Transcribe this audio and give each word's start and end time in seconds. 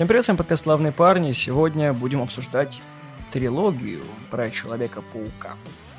Всем 0.00 0.08
привет, 0.08 0.24
с 0.24 0.28
вами 0.28 0.38
подкаст 0.38 0.62
«Славные 0.62 0.92
парни». 0.92 1.32
Сегодня 1.32 1.92
будем 1.92 2.22
обсуждать 2.22 2.80
трилогию 3.32 4.02
про 4.30 4.48
Человека-паука, 4.48 5.56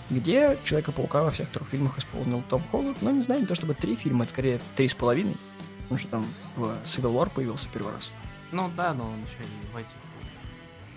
где 0.10 0.58
Человека-паука 0.64 1.22
во 1.22 1.30
всех 1.30 1.52
трех 1.52 1.68
фильмах 1.68 2.00
исполнил 2.00 2.42
Том 2.50 2.64
Холланд, 2.72 3.00
но 3.04 3.12
не 3.12 3.22
знаю, 3.22 3.42
не 3.42 3.46
то 3.46 3.54
чтобы 3.54 3.76
три 3.76 3.96
фильма, 3.96 4.24
это 4.24 4.34
скорее 4.34 4.60
три 4.76 4.88
с 4.88 4.96
половиной, 4.96 5.38
потому 5.84 6.00
что 6.00 6.10
там 6.10 6.26
в 6.56 6.64
Civil 6.84 7.14
War 7.14 7.30
появился 7.30 7.70
первый 7.72 7.94
раз. 7.94 8.10
Ну 8.52 8.72
да, 8.76 8.96
но 8.96 9.06
он 9.06 9.22
еще 9.22 9.36
и 9.38 9.72
в 9.72 9.78
этих 9.78 9.94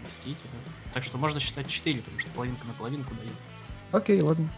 Мстители. 0.08 0.48
Так 0.94 1.04
что 1.04 1.18
можно 1.18 1.38
считать 1.40 1.68
четыре, 1.68 2.00
потому 2.00 2.20
что 2.20 2.30
половинка 2.30 2.66
на 2.66 2.72
половинку 2.72 3.14
дают. 3.16 3.36
Окей, 3.92 4.22
ладно. 4.22 4.48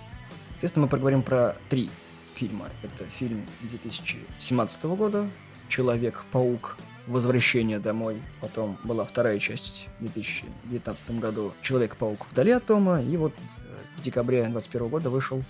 Естественно, 0.54 0.84
мы 0.84 0.88
поговорим 0.88 1.24
про 1.24 1.56
три 1.68 1.90
фильма. 2.36 2.68
Это 2.84 3.06
фильм 3.06 3.44
2017 3.62 4.84
года 4.84 5.28
«Человек-паук. 5.68 6.77
Возвращение 7.06 7.78
домой». 7.78 8.20
Потом 8.41 8.78
была 8.84 9.05
вторая 9.05 9.38
часть 9.38 9.88
в 9.98 10.02
2019 10.02 11.19
году 11.20 11.52
«Человек-паук 11.62 12.27
вдали 12.30 12.52
от 12.52 12.66
дома». 12.66 13.01
И 13.02 13.16
вот 13.16 13.32
э, 13.32 13.79
в 13.98 14.02
декабре 14.02 14.42
2021 14.42 14.88
года 14.88 15.10
вышел 15.10 15.42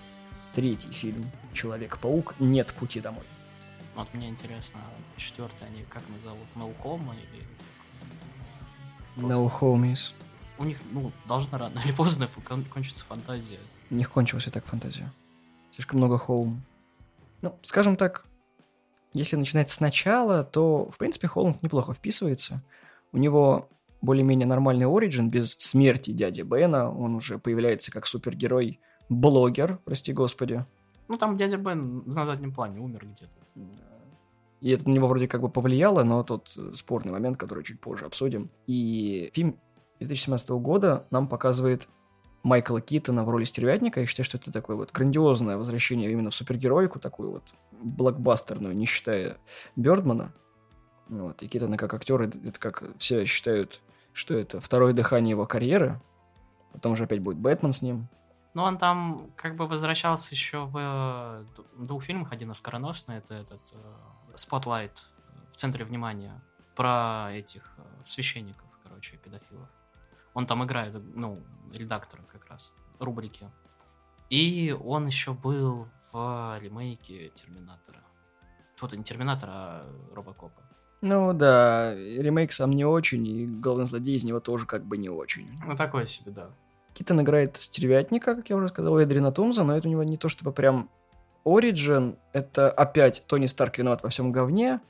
третий 0.54 0.90
фильм 0.92 1.30
«Человек-паук. 1.52 2.34
Нет 2.38 2.72
пути 2.74 3.00
домой». 3.00 3.24
Вот 3.94 4.12
мне 4.12 4.28
интересно, 4.28 4.80
четвертый 5.16 5.66
они 5.68 5.84
как 5.88 6.02
назовут? 6.08 6.46
No 6.54 6.74
Home 6.84 7.14
или... 7.14 7.46
No 9.16 9.50
Homies. 9.60 10.12
У 10.58 10.64
них, 10.64 10.78
ну, 10.92 11.12
должна 11.26 11.58
рано 11.58 11.80
или 11.84 11.92
поздно 11.92 12.28
кон- 12.44 12.64
кончиться 12.64 13.04
фантазия. 13.04 13.58
У 13.90 13.94
них 13.94 14.10
кончилась 14.10 14.46
и 14.46 14.50
так 14.50 14.64
фантазия. 14.66 15.10
Слишком 15.72 15.98
много 15.98 16.18
хоум. 16.18 16.62
Ну, 17.42 17.58
скажем 17.62 17.96
так, 17.96 18.24
если 19.16 19.36
начинать 19.36 19.70
сначала, 19.70 20.44
то, 20.44 20.90
в 20.90 20.98
принципе, 20.98 21.26
Холланд 21.26 21.62
неплохо 21.62 21.94
вписывается. 21.94 22.62
У 23.12 23.18
него 23.18 23.68
более-менее 24.02 24.46
нормальный 24.46 24.86
оригин 24.86 25.30
без 25.30 25.56
смерти 25.58 26.12
дяди 26.12 26.42
Бена. 26.42 26.90
Он 26.90 27.14
уже 27.16 27.38
появляется 27.38 27.90
как 27.90 28.06
супергерой, 28.06 28.80
блогер, 29.08 29.78
прости 29.84 30.12
господи. 30.12 30.64
Ну, 31.08 31.16
там 31.16 31.36
дядя 31.36 31.56
Бен 31.56 32.02
на 32.06 32.26
заднем 32.26 32.52
плане 32.52 32.80
умер 32.80 33.06
где-то. 33.06 33.32
И 34.60 34.70
это 34.70 34.88
на 34.88 34.92
него 34.92 35.06
вроде 35.08 35.28
как 35.28 35.42
бы 35.42 35.48
повлияло, 35.48 36.02
но 36.02 36.22
тот 36.22 36.56
спорный 36.74 37.12
момент, 37.12 37.36
который 37.36 37.62
чуть 37.62 37.80
позже 37.80 38.04
обсудим. 38.04 38.48
И 38.66 39.30
фильм 39.34 39.58
2017 40.00 40.50
года 40.50 41.06
нам 41.10 41.28
показывает 41.28 41.88
Майкла 42.46 42.80
Китона 42.80 43.24
в 43.24 43.28
роли 43.28 43.42
стервятника. 43.42 43.98
Я 43.98 44.06
считаю, 44.06 44.24
что 44.24 44.38
это 44.38 44.52
такое 44.52 44.76
вот 44.76 44.92
грандиозное 44.92 45.56
возвращение 45.56 46.12
именно 46.12 46.30
в 46.30 46.34
супергероику, 46.34 47.00
такую 47.00 47.32
вот 47.32 47.42
блокбастерную, 47.72 48.76
не 48.76 48.86
считая 48.86 49.36
Бёрдмана. 49.74 50.32
Вот. 51.08 51.42
И 51.42 51.48
Китона 51.48 51.76
как 51.76 51.92
актер, 51.92 52.22
это, 52.22 52.60
как 52.60 52.84
все 52.98 53.26
считают, 53.26 53.80
что 54.12 54.34
это 54.34 54.60
второе 54.60 54.92
дыхание 54.92 55.32
его 55.32 55.44
карьеры. 55.44 56.00
Потом 56.72 56.94
же 56.94 57.04
опять 57.04 57.18
будет 57.18 57.38
Бэтмен 57.38 57.72
с 57.72 57.82
ним. 57.82 58.06
Ну, 58.54 58.62
он 58.62 58.78
там 58.78 59.28
как 59.34 59.56
бы 59.56 59.66
возвращался 59.66 60.32
еще 60.32 60.66
в 60.66 60.78
э, 60.78 61.44
двух 61.84 62.04
фильмах. 62.04 62.30
Один 62.30 62.52
оскароносный, 62.52 63.16
это 63.16 63.34
этот 63.34 63.74
Spotlight 64.36 64.92
в 65.52 65.56
центре 65.56 65.84
внимания. 65.84 66.40
Про 66.76 67.30
этих 67.32 67.74
э, 67.78 67.82
священников, 68.04 68.68
короче, 68.84 69.16
педофилов. 69.16 69.68
Он 70.36 70.46
там 70.46 70.62
играет, 70.62 70.92
ну, 71.14 71.40
редактора 71.72 72.22
как 72.30 72.46
раз, 72.50 72.74
рубрики. 72.98 73.48
И 74.28 74.76
он 74.84 75.06
еще 75.06 75.32
был 75.32 75.88
в 76.12 76.58
ремейке 76.60 77.30
Терминатора. 77.30 78.00
Вот 78.78 78.92
не 78.92 79.02
Терминатора, 79.02 79.50
а 79.54 79.86
Робокопа. 80.14 80.60
Ну 81.00 81.32
да, 81.32 81.94
ремейк 81.94 82.52
сам 82.52 82.72
не 82.72 82.84
очень, 82.84 83.26
и 83.26 83.46
главный 83.46 83.86
злодей 83.86 84.16
из 84.16 84.24
него 84.24 84.40
тоже 84.40 84.66
как 84.66 84.84
бы 84.84 84.98
не 84.98 85.08
очень. 85.08 85.48
Ну 85.64 85.74
такой 85.74 86.06
себе, 86.06 86.32
да. 86.32 86.50
Китон 86.92 87.22
играет 87.22 87.56
стервятника, 87.56 88.36
как 88.36 88.50
я 88.50 88.56
уже 88.56 88.68
сказал, 88.68 89.02
Эдрина 89.02 89.32
Тумза, 89.32 89.64
но 89.64 89.74
это 89.74 89.88
у 89.88 89.90
него 89.90 90.02
не 90.02 90.18
то 90.18 90.28
чтобы 90.28 90.52
прям 90.52 90.90
Origin, 91.46 92.18
это 92.34 92.70
опять 92.70 93.24
Тони 93.26 93.46
Старк 93.46 93.78
виноват 93.78 94.02
во 94.02 94.10
всем 94.10 94.32
говне, 94.32 94.80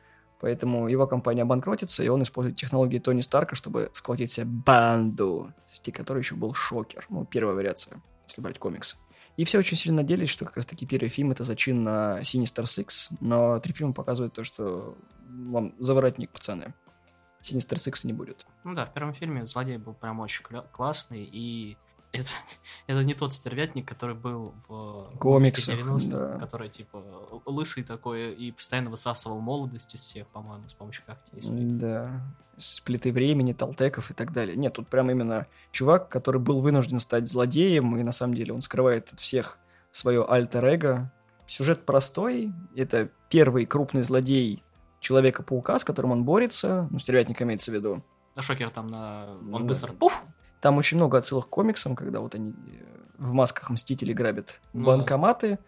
Поэтому 0.41 0.89
его 0.89 1.07
компания 1.07 1.43
обанкротится, 1.43 2.03
и 2.03 2.09
он 2.09 2.23
использует 2.23 2.57
технологии 2.57 2.99
Тони 2.99 3.23
Старка, 3.23 3.57
чтобы 3.57 3.91
схватить 3.95 4.31
себе 4.31 4.47
банду, 4.47 5.53
среди 5.67 5.93
которой 5.93 6.19
еще 6.19 6.35
был 6.35 6.53
Шокер. 6.53 7.07
Ну, 7.09 7.25
первая 7.25 7.55
вариация, 7.55 8.03
если 8.27 8.43
брать 8.43 8.59
комикс. 8.59 8.97
И 9.37 9.45
все 9.45 9.59
очень 9.59 9.77
сильно 9.77 10.03
надеялись, 10.03 10.31
что 10.31 10.45
как 10.45 10.57
раз-таки 10.57 10.87
первый 10.87 11.09
фильм 11.09 11.31
это 11.31 11.45
зачин 11.45 11.85
на 11.85 12.21
Sinister 12.21 12.65
Six, 12.65 13.17
но 13.21 13.59
три 13.61 13.73
фильма 13.73 13.93
показывают 13.93 14.35
то, 14.35 14.45
что 14.45 14.97
вам 15.29 15.75
заворотник, 15.79 16.31
пацаны. 16.31 16.75
Sinister 17.43 17.77
Six 17.77 18.07
не 18.07 18.13
будет. 18.13 18.47
Ну 18.65 18.75
да, 18.75 18.87
в 18.87 18.93
первом 18.93 19.13
фильме 19.13 19.47
злодей 19.47 19.77
был 19.77 19.95
прям 19.95 20.21
очень 20.21 20.43
классный, 20.73 21.25
и 21.25 21.77
это, 22.19 22.31
это 22.87 23.05
не 23.05 23.15
тот 23.15 23.33
стервятник, 23.33 23.87
который 23.87 24.15
был 24.15 24.55
в 24.69 25.13
комиксах, 25.19 25.77
90 25.77 26.11
да. 26.11 26.39
который 26.39 26.69
типа 26.69 27.03
лысый 27.45 27.83
такой 27.83 28.33
и 28.33 28.53
постоянно 28.53 28.91
высасывал 28.91 29.41
молодость 29.41 29.95
из 29.95 30.01
всех, 30.01 30.27
по-моему, 30.29 30.69
с 30.69 30.75
помощью 30.75 31.05
когтей. 31.07 31.41
Да, 31.71 32.23
с 32.57 32.81
плиты 32.81 33.13
времени, 33.13 33.53
толтеков 33.53 34.11
и 34.11 34.15
так 34.15 34.33
далее. 34.33 34.57
Нет, 34.57 34.75
тут 34.75 34.89
прям 34.89 35.11
именно 35.11 35.47
чувак, 35.71 36.09
который 36.09 36.41
был 36.41 36.61
вынужден 36.61 37.01
стать 37.01 37.29
злодеем, 37.29 37.97
и 37.97 38.03
на 38.03 38.13
самом 38.13 38.35
деле 38.35 38.53
он 38.53 38.63
скрывает 38.63 39.13
от 39.13 39.21
всех 39.21 39.59
свое 39.93 40.25
альтер-эго. 40.25 41.13
Сюжет 41.47 41.85
простой, 41.87 42.53
это 42.75 43.11
первый 43.29 43.67
крупный 43.67 44.03
злодей 44.03 44.63
Человека-паука, 44.99 45.79
с 45.79 45.85
которым 45.85 46.13
он 46.13 46.25
борется, 46.25 46.89
ну, 46.91 46.99
стервятник 46.99 47.41
имеется 47.43 47.71
в 47.71 47.75
виду. 47.75 48.03
А 48.35 48.43
Шокер 48.43 48.71
там 48.71 48.89
на... 48.89 49.27
Он 49.53 49.63
да. 49.63 49.69
быстро 49.69 49.93
пуф, 49.93 50.23
там 50.61 50.79
очень 50.79 50.97
много 50.97 51.19
отсылок 51.19 51.47
к 51.47 51.51
комиксам, 51.51 51.97
когда 51.97 52.21
вот 52.21 52.35
они 52.35 52.53
э, 52.53 52.97
в 53.19 53.33
масках 53.33 53.71
Мстители 53.71 54.13
грабят 54.13 54.61
ну, 54.73 54.85
банкоматы, 54.85 55.59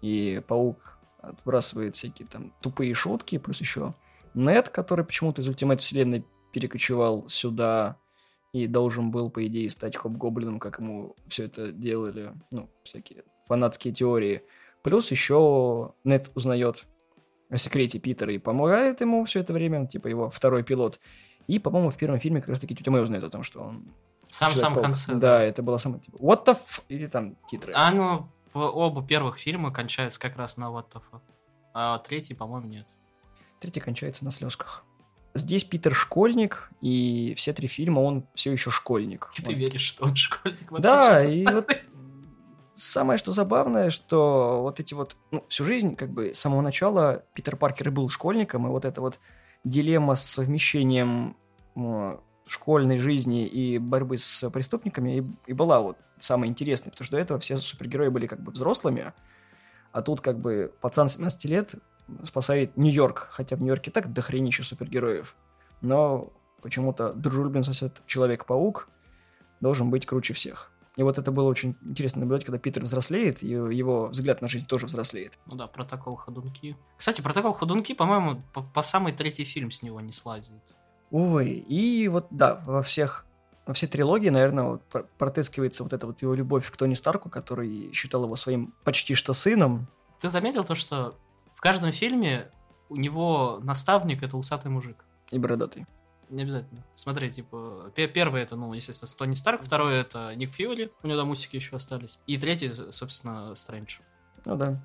и 0.00 0.42
Паук 0.46 0.98
отбрасывает 1.20 1.96
всякие 1.96 2.28
там 2.28 2.52
тупые 2.60 2.94
шутки, 2.94 3.38
плюс 3.38 3.60
еще 3.60 3.94
Нед, 4.34 4.68
который 4.68 5.04
почему-то 5.04 5.42
из 5.42 5.48
Ultimate 5.48 5.80
Вселенной 5.80 6.24
перекочевал 6.52 7.28
сюда 7.28 7.96
и 8.52 8.66
должен 8.66 9.10
был, 9.10 9.30
по 9.30 9.46
идее, 9.46 9.68
стать 9.68 9.96
Хобгоблином, 9.96 10.58
как 10.58 10.78
ему 10.78 11.16
все 11.28 11.44
это 11.44 11.70
делали, 11.70 12.32
ну, 12.50 12.70
всякие 12.82 13.24
фанатские 13.46 13.92
теории. 13.92 14.42
Плюс 14.82 15.10
еще 15.10 15.94
Нет 16.04 16.30
узнает 16.34 16.86
о 17.50 17.56
секрете 17.56 17.98
Питера 17.98 18.32
и 18.32 18.38
помогает 18.38 19.00
ему 19.00 19.24
все 19.24 19.40
это 19.40 19.52
время, 19.52 19.86
типа 19.86 20.08
его 20.08 20.30
второй 20.30 20.62
пилот. 20.62 21.00
И, 21.46 21.58
по-моему, 21.58 21.90
в 21.90 21.96
первом 21.96 22.20
фильме 22.20 22.40
как 22.40 22.50
раз-таки 22.50 22.74
тетя 22.74 22.90
Мэй 22.90 23.02
узнает 23.02 23.24
о 23.24 23.30
том, 23.30 23.42
что 23.42 23.60
он 23.60 23.88
в 24.28 24.34
самом 24.34 24.82
конце. 24.82 25.12
Да, 25.12 25.18
да, 25.18 25.42
это 25.42 25.62
было 25.62 25.76
самое 25.78 26.02
типа 26.02 26.16
What 26.16 26.46
the 26.46 26.52
f... 26.52 26.82
Или 26.88 27.06
там 27.06 27.36
титры. 27.46 27.72
А 27.74 27.90
ну, 27.90 28.28
оба 28.54 29.06
первых 29.06 29.38
фильма 29.38 29.72
кончаются 29.72 30.20
как 30.20 30.36
раз 30.36 30.56
на 30.56 30.64
What 30.64 30.86
the 30.92 31.02
fuck. 31.10 31.22
А 31.74 31.98
третий, 31.98 32.34
по-моему, 32.34 32.68
нет. 32.68 32.86
Tретий 33.60 33.80
кончается 33.80 34.24
на 34.24 34.30
слезках. 34.30 34.84
Здесь 35.34 35.64
Питер 35.64 35.94
школьник, 35.94 36.70
и 36.80 37.34
все 37.36 37.52
три 37.52 37.68
фильма 37.68 38.00
он 38.00 38.26
все 38.34 38.50
еще 38.50 38.70
школьник. 38.70 39.30
И 39.36 39.42
ты 39.42 39.52
вот. 39.52 39.58
веришь, 39.58 39.82
что 39.82 40.04
он 40.04 40.16
школьник? 40.16 40.70
Вообще 40.70 40.82
да, 40.82 41.24
и 41.24 41.44
вот 41.44 41.70
самое 42.74 43.18
что 43.18 43.32
забавное, 43.32 43.90
что 43.90 44.60
вот 44.62 44.80
эти 44.80 44.94
вот, 44.94 45.16
ну, 45.30 45.44
всю 45.48 45.64
жизнь, 45.64 45.96
как 45.96 46.10
бы, 46.10 46.34
с 46.34 46.38
самого 46.38 46.60
начала 46.60 47.24
Питер 47.34 47.56
Паркер 47.56 47.88
и 47.88 47.90
был 47.90 48.08
школьником, 48.08 48.66
и 48.66 48.70
вот 48.70 48.84
эта 48.84 49.00
вот 49.00 49.20
дилемма 49.64 50.14
с 50.16 50.24
совмещением 50.24 51.36
школьной 52.48 52.98
жизни 52.98 53.46
и 53.46 53.78
борьбы 53.78 54.18
с 54.18 54.48
преступниками 54.50 55.18
и, 55.18 55.50
и 55.50 55.52
была 55.52 55.80
вот 55.80 55.96
самая 56.18 56.48
интересная, 56.48 56.90
потому 56.90 57.04
что 57.04 57.16
до 57.16 57.22
этого 57.22 57.40
все 57.40 57.58
супергерои 57.58 58.08
были 58.08 58.26
как 58.26 58.40
бы 58.40 58.52
взрослыми, 58.52 59.12
а 59.92 60.02
тут 60.02 60.20
как 60.20 60.38
бы 60.38 60.72
пацан 60.80 61.08
17 61.08 61.44
лет 61.46 61.74
спасает 62.24 62.76
Нью-Йорк, 62.76 63.28
хотя 63.30 63.56
в 63.56 63.60
Нью-Йорке 63.60 63.90
так 63.90 64.12
дохренище 64.12 64.62
супергероев, 64.62 65.36
но 65.80 66.32
почему-то 66.62 67.12
дружелюбный 67.12 67.64
сосед 67.64 68.02
Человек-паук 68.06 68.88
должен 69.60 69.90
быть 69.90 70.06
круче 70.06 70.34
всех. 70.34 70.70
И 70.96 71.02
вот 71.04 71.16
это 71.16 71.30
было 71.30 71.48
очень 71.48 71.76
интересно 71.82 72.20
наблюдать, 72.20 72.44
когда 72.44 72.58
Питер 72.58 72.82
взрослеет, 72.82 73.44
и 73.44 73.48
его 73.48 74.08
взгляд 74.08 74.42
на 74.42 74.48
жизнь 74.48 74.66
тоже 74.66 74.86
взрослеет. 74.86 75.38
Ну 75.46 75.56
да, 75.56 75.68
протокол 75.68 76.16
ходунки. 76.16 76.76
Кстати, 76.96 77.20
протокол 77.20 77.52
ходунки, 77.52 77.94
по-моему, 77.94 78.42
по, 78.52 78.62
по 78.62 78.82
самый 78.82 79.12
третий 79.12 79.44
фильм 79.44 79.70
с 79.70 79.82
него 79.82 80.00
не 80.00 80.10
слазит. 80.10 80.60
Увы. 81.10 81.48
И 81.48 82.08
вот, 82.08 82.26
да, 82.30 82.62
во 82.66 82.82
всех 82.82 83.24
во 83.66 83.74
всей 83.74 83.86
трилогии, 83.86 84.30
наверное, 84.30 84.64
вот 84.64 84.82
протыскивается 85.18 85.82
вот 85.82 85.92
эта 85.92 86.06
вот 86.06 86.22
его 86.22 86.32
любовь 86.32 86.70
к 86.70 86.76
Тони 86.76 86.94
Старку, 86.94 87.28
который 87.28 87.92
считал 87.92 88.24
его 88.24 88.34
своим 88.34 88.74
почти 88.82 89.14
что 89.14 89.34
сыном. 89.34 89.88
Ты 90.22 90.30
заметил 90.30 90.64
то, 90.64 90.74
что 90.74 91.16
в 91.54 91.60
каждом 91.60 91.92
фильме 91.92 92.50
у 92.88 92.96
него 92.96 93.58
наставник— 93.62 94.22
это 94.24 94.38
усатый 94.38 94.70
мужик? 94.70 95.04
И 95.30 95.38
бородатый. 95.38 95.86
Не 96.30 96.44
обязательно. 96.44 96.82
Смотри, 96.94 97.30
типа, 97.30 97.92
первый 97.94 98.42
это, 98.42 98.56
ну, 98.56 98.72
естественно, 98.72 99.10
Тони 99.18 99.34
Старк, 99.34 99.62
второй 99.62 99.96
это 99.96 100.34
Ник 100.34 100.50
Фьюли, 100.50 100.90
у 101.02 101.06
него 101.06 101.18
там 101.18 101.30
усики 101.30 101.56
еще 101.56 101.76
остались, 101.76 102.18
и 102.26 102.38
третий, 102.38 102.72
собственно, 102.90 103.54
Стрэндж. 103.54 103.98
Ну 104.46 104.56
да. 104.56 104.80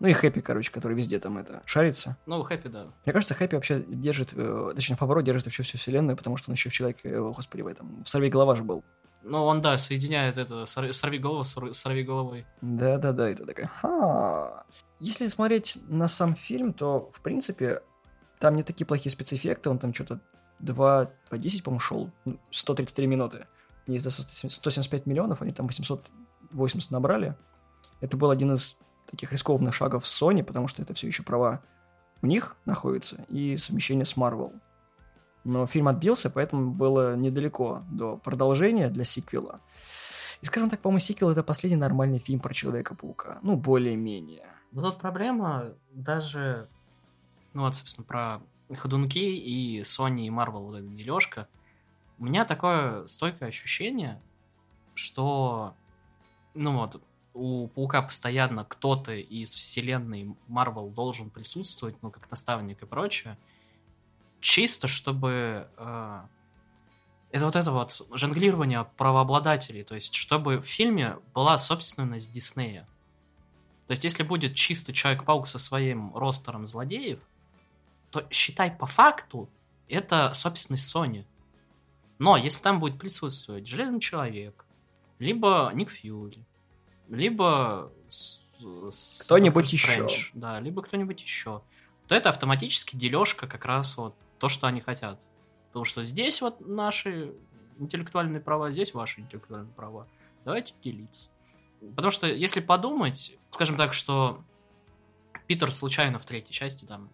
Ну 0.00 0.08
и 0.08 0.12
Хэппи, 0.12 0.40
короче, 0.40 0.70
который 0.70 0.96
везде 0.96 1.18
там 1.18 1.38
это 1.38 1.62
шарится. 1.64 2.16
Ну, 2.26 2.42
Хэппи, 2.42 2.68
да. 2.68 2.86
Мне 3.04 3.12
кажется, 3.12 3.34
Хэппи 3.34 3.54
вообще 3.54 3.80
держит, 3.86 4.32
э, 4.34 4.72
точнее, 4.74 4.96
Фабро 4.96 5.22
держит 5.22 5.46
вообще 5.46 5.62
всю 5.62 5.78
вселенную, 5.78 6.16
потому 6.16 6.36
что 6.36 6.50
он 6.50 6.54
еще 6.54 6.68
в 6.68 6.72
человеке, 6.72 7.08
э, 7.08 7.20
господи, 7.20 7.62
в 7.62 7.66
этом, 7.66 8.02
в 8.04 8.08
Сорви 8.08 8.28
голова 8.28 8.56
же 8.56 8.64
был. 8.64 8.84
Ну, 9.24 9.42
он, 9.44 9.62
да, 9.62 9.78
соединяет 9.78 10.36
это, 10.36 10.66
сорви, 10.66 11.18
голову 11.18 11.44
с 11.44 11.56
сорви 11.72 12.02
головой. 12.02 12.44
Да-да-да, 12.60 13.30
это 13.30 13.46
такая, 13.46 13.68
ха. 13.68 14.64
Если 15.00 15.28
смотреть 15.28 15.78
на 15.88 16.08
сам 16.08 16.34
фильм, 16.34 16.74
то, 16.74 17.10
в 17.10 17.22
принципе, 17.22 17.80
там 18.38 18.54
не 18.56 18.62
такие 18.62 18.86
плохие 18.86 19.10
спецэффекты, 19.10 19.70
он 19.70 19.78
там 19.78 19.94
что-то 19.94 20.20
2, 20.58 21.10
2.10, 21.30 21.62
по-моему, 21.62 21.80
шел, 21.80 22.10
133 22.50 23.06
минуты. 23.06 23.46
И 23.86 23.98
за 23.98 24.10
175 24.10 25.06
миллионов 25.06 25.40
они 25.40 25.52
там 25.52 25.66
880 25.66 26.90
набрали. 26.90 27.34
Это 28.02 28.18
был 28.18 28.30
один 28.30 28.52
из 28.52 28.76
таких 29.14 29.32
рискованных 29.32 29.74
шагов 29.74 30.06
с 30.06 30.22
Sony, 30.22 30.42
потому 30.42 30.68
что 30.68 30.82
это 30.82 30.92
все 30.94 31.06
еще 31.06 31.22
права 31.22 31.62
у 32.20 32.26
них 32.26 32.56
находятся, 32.64 33.24
и 33.28 33.56
совмещение 33.56 34.04
с 34.04 34.16
Marvel. 34.16 34.52
Но 35.44 35.66
фильм 35.66 35.88
отбился, 35.88 36.30
поэтому 36.30 36.72
было 36.72 37.14
недалеко 37.16 37.84
до 37.90 38.16
продолжения 38.16 38.88
для 38.88 39.04
сиквела. 39.04 39.60
И, 40.40 40.46
скажем 40.46 40.68
так, 40.70 40.80
по-моему, 40.80 41.00
сиквел 41.00 41.30
это 41.30 41.44
последний 41.44 41.76
нормальный 41.76 42.18
фильм 42.18 42.40
про 42.40 42.52
Человека-паука. 42.52 43.38
Ну, 43.42 43.56
более-менее. 43.56 44.46
Да 44.72 44.82
тут 44.82 44.98
проблема 44.98 45.74
даже, 45.92 46.68
ну 47.52 47.62
вот, 47.62 47.74
собственно, 47.76 48.04
про 48.06 48.40
ходунки 48.74 49.18
и 49.18 49.82
Sony 49.82 50.26
и 50.26 50.30
Marvel 50.30 50.64
вот 50.64 50.76
эта 50.76 50.88
дележка. 50.88 51.46
У 52.18 52.24
меня 52.24 52.44
такое 52.44 53.06
стойкое 53.06 53.50
ощущение, 53.50 54.20
что, 54.94 55.74
ну 56.54 56.76
вот, 56.78 57.00
у 57.34 57.66
Паука 57.68 58.00
постоянно 58.00 58.64
кто-то 58.64 59.12
из 59.12 59.54
вселенной 59.54 60.34
Марвел 60.46 60.88
должен 60.88 61.30
присутствовать, 61.30 62.00
ну, 62.00 62.10
как 62.10 62.30
наставник 62.30 62.82
и 62.82 62.86
прочее, 62.86 63.36
чисто 64.40 64.88
чтобы... 64.88 65.68
Э, 65.76 66.22
это 67.30 67.46
вот 67.46 67.56
это 67.56 67.72
вот 67.72 68.06
жонглирование 68.12 68.84
правообладателей, 68.96 69.82
то 69.82 69.96
есть 69.96 70.14
чтобы 70.14 70.58
в 70.58 70.66
фильме 70.66 71.16
была 71.34 71.58
собственность 71.58 72.30
Диснея. 72.32 72.86
То 73.88 73.90
есть 73.90 74.04
если 74.04 74.22
будет 74.22 74.54
чисто 74.54 74.92
Человек-паук 74.92 75.48
со 75.48 75.58
своим 75.58 76.16
ростером 76.16 76.64
злодеев, 76.64 77.18
то 78.10 78.26
считай 78.30 78.70
по 78.70 78.86
факту, 78.86 79.50
это 79.88 80.32
собственность 80.32 80.94
Sony. 80.94 81.26
Но 82.18 82.36
если 82.36 82.62
там 82.62 82.78
будет 82.78 83.00
присутствовать 83.00 83.66
Железный 83.66 84.00
Человек, 84.00 84.64
либо 85.18 85.70
Ник 85.74 85.90
Фьюри, 85.90 86.44
либо 87.08 87.92
кто-нибудь 88.58 89.72
еще. 89.72 90.06
Да, 90.34 90.60
либо 90.60 90.82
кто-нибудь 90.82 91.20
еще. 91.20 91.62
То 92.06 92.14
это 92.14 92.28
автоматически 92.28 92.96
дележка 92.96 93.46
как 93.46 93.64
раз 93.64 93.96
вот 93.96 94.14
то, 94.38 94.48
что 94.48 94.66
они 94.66 94.80
хотят. 94.80 95.26
Потому 95.68 95.84
что 95.84 96.04
здесь 96.04 96.40
вот 96.40 96.60
наши 96.66 97.32
интеллектуальные 97.78 98.40
права, 98.40 98.70
здесь 98.70 98.94
ваши 98.94 99.20
интеллектуальные 99.20 99.72
права. 99.72 100.06
Давайте 100.44 100.74
делиться. 100.82 101.28
Потому 101.80 102.10
что 102.10 102.26
если 102.26 102.60
подумать, 102.60 103.36
скажем 103.50 103.76
так, 103.76 103.92
что 103.92 104.42
Питер 105.46 105.72
случайно 105.72 106.18
в 106.18 106.24
третьей 106.24 106.52
части 106.52 106.84
там 106.84 107.10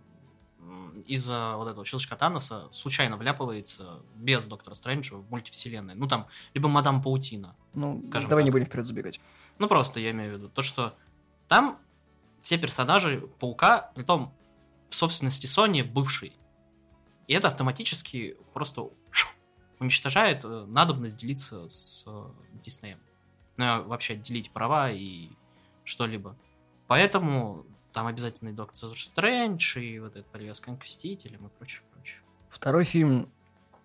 из-за 1.06 1.56
вот 1.56 1.68
этого 1.68 1.84
щелчка 1.84 2.16
Таноса 2.16 2.68
случайно 2.72 3.16
вляпывается 3.16 4.00
без 4.16 4.46
Доктора 4.46 4.74
Стрэнджа 4.74 5.16
в 5.16 5.30
мультивселенной. 5.30 5.94
Ну 5.94 6.06
там, 6.06 6.26
либо 6.54 6.68
Мадам 6.68 7.02
Паутина. 7.02 7.56
Ну, 7.74 8.02
скажем 8.06 8.28
давай 8.28 8.42
так. 8.42 8.46
не 8.46 8.50
будем 8.50 8.66
вперед 8.66 8.86
забегать. 8.86 9.20
Ну, 9.60 9.68
просто 9.68 10.00
я 10.00 10.10
имею 10.10 10.32
в 10.32 10.38
виду 10.38 10.48
то, 10.48 10.62
что 10.62 10.96
там 11.46 11.78
все 12.40 12.56
персонажи 12.56 13.20
Паука, 13.38 13.92
при 13.94 14.02
том 14.02 14.34
в 14.88 14.94
собственности 14.96 15.44
Sony 15.44 15.84
бывший. 15.84 16.32
И 17.28 17.34
это 17.34 17.48
автоматически 17.48 18.38
просто 18.54 18.88
уничтожает 19.78 20.44
э, 20.44 20.64
надобность 20.66 21.18
делиться 21.18 21.68
с 21.68 22.06
Диснеем. 22.54 22.98
Ну, 23.58 23.82
вообще 23.84 24.16
делить 24.16 24.50
права 24.50 24.90
и 24.90 25.28
что-либо. 25.84 26.36
Поэтому 26.86 27.66
там 27.92 28.06
обязательно 28.06 28.48
и 28.48 28.52
Доктор 28.52 28.96
Стрэндж, 28.96 29.78
и 29.78 29.98
вот 29.98 30.16
этот 30.16 30.32
привязка 30.32 30.74
к 30.74 30.84
Мстителям 30.84 31.46
и 31.46 31.50
прочее, 31.50 31.82
прочее. 31.92 32.20
Второй 32.48 32.86
фильм 32.86 33.30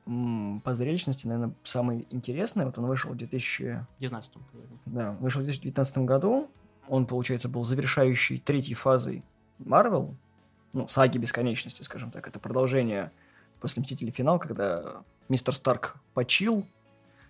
по 0.06 0.76
зрелищности, 0.76 1.26
наверное, 1.26 1.56
самый 1.64 2.08
интересный. 2.12 2.66
Вот 2.66 2.78
он 2.78 2.86
вышел 2.86 3.12
в 3.12 3.18
2019 3.18 4.34
году. 4.34 4.80
Да, 4.86 5.18
вышел 5.20 5.42
в 5.42 5.46
2019 5.46 5.98
году. 6.00 6.50
Он, 6.88 7.08
получается, 7.08 7.50
был 7.50 7.64
завершающей 7.64 8.38
третьей 8.38 8.76
фазой 8.76 9.24
Марвел, 9.58 10.16
ну, 10.74 10.88
саги 10.88 11.18
бесконечности, 11.18 11.82
скажем 11.82 12.12
так. 12.12 12.28
Это 12.28 12.40
продолжение 12.40 13.12
после 13.60 13.82
Мстителей 13.82 14.12
финал, 14.12 14.38
когда 14.38 15.04
мистер 15.28 15.56
Старк 15.56 15.96
почил, 16.14 16.68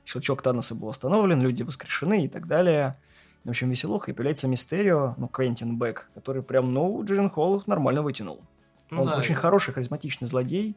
щелчок 0.04 0.42
Таноса 0.42 0.76
был 0.76 0.90
остановлен, 0.90 1.42
люди 1.42 1.64
воскрешены 1.64 2.26
и 2.26 2.28
так 2.28 2.48
далее. 2.48 2.98
В 3.46 3.50
общем, 3.50 3.70
веселуха, 3.70 4.12
и 4.12 4.14
появляется 4.14 4.48
Мистерио, 4.48 5.14
ну, 5.18 5.28
Квентин 5.28 5.78
Бэк, 5.78 6.08
который 6.16 6.42
прям, 6.42 6.74
ну, 6.74 7.04
Джиллен 7.06 7.30
Холл 7.30 7.62
нормально 7.68 8.02
вытянул. 8.02 8.42
Ну, 8.90 9.04
Он 9.04 9.08
да, 9.08 9.18
очень 9.18 9.34
и... 9.34 9.38
хороший, 9.38 9.74
харизматичный 9.74 10.28
злодей, 10.28 10.76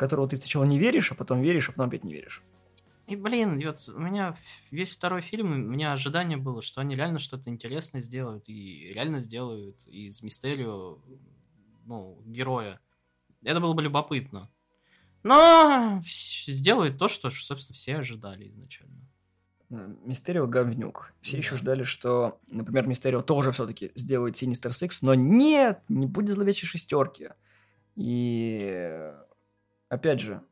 которого 0.00 0.26
ты 0.26 0.38
сначала 0.38 0.64
не 0.64 0.78
веришь, 0.78 1.12
а 1.12 1.14
потом 1.14 1.42
веришь, 1.42 1.68
а 1.68 1.72
потом 1.72 1.88
опять 1.88 2.04
не 2.04 2.14
веришь. 2.14 2.42
И, 3.06 3.16
блин, 3.16 3.60
вот 3.66 3.86
у 3.88 3.98
меня 3.98 4.34
весь 4.70 4.92
второй 4.92 5.20
фильм, 5.20 5.52
у 5.52 5.56
меня 5.56 5.92
ожидание 5.92 6.38
было, 6.38 6.62
что 6.62 6.80
они 6.80 6.96
реально 6.96 7.18
что-то 7.18 7.50
интересное 7.50 8.00
сделают, 8.00 8.48
и 8.48 8.92
реально 8.94 9.20
сделают 9.20 9.86
из 9.86 10.22
Мистерио, 10.22 11.00
ну, 11.84 12.22
героя. 12.24 12.80
Это 13.42 13.60
было 13.60 13.74
бы 13.74 13.82
любопытно. 13.82 14.50
Но 15.22 16.00
сделают 16.02 16.96
то, 16.96 17.08
что, 17.08 17.28
собственно, 17.28 17.74
все 17.74 17.96
ожидали 17.98 18.48
изначально. 18.48 19.06
Э, 19.68 19.86
Мистерио 20.06 20.46
говнюк. 20.46 21.12
Все 21.20 21.32
да. 21.32 21.38
еще 21.38 21.56
ждали, 21.56 21.84
что, 21.84 22.40
например, 22.46 22.86
Мистерио 22.86 23.20
тоже 23.20 23.52
все-таки 23.52 23.92
сделает 23.96 24.38
Синистер 24.38 24.72
Сикс, 24.72 25.02
но 25.02 25.14
нет, 25.14 25.82
не 25.90 26.06
будет 26.06 26.30
зловещей 26.30 26.66
шестерки. 26.66 27.30
И 27.96 29.12
опять 29.90 30.20
же, 30.20 30.42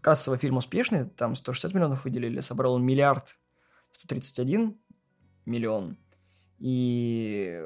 кассовый 0.00 0.38
фильм 0.38 0.58
успешный, 0.58 1.06
там 1.06 1.34
160 1.34 1.74
миллионов 1.74 2.04
выделили, 2.04 2.40
собрал 2.40 2.74
он 2.74 2.84
миллиард 2.84 3.36
131 3.90 4.78
миллион. 5.46 5.98
И 6.58 7.60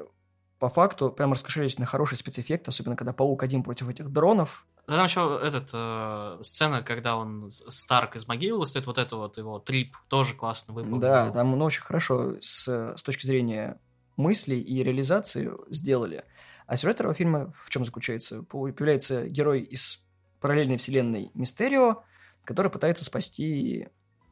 по 0.57 0.69
факту 0.69 1.11
прям 1.11 1.33
раскошелились 1.33 1.77
на 1.77 1.85
хороший 1.85 2.17
спецэффект, 2.17 2.67
особенно 2.67 2.95
когда 2.95 3.13
Паук 3.13 3.43
один 3.43 3.61
против 3.61 3.89
этих 3.89 4.11
дронов. 4.11 4.65
Там 4.87 5.03
еще 5.03 5.39
этот, 5.41 5.69
э, 5.73 6.39
сцена, 6.43 6.81
когда 6.81 7.15
он 7.15 7.51
Старк 7.51 8.15
из 8.15 8.27
могилы 8.27 8.65
стоит, 8.65 8.87
вот 8.87 8.97
это 8.97 9.15
вот 9.15 9.37
его 9.37 9.59
трип 9.59 9.95
тоже 10.07 10.33
классно 10.33 10.73
выполнил. 10.73 10.99
Да, 10.99 11.29
там 11.29 11.57
ну, 11.57 11.65
очень 11.65 11.83
хорошо 11.83 12.35
с, 12.41 12.95
с 12.95 13.03
точки 13.03 13.25
зрения 13.27 13.79
мыслей 14.17 14.59
и 14.59 14.83
реализации 14.83 15.51
сделали. 15.69 16.25
А 16.67 16.77
сюжет 16.77 16.99
этого 16.99 17.13
фильма 17.13 17.53
в 17.63 17.69
чем 17.69 17.85
заключается? 17.85 18.43
Появляется 18.43 19.27
герой 19.27 19.61
из 19.61 20.03
параллельной 20.41 20.77
вселенной 20.77 21.31
Мистерио, 21.33 22.03
который 22.43 22.71
пытается 22.71 23.05
спасти 23.05 23.87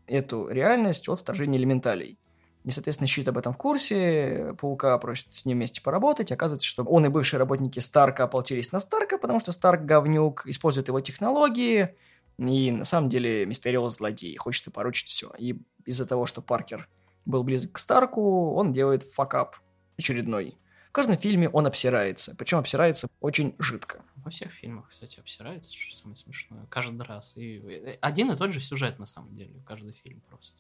эту 0.08 0.50
реальность 0.50 1.08
от 1.08 1.20
вторжения 1.20 1.58
элементалей. 1.58 2.18
И, 2.66 2.72
соответственно, 2.72 3.08
Щит 3.08 3.28
об 3.28 3.38
этом 3.38 3.54
в 3.54 3.58
курсе, 3.58 4.54
Паука 4.60 4.98
просит 4.98 5.34
с 5.34 5.46
ним 5.46 5.58
вместе 5.58 5.82
поработать. 5.82 6.32
Оказывается, 6.32 6.68
что 6.68 6.84
он 6.84 7.06
и 7.06 7.10
бывшие 7.10 7.40
работники 7.40 7.80
Старка 7.80 8.26
ополчились 8.26 8.72
на 8.72 8.82
Старка, 8.82 9.18
потому 9.18 9.40
что 9.40 9.54
Старк 9.54 9.86
говнюк, 9.86 10.46
использует 10.46 10.90
его 10.90 11.00
технологии, 11.00 11.96
и 12.38 12.72
на 12.72 12.86
самом 12.86 13.10
деле 13.10 13.46
Мистерио 13.46 13.90
злодей, 13.90 14.36
хочет 14.36 14.68
и 14.68 14.72
поручить 14.72 15.08
все. 15.08 15.32
И 15.38 15.62
из-за 15.86 16.06
того, 16.06 16.26
что 16.26 16.42
Паркер 16.42 16.90
был 17.26 17.44
близок 17.44 17.74
к 17.74 17.78
Старку, 17.78 18.54
он 18.54 18.72
делает 18.74 19.04
факап 19.04 19.56
очередной. 19.98 20.58
В 20.90 20.92
каждом 20.92 21.18
фильме 21.18 21.50
он 21.50 21.68
обсирается, 21.68 22.36
причем 22.38 22.58
обсирается 22.58 23.08
очень 23.20 23.56
жидко. 23.60 24.02
Во 24.30 24.32
всех 24.32 24.52
фильмах, 24.52 24.90
кстати, 24.90 25.20
обсирается, 25.20 25.74
что 25.74 25.96
самое 25.96 26.16
смешное. 26.16 26.68
Каждый 26.70 27.02
раз. 27.02 27.34
И 27.36 27.58
э, 27.68 27.98
один 28.00 28.32
и 28.32 28.38
тот 28.38 28.54
же 28.54 28.62
сюжет, 28.62 29.00
на 29.00 29.08
самом 29.08 29.36
деле, 29.36 29.60
каждый 29.66 29.94
фильм 29.94 30.22
просто. 30.30 30.56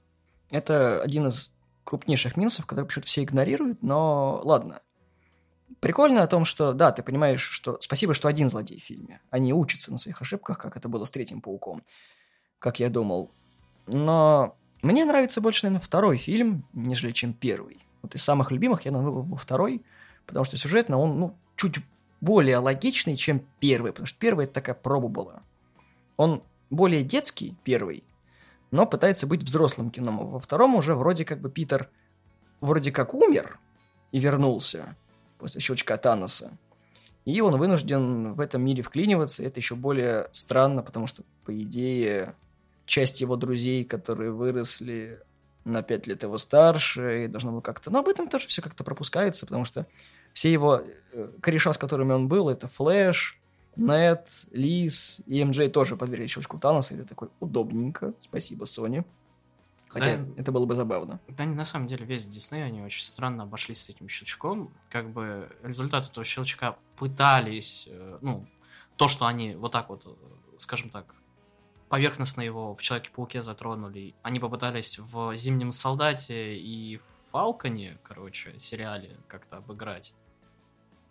Это 0.50 1.00
один 1.04 1.28
из 1.28 1.52
крупнейших 1.84 2.36
минусов, 2.36 2.66
которые 2.66 2.88
почему-то 2.88 3.08
все 3.08 3.22
игнорируют, 3.22 3.84
но 3.84 4.42
ладно. 4.44 4.82
Прикольно 5.82 6.24
о 6.24 6.28
том, 6.28 6.46
что, 6.46 6.74
да, 6.74 6.92
ты 6.92 7.04
понимаешь, 7.04 7.42
что 7.42 7.78
спасибо, 7.80 8.16
что 8.16 8.28
один 8.28 8.50
злодей 8.50 8.80
в 8.80 8.84
фильме. 8.84 9.22
Они 9.30 9.54
учатся 9.54 9.92
на 9.92 10.00
своих 10.00 10.20
ошибках, 10.20 10.58
как 10.58 10.76
это 10.76 10.90
было 10.90 11.06
с 11.06 11.12
третьим 11.12 11.40
пауком, 11.40 11.84
как 12.58 12.80
я 12.80 12.90
думал. 12.90 13.30
Но 13.86 14.58
мне 14.82 15.06
нравится 15.06 15.42
больше, 15.42 15.68
наверное, 15.68 15.86
второй 15.86 16.18
фильм, 16.18 16.66
нежели 16.74 17.12
чем 17.12 17.34
первый. 17.34 17.86
Вот 18.02 18.16
из 18.16 18.24
самых 18.24 18.50
любимых 18.50 18.86
я, 18.86 18.92
наверное, 18.92 19.14
выбрал 19.14 19.38
второй– 19.38 19.86
потому 20.30 20.46
что 20.46 20.58
сюжетно 20.58 21.00
он, 21.00 21.20
ну, 21.20 21.38
чуть 21.56 21.78
более 22.22 22.58
логичный, 22.58 23.16
чем 23.16 23.46
первый, 23.60 23.92
потому 23.92 24.08
что 24.08 24.20
первый 24.20 24.46
это 24.46 24.54
такая 24.54 24.76
проба 24.76 25.08
была. 25.08 25.44
Он 26.18 26.44
более 26.70 27.04
детский, 27.04 27.56
первый, 27.64 28.04
но 28.72 28.86
пытается 28.86 29.28
быть 29.28 29.44
взрослым 29.44 29.90
кином. 29.90 30.32
Во 30.32 30.40
втором 30.40 30.76
уже 30.76 30.96
вроде 30.96 31.26
как 31.26 31.40
бы 31.40 31.50
Питер 31.50 31.90
вроде 32.62 32.92
как 32.92 33.14
умер 33.14 33.60
и 34.12 34.20
вернулся, 34.20 34.96
после 35.38 35.62
щелчка 35.62 35.98
Таноса. 35.98 36.52
И 37.26 37.42
он 37.42 37.58
вынужден 37.58 38.34
в 38.34 38.40
этом 38.40 38.64
мире 38.64 38.82
вклиниваться. 38.82 39.44
Это 39.44 39.60
еще 39.60 39.76
более 39.76 40.30
странно, 40.32 40.82
потому 40.82 41.06
что, 41.06 41.24
по 41.46 41.56
идее, 41.56 42.36
часть 42.86 43.22
его 43.22 43.36
друзей, 43.36 43.84
которые 43.84 44.32
выросли 44.32 45.22
на 45.64 45.84
5 45.84 46.08
лет 46.08 46.24
его 46.24 46.38
старше, 46.38 47.26
и 47.26 47.28
должно 47.28 47.52
было 47.52 47.62
как-то... 47.62 47.92
Но 47.92 48.00
об 48.00 48.08
этом 48.08 48.28
тоже 48.30 48.48
все 48.48 48.62
как-то 48.62 48.84
пропускается, 48.84 49.46
потому 49.46 49.66
что 49.66 49.86
все 50.34 50.52
его 50.52 50.82
э, 51.14 51.32
кореша, 51.42 51.74
с 51.74 51.78
которыми 51.78 52.14
он 52.14 52.28
был, 52.28 52.50
это 52.50 52.68
Флэш, 52.68 53.40
Нет, 53.76 54.30
Лиз 54.52 55.22
и 55.26 55.44
МД 55.44 55.72
тоже 55.72 55.96
подвергли 55.96 56.28
щелчку 56.28 56.58
Таноса, 56.58 56.96
и 56.96 56.98
это 56.98 57.10
такой 57.10 57.30
удобненько. 57.40 58.14
Спасибо, 58.20 58.66
Sony. 58.66 59.06
Хотя 59.90 60.18
да, 60.18 60.26
это 60.38 60.52
было 60.52 60.66
бы 60.66 60.76
забавно. 60.76 61.20
Да, 61.28 61.46
на 61.46 61.66
самом 61.66 61.88
деле 61.88 62.06
весь 62.06 62.28
Дисней, 62.28 62.64
они 62.64 62.82
очень 62.82 63.04
странно 63.04 63.44
обошлись 63.44 63.82
с 63.82 63.90
этим 63.90 64.08
щелчком. 64.08 64.72
Как 64.88 65.10
бы 65.10 65.50
результат 65.64 66.08
этого 66.08 66.24
щелчка 66.24 66.78
пытались, 66.96 67.88
э, 67.90 68.20
ну, 68.22 68.48
то, 68.98 69.08
что 69.08 69.26
они 69.26 69.56
вот 69.56 69.72
так 69.72 69.90
вот, 69.90 70.06
э, 70.06 70.10
скажем 70.58 70.92
так, 70.92 71.16
поверхностно 71.90 72.42
его 72.42 72.76
в 72.76 72.82
Человеке-пауке 72.84 73.42
затронули. 73.42 74.14
Они 74.22 74.40
попытались 74.40 75.00
в 75.00 75.36
Зимнем 75.36 75.72
солдате 75.72 76.56
и 76.56 76.98
в 76.98 77.32
Фалконе, 77.32 77.98
короче, 78.04 78.60
сериале 78.60 79.18
как-то 79.28 79.58
обыграть. 79.58 80.14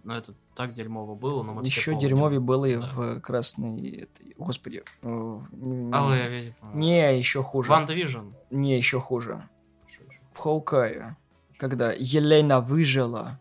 Но 0.04 0.16
это 0.16 0.34
так 0.54 0.72
дерьмово 0.74 1.14
было, 1.14 1.42
но 1.42 1.54
мы 1.54 1.64
Еще 1.64 1.98
дерьмовее 1.98 2.40
было 2.40 2.64
и 2.64 2.76
да. 2.76 2.90
в 2.94 3.20
красной... 3.20 3.90
Этой, 3.90 4.34
господи. 4.38 4.82
Алая 5.02 6.28
ведьма. 6.28 6.72
Не, 6.74 7.18
еще 7.18 7.42
хуже. 7.42 7.70
WandaVision. 7.70 8.30
Не, 8.50 8.76
еще 8.76 9.00
хуже. 9.00 9.48
В 10.32 10.38
Hawkeye. 10.38 11.16
Когда 11.58 11.92
Елена 11.92 12.60
выжила, 12.60 13.40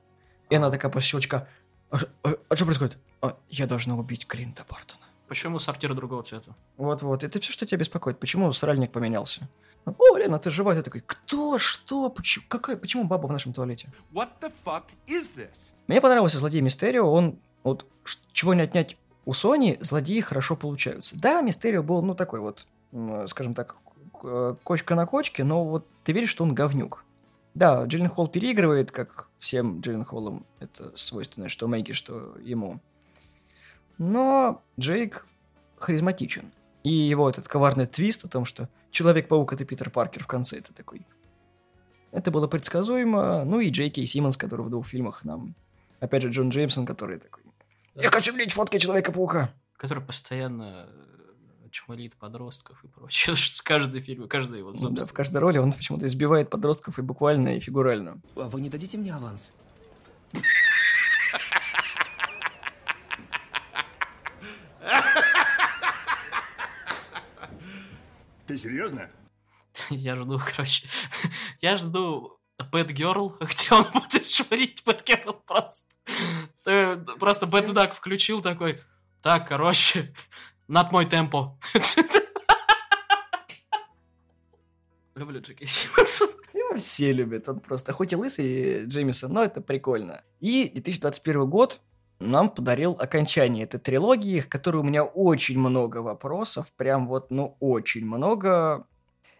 и 0.50 0.56
она 0.56 0.72
такая 0.72 0.92
по 0.92 1.00
щелчка... 1.00 1.48
А, 1.92 1.98
а, 2.24 2.36
а 2.50 2.56
что 2.56 2.66
происходит? 2.66 2.98
А, 3.22 3.38
я 3.50 3.68
должна 3.68 3.96
убить 3.96 4.26
Клинта 4.28 4.66
Бартона. 4.70 5.04
Почему 5.28 5.60
сортир 5.60 5.94
другого 5.94 6.24
цвета? 6.24 6.56
Вот-вот. 6.78 7.24
Это 7.24 7.40
все, 7.40 7.52
что 7.52 7.66
тебя 7.66 7.80
беспокоит. 7.80 8.20
Почему 8.20 8.52
сральник 8.54 8.92
поменялся? 8.92 9.48
О, 9.98 10.18
Лена, 10.18 10.38
ты 10.40 10.52
жива? 10.52 10.74
Ты 10.74 10.84
такой, 10.84 11.02
кто? 11.06 11.58
Что? 11.58 12.10
Почему? 12.10 12.46
Какая? 12.48 12.76
Почему 12.76 13.06
баба 13.06 13.28
в 13.28 13.32
нашем 13.32 13.54
туалете? 13.54 13.90
What 14.12 14.30
the 14.42 14.52
fuck 14.66 14.84
is 15.08 15.36
this? 15.36 15.72
Мне 15.88 16.02
понравился 16.02 16.40
злодей 16.40 16.62
Мистерио. 16.62 17.10
Он, 17.10 17.40
вот, 17.64 17.86
чего 18.34 18.54
не 18.54 18.62
отнять 18.62 18.98
у 19.26 19.32
Sony, 19.32 19.78
злодеи 19.82 20.20
хорошо 20.22 20.56
получаются. 20.56 21.18
Да, 21.18 21.42
Мистерио 21.42 21.84
был, 21.84 22.02
ну, 22.02 22.16
такой 22.16 22.40
вот, 22.40 22.68
скажем 23.28 23.54
так, 23.54 23.78
кочка 24.64 24.96
на 24.96 25.06
кочке, 25.06 25.44
но 25.44 25.64
вот 25.64 25.88
ты 26.04 26.12
веришь, 26.12 26.30
что 26.30 26.44
он 26.44 26.54
говнюк. 26.54 27.04
Да, 27.54 27.86
Джиллен 27.86 28.10
Холл 28.10 28.28
переигрывает, 28.28 28.92
как 28.92 29.30
всем 29.40 29.80
Джиллен 29.80 30.06
Холлам 30.06 30.46
это 30.60 30.96
свойственно, 30.96 31.50
что 31.50 31.68
Мэгги, 31.68 31.92
что 31.92 32.36
ему. 32.40 32.80
Но 33.98 34.62
Джейк 34.80 35.26
харизматичен. 35.78 36.52
И 36.88 36.92
его 36.92 37.30
этот 37.30 37.50
коварный 37.50 37.86
твист 37.86 38.24
о 38.24 38.30
том, 38.30 38.46
что 38.46 38.70
Человек-паук 38.92 39.52
это 39.52 39.66
Питер 39.66 39.90
Паркер 39.90 40.24
в 40.24 40.28
конце, 40.28 40.58
это 40.58 40.74
такой. 40.74 41.06
Это 42.12 42.32
было 42.32 42.48
предсказуемо. 42.48 43.44
Ну 43.44 43.60
и 43.60 43.70
Джей 43.70 43.90
Кей 43.90 44.06
Симмонс, 44.06 44.38
который 44.38 44.66
в 44.66 44.70
двух 44.70 44.88
фильмах 44.88 45.26
нам... 45.26 45.54
Опять 46.00 46.24
же, 46.24 46.30
Джон 46.30 46.48
Джеймсон, 46.50 46.86
который 46.86 47.20
такой... 47.20 47.44
Я 47.96 48.10
хочу 48.10 48.34
видеть 48.34 48.54
фотки 48.54 48.80
Человека-паука. 48.80 49.54
Который 49.76 50.02
постоянно 50.02 50.88
э, 50.88 51.68
чмолит 51.72 52.16
подростков 52.16 52.82
и 52.86 52.88
прочее. 52.88 53.36
С 53.36 53.62
каждой 53.62 54.00
фильме, 54.00 54.28
каждый 54.28 54.60
его 54.60 54.70
собственно. 54.70 54.96
Да, 54.96 55.08
в 55.08 55.12
каждой 55.12 55.40
роли 55.40 55.58
он 55.58 55.74
почему-то 55.74 56.06
избивает 56.06 56.50
подростков 56.50 57.00
и 57.00 57.02
буквально, 57.02 57.58
и 57.58 57.60
фигурально. 57.60 58.22
А 58.38 58.48
вы 58.48 58.62
не 58.62 58.70
дадите 58.70 58.98
мне 58.98 59.14
аванс? 59.14 59.52
Ты 68.48 68.58
серьезно? 68.58 69.10
Я 69.90 70.16
жду, 70.16 70.40
короче. 70.40 70.88
Я 71.62 71.76
жду 71.76 72.40
Bad 72.72 72.94
Girl, 72.94 73.36
где 73.46 73.76
он 73.76 73.86
будет 73.92 74.26
швырить 74.26 74.84
Bad 74.86 75.04
Girl 75.04 75.42
просто. 75.46 75.96
Ты 76.64 76.98
просто 77.20 77.46
Bad 77.46 77.66
Знак 77.66 77.94
включил 77.94 78.42
такой. 78.42 78.80
Так, 79.22 79.50
короче, 79.50 80.14
над 80.68 80.92
мой 80.92 81.06
темпо. 81.06 81.60
Люблю 85.16 85.42
Джеки 85.42 85.66
Симмонса. 85.66 86.26
Его 86.54 86.78
все 86.78 87.12
любят. 87.12 87.50
Он 87.50 87.60
просто, 87.60 87.92
хоть 87.92 88.14
и 88.14 88.16
лысый 88.16 88.86
Джеймисон, 88.86 89.34
но 89.34 89.44
это 89.44 89.62
прикольно. 89.62 90.24
И 90.40 90.70
2021 90.70 91.50
год 91.50 91.82
нам 92.20 92.50
подарил 92.50 92.98
окончание 93.00 93.64
этой 93.66 93.80
трилогии, 93.80 94.40
в 94.40 94.50
которой 94.50 94.78
у 94.78 94.84
меня 94.84 95.04
очень 95.04 95.60
много 95.60 95.98
вопросов, 95.98 96.72
прям 96.76 97.08
вот, 97.08 97.32
ну, 97.32 97.56
очень 97.60 98.06
много. 98.06 98.86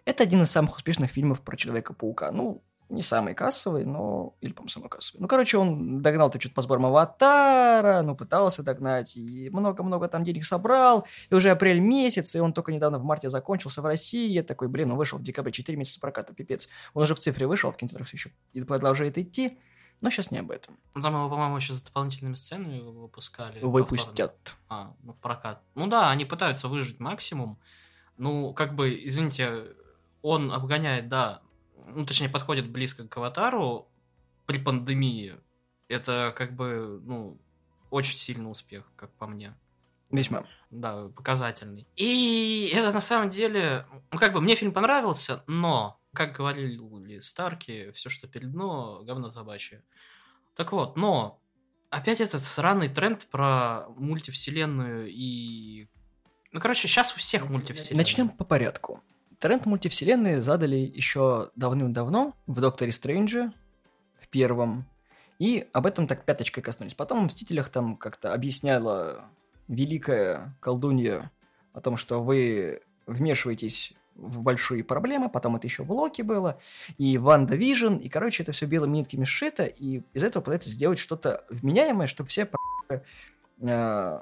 Это 0.06 0.24
один 0.24 0.44
из 0.44 0.52
самых 0.52 0.78
успешных 0.78 1.12
фильмов 1.12 1.42
про 1.42 1.58
Человека-паука. 1.58 2.32
Ну, 2.32 2.62
не 2.90 3.02
самый 3.02 3.34
кассовый, 3.34 3.86
но... 3.86 4.36
Или, 4.40 4.54
по-моему, 4.54 4.70
самый 4.70 4.90
кассовый. 4.90 5.22
Ну, 5.22 5.28
короче, 5.28 5.58
он 5.58 6.02
догнал-то 6.02 6.40
что-то 6.40 6.56
по 6.56 6.62
сборам 6.62 6.86
Аватара, 6.86 8.02
ну, 8.02 8.16
пытался 8.16 8.64
догнать, 8.64 9.18
и 9.18 9.50
много-много 9.50 10.08
там 10.08 10.24
денег 10.24 10.46
собрал, 10.46 11.06
и 11.30 11.36
уже 11.36 11.50
апрель 11.50 11.80
месяц, 11.80 12.36
и 12.36 12.40
он 12.40 12.54
только 12.54 12.72
недавно 12.72 13.00
в 13.00 13.04
марте 13.04 13.30
закончился 13.30 13.82
в 13.82 13.86
России, 13.86 14.30
я 14.30 14.44
такой, 14.44 14.70
блин, 14.70 14.92
он 14.92 14.98
вышел 14.98 15.20
в 15.20 15.24
декабре, 15.24 15.52
4 15.52 15.78
месяца 15.78 16.00
проката, 16.00 16.34
пипец. 16.34 16.70
Он 16.94 17.04
уже 17.04 17.14
в 17.14 17.20
цифре 17.20 17.46
вышел, 17.46 17.72
в 17.72 17.76
кинотеатрах 17.76 18.14
еще 18.14 18.32
и 18.54 18.62
продолжает 18.62 19.18
идти. 19.18 19.58
Но 20.02 20.10
сейчас 20.10 20.32
не 20.32 20.38
об 20.40 20.52
этом. 20.52 20.78
Ну, 20.94 21.02
там 21.02 21.16
его, 21.16 21.30
по-моему, 21.30 21.58
еще 21.58 21.74
с 21.74 21.82
дополнительными 21.82 22.36
сценами 22.36 22.80
выпускали. 22.82 23.60
Выпустят. 23.62 24.56
А, 24.70 24.94
ну, 25.02 25.14
в 25.14 25.20
прокат. 25.20 25.62
Ну 25.76 25.88
да, 25.88 26.12
они 26.12 26.26
пытаются 26.26 26.68
выжить 26.68 27.00
максимум. 27.00 27.58
Ну, 28.18 28.54
как 28.54 28.76
бы, 28.76 29.04
извините, 29.04 29.66
он 30.22 30.52
обгоняет, 30.52 31.08
да, 31.10 31.42
ну, 31.94 32.06
точнее, 32.06 32.30
подходит 32.30 32.70
близко 32.70 33.08
к 33.08 33.18
аватару 33.18 33.88
при 34.46 34.60
пандемии. 34.60 35.36
Это, 35.88 36.34
как 36.36 36.56
бы, 36.56 37.02
ну, 37.04 37.38
очень 37.90 38.16
сильный 38.16 38.52
успех, 38.52 38.92
как 38.96 39.12
по 39.14 39.26
мне. 39.26 39.54
Весьма. 40.12 40.44
Да, 40.70 41.08
показательный. 41.10 41.88
И 41.96 42.72
это 42.74 42.92
на 42.92 43.02
самом 43.02 43.30
деле, 43.30 43.86
ну, 44.12 44.20
как 44.20 44.34
бы, 44.34 44.42
мне 44.42 44.56
фильм 44.56 44.74
понравился, 44.74 45.44
но 45.48 46.00
как 46.18 46.36
говорили 46.36 47.20
Старки, 47.20 47.92
все, 47.92 48.10
что 48.10 48.28
перед 48.28 48.52
дно, 48.52 49.04
говно 49.04 49.30
собачье. 49.30 49.84
Так 50.56 50.72
вот, 50.72 50.98
но 50.98 51.40
опять 51.92 52.20
этот 52.20 52.44
сраный 52.44 52.90
тренд 52.90 53.28
про 53.28 53.88
мультивселенную 53.90 55.10
и... 55.12 55.88
Ну, 56.52 56.60
короче, 56.60 56.88
сейчас 56.88 57.14
у 57.14 57.20
всех 57.20 57.48
мультивселенные. 57.50 58.02
Начнем 58.02 58.30
по 58.30 58.46
порядку. 58.46 59.04
Тренд 59.38 59.68
мультивселенной 59.68 60.42
задали 60.42 60.78
еще 60.78 61.52
давным-давно 61.56 62.36
в 62.48 62.62
Докторе 62.62 62.92
Стрэнджа, 62.92 63.54
в 64.20 64.28
первом. 64.30 64.88
И 65.38 65.68
об 65.72 65.86
этом 65.86 66.08
так 66.08 66.26
пяточкой 66.26 66.64
коснулись. 66.64 66.96
Потом 66.96 67.20
в 67.20 67.26
«Мстителях» 67.26 67.70
там 67.70 67.96
как-то 67.96 68.34
объясняла 68.34 69.30
великая 69.68 70.58
колдунья 70.62 71.32
о 71.74 71.82
том, 71.82 71.96
что 71.96 72.24
вы 72.24 72.82
вмешиваетесь 73.06 73.94
в 74.18 74.42
большие 74.42 74.84
проблемы, 74.84 75.30
потом 75.30 75.56
это 75.56 75.68
еще 75.68 75.84
в 75.84 75.92
Локи 75.92 76.22
было, 76.22 76.60
и 76.98 77.18
WandaVision, 77.18 77.96
и, 77.96 78.10
короче, 78.10 78.44
это 78.44 78.52
все 78.52 78.66
белыми 78.66 78.98
нитками 78.98 79.24
сшито, 79.24 79.64
и 79.64 80.02
из 80.14 80.24
этого 80.24 80.44
пытается 80.44 80.70
сделать 80.70 81.00
что-то 81.00 81.46
вменяемое, 81.50 82.08
чтобы 82.08 82.30
все 82.30 82.50
э, 82.90 84.20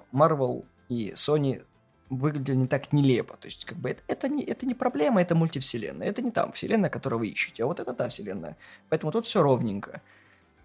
и 0.89 1.13
Sony 1.15 1.63
выглядели 2.09 2.55
не 2.55 2.67
так 2.67 2.93
нелепо. 2.93 3.35
То 3.37 3.47
есть, 3.47 3.65
как 3.65 3.77
бы, 3.77 3.89
это, 3.89 4.01
это, 4.07 4.27
не, 4.27 4.43
это 4.43 4.65
не 4.65 4.75
проблема, 4.75 5.21
это 5.21 5.35
мультивселенная. 5.35 6.07
Это 6.07 6.21
не 6.21 6.31
там 6.31 6.51
вселенная, 6.51 6.89
которую 6.89 7.19
вы 7.19 7.27
ищете, 7.27 7.63
а 7.63 7.65
вот 7.65 7.79
это 7.79 7.93
та 7.93 8.09
вселенная. 8.09 8.57
Поэтому 8.89 9.11
тут 9.11 9.25
все 9.25 9.41
ровненько. 9.41 10.01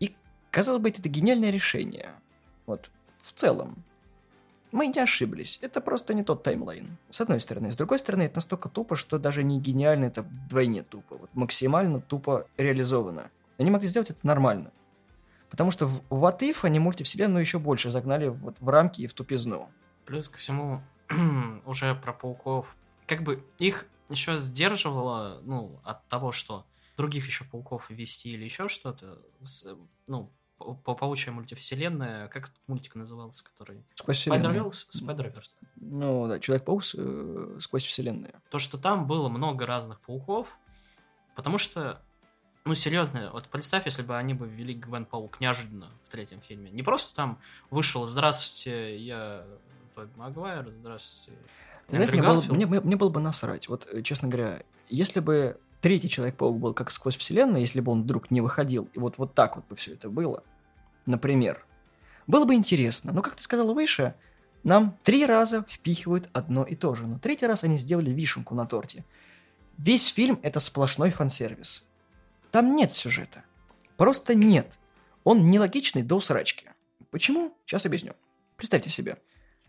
И, 0.00 0.14
казалось 0.50 0.82
бы, 0.82 0.90
это 0.90 1.08
гениальное 1.08 1.50
решение. 1.50 2.10
Вот, 2.66 2.90
в 3.16 3.32
целом 3.32 3.82
мы 4.72 4.86
не 4.86 5.00
ошиблись. 5.00 5.58
Это 5.62 5.80
просто 5.80 6.14
не 6.14 6.22
тот 6.22 6.42
таймлайн. 6.42 6.96
С 7.08 7.20
одной 7.20 7.40
стороны. 7.40 7.72
С 7.72 7.76
другой 7.76 7.98
стороны, 7.98 8.22
это 8.22 8.36
настолько 8.36 8.68
тупо, 8.68 8.96
что 8.96 9.18
даже 9.18 9.42
не 9.42 9.58
гениально, 9.58 10.06
это 10.06 10.22
вдвойне 10.22 10.82
тупо. 10.82 11.16
Вот 11.16 11.30
максимально 11.34 12.00
тупо 12.00 12.46
реализовано. 12.56 13.30
Они 13.58 13.70
могли 13.70 13.88
сделать 13.88 14.10
это 14.10 14.26
нормально. 14.26 14.70
Потому 15.50 15.70
что 15.70 15.86
в 15.86 16.02
What 16.10 16.40
If 16.40 16.64
они 16.64 16.78
мультивселенную 16.78 17.40
еще 17.40 17.58
больше 17.58 17.90
загнали 17.90 18.28
вот 18.28 18.56
в 18.60 18.68
рамки 18.68 19.02
и 19.02 19.06
в 19.06 19.14
тупизну. 19.14 19.68
Плюс 20.04 20.28
ко 20.28 20.38
всему, 20.38 20.82
уже 21.66 21.94
про 21.96 22.12
пауков. 22.12 22.74
Как 23.06 23.22
бы 23.22 23.44
их 23.58 23.86
еще 24.08 24.38
сдерживало, 24.38 25.40
ну, 25.42 25.80
от 25.84 26.06
того, 26.08 26.30
что 26.32 26.64
других 26.96 27.26
еще 27.26 27.44
пауков 27.44 27.90
ввести 27.90 28.30
или 28.30 28.44
еще 28.44 28.68
что-то, 28.68 29.18
ну, 30.06 30.30
по 30.84 30.94
паучья 30.94 31.32
мультивселенная, 31.32 32.28
как 32.28 32.44
этот 32.44 32.56
мультик 32.66 32.94
назывался, 32.94 33.44
который... 33.44 33.82
Сквозь 33.94 34.18
вселенную. 34.18 34.70
Spider-Verse. 34.70 35.50
Ну 35.76 36.28
да, 36.28 36.38
Человек-паук 36.38 36.82
э, 36.94 37.58
сквозь 37.60 37.84
вселенную. 37.84 38.32
То, 38.50 38.58
что 38.58 38.78
там 38.78 39.06
было 39.06 39.28
много 39.28 39.66
разных 39.66 40.00
пауков, 40.00 40.48
потому 41.34 41.58
что, 41.58 42.00
Ну, 42.64 42.74
серьезно, 42.74 43.30
вот 43.32 43.48
представь, 43.48 43.86
если 43.86 44.02
бы 44.02 44.16
они 44.16 44.34
бы 44.34 44.46
ввели 44.46 44.74
Гвен 44.74 45.06
Паук 45.06 45.40
неожиданно 45.40 45.86
в 46.06 46.10
третьем 46.10 46.40
фильме. 46.40 46.70
Не 46.70 46.82
просто 46.82 47.16
там 47.16 47.38
вышел 47.70 48.04
«Здравствуйте, 48.06 48.98
я 48.98 49.44
Тоби 49.94 50.10
Магуайр, 50.16 50.68
здравствуйте, 50.80 51.40
Знаешь, 51.88 52.10
мне, 52.10 52.20
было, 52.22 52.34
Гарфилд». 52.34 52.56
мне, 52.56 52.66
мне- 52.66 52.80
мне 52.80 52.96
было 52.96 53.08
бы 53.08 53.20
насрать. 53.20 53.68
Вот, 53.68 53.86
э, 53.90 54.02
честно 54.02 54.28
говоря, 54.28 54.62
если 54.88 55.20
бы 55.20 55.58
третий 55.80 56.10
Человек-паук 56.10 56.58
был 56.58 56.74
как 56.74 56.90
сквозь 56.90 57.16
вселенную, 57.16 57.60
если 57.60 57.80
бы 57.80 57.90
он 57.92 58.02
вдруг 58.02 58.30
не 58.30 58.42
выходил, 58.42 58.88
и 58.92 58.98
вот, 58.98 59.16
вот 59.16 59.34
так 59.34 59.56
вот 59.56 59.66
бы 59.66 59.74
все 59.76 59.94
это 59.94 60.10
было, 60.10 60.44
например, 61.10 61.66
было 62.26 62.44
бы 62.44 62.54
интересно. 62.54 63.12
Но, 63.12 63.22
как 63.22 63.36
ты 63.36 63.42
сказал 63.42 63.74
выше, 63.74 64.14
нам 64.62 64.98
три 65.02 65.26
раза 65.26 65.64
впихивают 65.68 66.28
одно 66.32 66.64
и 66.64 66.74
то 66.74 66.94
же. 66.94 67.06
Но 67.06 67.18
третий 67.18 67.46
раз 67.46 67.64
они 67.64 67.76
сделали 67.76 68.10
вишенку 68.10 68.54
на 68.54 68.66
торте. 68.66 69.04
Весь 69.78 70.06
фильм— 70.06 70.38
это 70.42 70.60
сплошной 70.60 71.10
фан-сервис. 71.10 71.84
Там 72.50 72.76
нет 72.76 72.92
сюжета. 72.92 73.44
Просто 73.96 74.34
нет. 74.34 74.78
Он 75.24 75.46
нелогичный 75.46 76.02
до 76.02 76.16
усрачки. 76.16 76.70
Почему? 77.10 77.56
Сейчас 77.66 77.86
объясню. 77.86 78.12
Представьте 78.56 78.90
себе. 78.90 79.18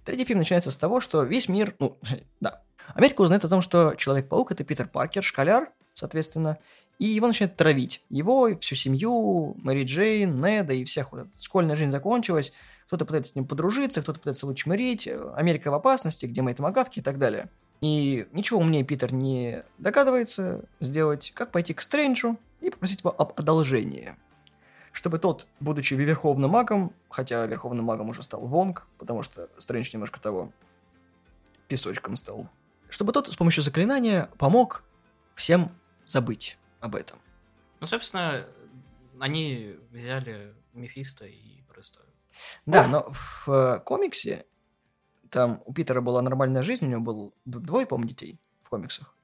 Третий 0.04 0.26
фильм 0.26 0.40
начинается 0.40 0.72
с 0.72 0.78
того, 0.78 1.00
что 1.00 1.24
весь 1.24 1.48
мир, 1.48 1.76
ну, 1.80 1.98
да, 2.40 2.64
Америка 2.94 3.22
узнает 3.22 3.46
о 3.46 3.50
том, 3.50 3.62
что 3.62 3.96
Человек-паук— 3.96 4.52
это 4.54 4.64
Питер 4.64 4.88
Паркер, 4.88 5.24
школяр, 5.24 5.72
соответственно, 5.94 6.58
и 7.02 7.06
его 7.06 7.26
начинают 7.26 7.58
травить. 7.58 8.06
Его, 8.10 8.56
всю 8.60 8.76
семью, 8.76 9.56
Мэри 9.64 9.86
Джейн, 9.86 10.36
Неда 10.36 10.72
и 10.72 10.86
всех 10.86 11.12
вот 11.12 11.30
школьная 11.40 11.76
жизнь 11.76 11.90
закончилась. 11.90 12.54
Кто-то 12.86 13.06
пытается 13.06 13.32
с 13.32 13.36
ним 13.36 13.48
подружиться, 13.48 14.04
кто-то 14.04 14.20
пытается 14.20 14.46
его 14.46 14.54
чмырить, 14.54 15.10
Америка 15.36 15.72
в 15.72 15.74
опасности, 15.74 16.28
где 16.28 16.44
мои 16.44 16.54
томагавки 16.54 17.00
и 17.00 17.02
так 17.02 17.18
далее. 17.18 17.50
И 17.82 18.28
ничего 18.34 18.60
умнее 18.60 18.84
Питер 18.84 19.14
не 19.14 19.64
догадывается 19.80 20.64
сделать, 20.80 21.32
как 21.34 21.52
пойти 21.52 21.74
к 21.74 21.82
Стрэнджу 21.82 22.38
и 22.60 22.70
попросить 22.70 23.00
его 23.00 23.16
об 23.18 23.34
одолжении. 23.36 24.14
Чтобы 24.92 25.18
тот, 25.18 25.48
будучи 25.60 25.96
верховным 25.96 26.52
магом, 26.52 26.94
хотя 27.10 27.48
верховным 27.48 27.84
магом 27.84 28.10
уже 28.10 28.22
стал 28.22 28.42
Вонг, 28.42 28.86
потому 29.00 29.24
что 29.24 29.50
Стрэндж 29.58 29.90
немножко 29.94 30.22
того 30.22 30.52
песочком 31.68 32.16
стал, 32.16 32.48
чтобы 32.90 33.12
тот 33.12 33.28
с 33.28 33.36
помощью 33.36 33.64
заклинания 33.64 34.30
помог 34.38 34.84
всем 35.34 35.72
забыть 36.06 36.60
об 36.82 36.96
этом. 36.96 37.20
Ну, 37.80 37.88
собственно, 37.88 38.46
они 39.20 39.76
взяли 39.92 40.54
Мефисто 40.74 41.26
и 41.26 41.62
просто... 41.68 42.00
Да, 42.66 42.88
но 42.88 43.08
в 43.12 43.50
э, 43.50 43.80
комиксе 43.80 44.46
там 45.30 45.62
у 45.66 45.74
Питера 45.74 46.02
была 46.02 46.22
нормальная 46.22 46.64
жизнь, 46.64 46.86
у 46.86 46.90
него 46.90 47.02
было 47.02 47.32
д- 47.46 47.60
двое, 47.60 47.86
по-моему, 47.86 48.10
детей 48.10 48.40
в 48.64 48.70
комиксах. 48.70 49.16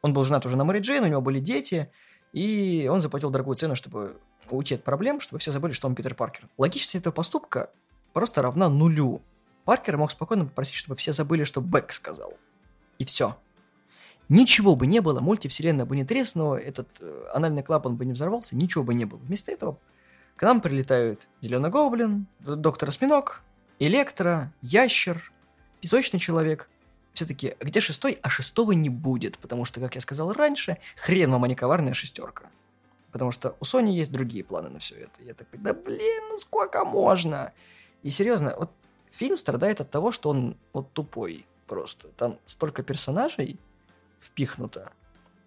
Он 0.00 0.12
был 0.12 0.24
женат 0.24 0.46
уже 0.46 0.56
на 0.56 0.64
Мэри 0.64 0.80
Джейн, 0.80 1.04
у 1.04 1.08
него 1.08 1.20
были 1.20 1.38
дети, 1.38 1.92
и 2.32 2.88
он 2.90 3.00
заплатил 3.00 3.30
дорогую 3.30 3.56
цену, 3.56 3.76
чтобы 3.76 4.20
уйти 4.50 4.74
от 4.74 4.84
проблем, 4.84 5.20
чтобы 5.20 5.38
все 5.40 5.52
забыли, 5.52 5.72
что 5.72 5.88
он 5.88 5.94
Питер 5.94 6.14
Паркер. 6.14 6.48
Логичность 6.58 6.96
этого 6.96 7.12
поступка 7.12 7.70
просто 8.12 8.42
равна 8.42 8.68
нулю. 8.68 9.22
Паркер 9.64 9.96
мог 9.96 10.10
спокойно 10.10 10.46
попросить, 10.46 10.74
чтобы 10.74 10.96
все 10.96 11.12
забыли, 11.12 11.44
что 11.44 11.60
Бэк 11.60 11.92
сказал. 11.92 12.34
И 12.98 13.04
все. 13.04 13.36
Ничего 14.32 14.76
бы 14.76 14.86
не 14.86 15.00
было, 15.00 15.20
мультивселенная 15.20 15.84
бы 15.84 15.94
не 15.94 16.06
треснула, 16.06 16.56
этот 16.56 16.88
э, 17.00 17.28
анальный 17.34 17.62
клапан 17.62 17.96
бы 17.96 18.06
не 18.06 18.14
взорвался, 18.14 18.56
ничего 18.56 18.82
бы 18.82 18.94
не 18.94 19.04
было. 19.04 19.18
Вместо 19.18 19.52
этого 19.52 19.78
к 20.36 20.42
нам 20.42 20.62
прилетают 20.62 21.28
Зеленый 21.42 21.68
Гоблин, 21.68 22.26
Доктор 22.40 22.88
Осьминог, 22.88 23.42
Электро, 23.78 24.50
Ящер, 24.62 25.30
Песочный 25.82 26.18
Человек. 26.18 26.70
Все 27.12 27.26
таки 27.26 27.56
где 27.60 27.80
шестой? 27.80 28.18
А 28.22 28.30
шестого 28.30 28.72
не 28.72 28.88
будет, 28.88 29.36
потому 29.36 29.66
что, 29.66 29.80
как 29.80 29.96
я 29.96 30.00
сказал 30.00 30.32
раньше, 30.32 30.78
хрен 30.96 31.30
вам, 31.30 31.44
а 31.44 31.48
не 31.48 31.54
коварная 31.54 31.92
шестерка. 31.92 32.44
Потому 33.10 33.32
что 33.32 33.54
у 33.60 33.64
Sony 33.64 33.90
есть 33.90 34.12
другие 34.12 34.44
планы 34.44 34.70
на 34.70 34.78
все 34.78 34.94
это. 34.94 35.22
Я 35.22 35.34
такой, 35.34 35.58
да 35.58 35.74
блин, 35.74 36.22
ну 36.30 36.38
сколько 36.38 36.86
можно? 36.86 37.52
И 38.02 38.08
серьезно, 38.08 38.54
вот 38.58 38.70
фильм 39.10 39.36
страдает 39.36 39.82
от 39.82 39.90
того, 39.90 40.10
что 40.10 40.30
он 40.30 40.56
вот 40.72 40.90
тупой 40.94 41.44
просто. 41.66 42.08
Там 42.16 42.38
столько 42.46 42.82
персонажей 42.82 43.58
впихнуто. 44.22 44.92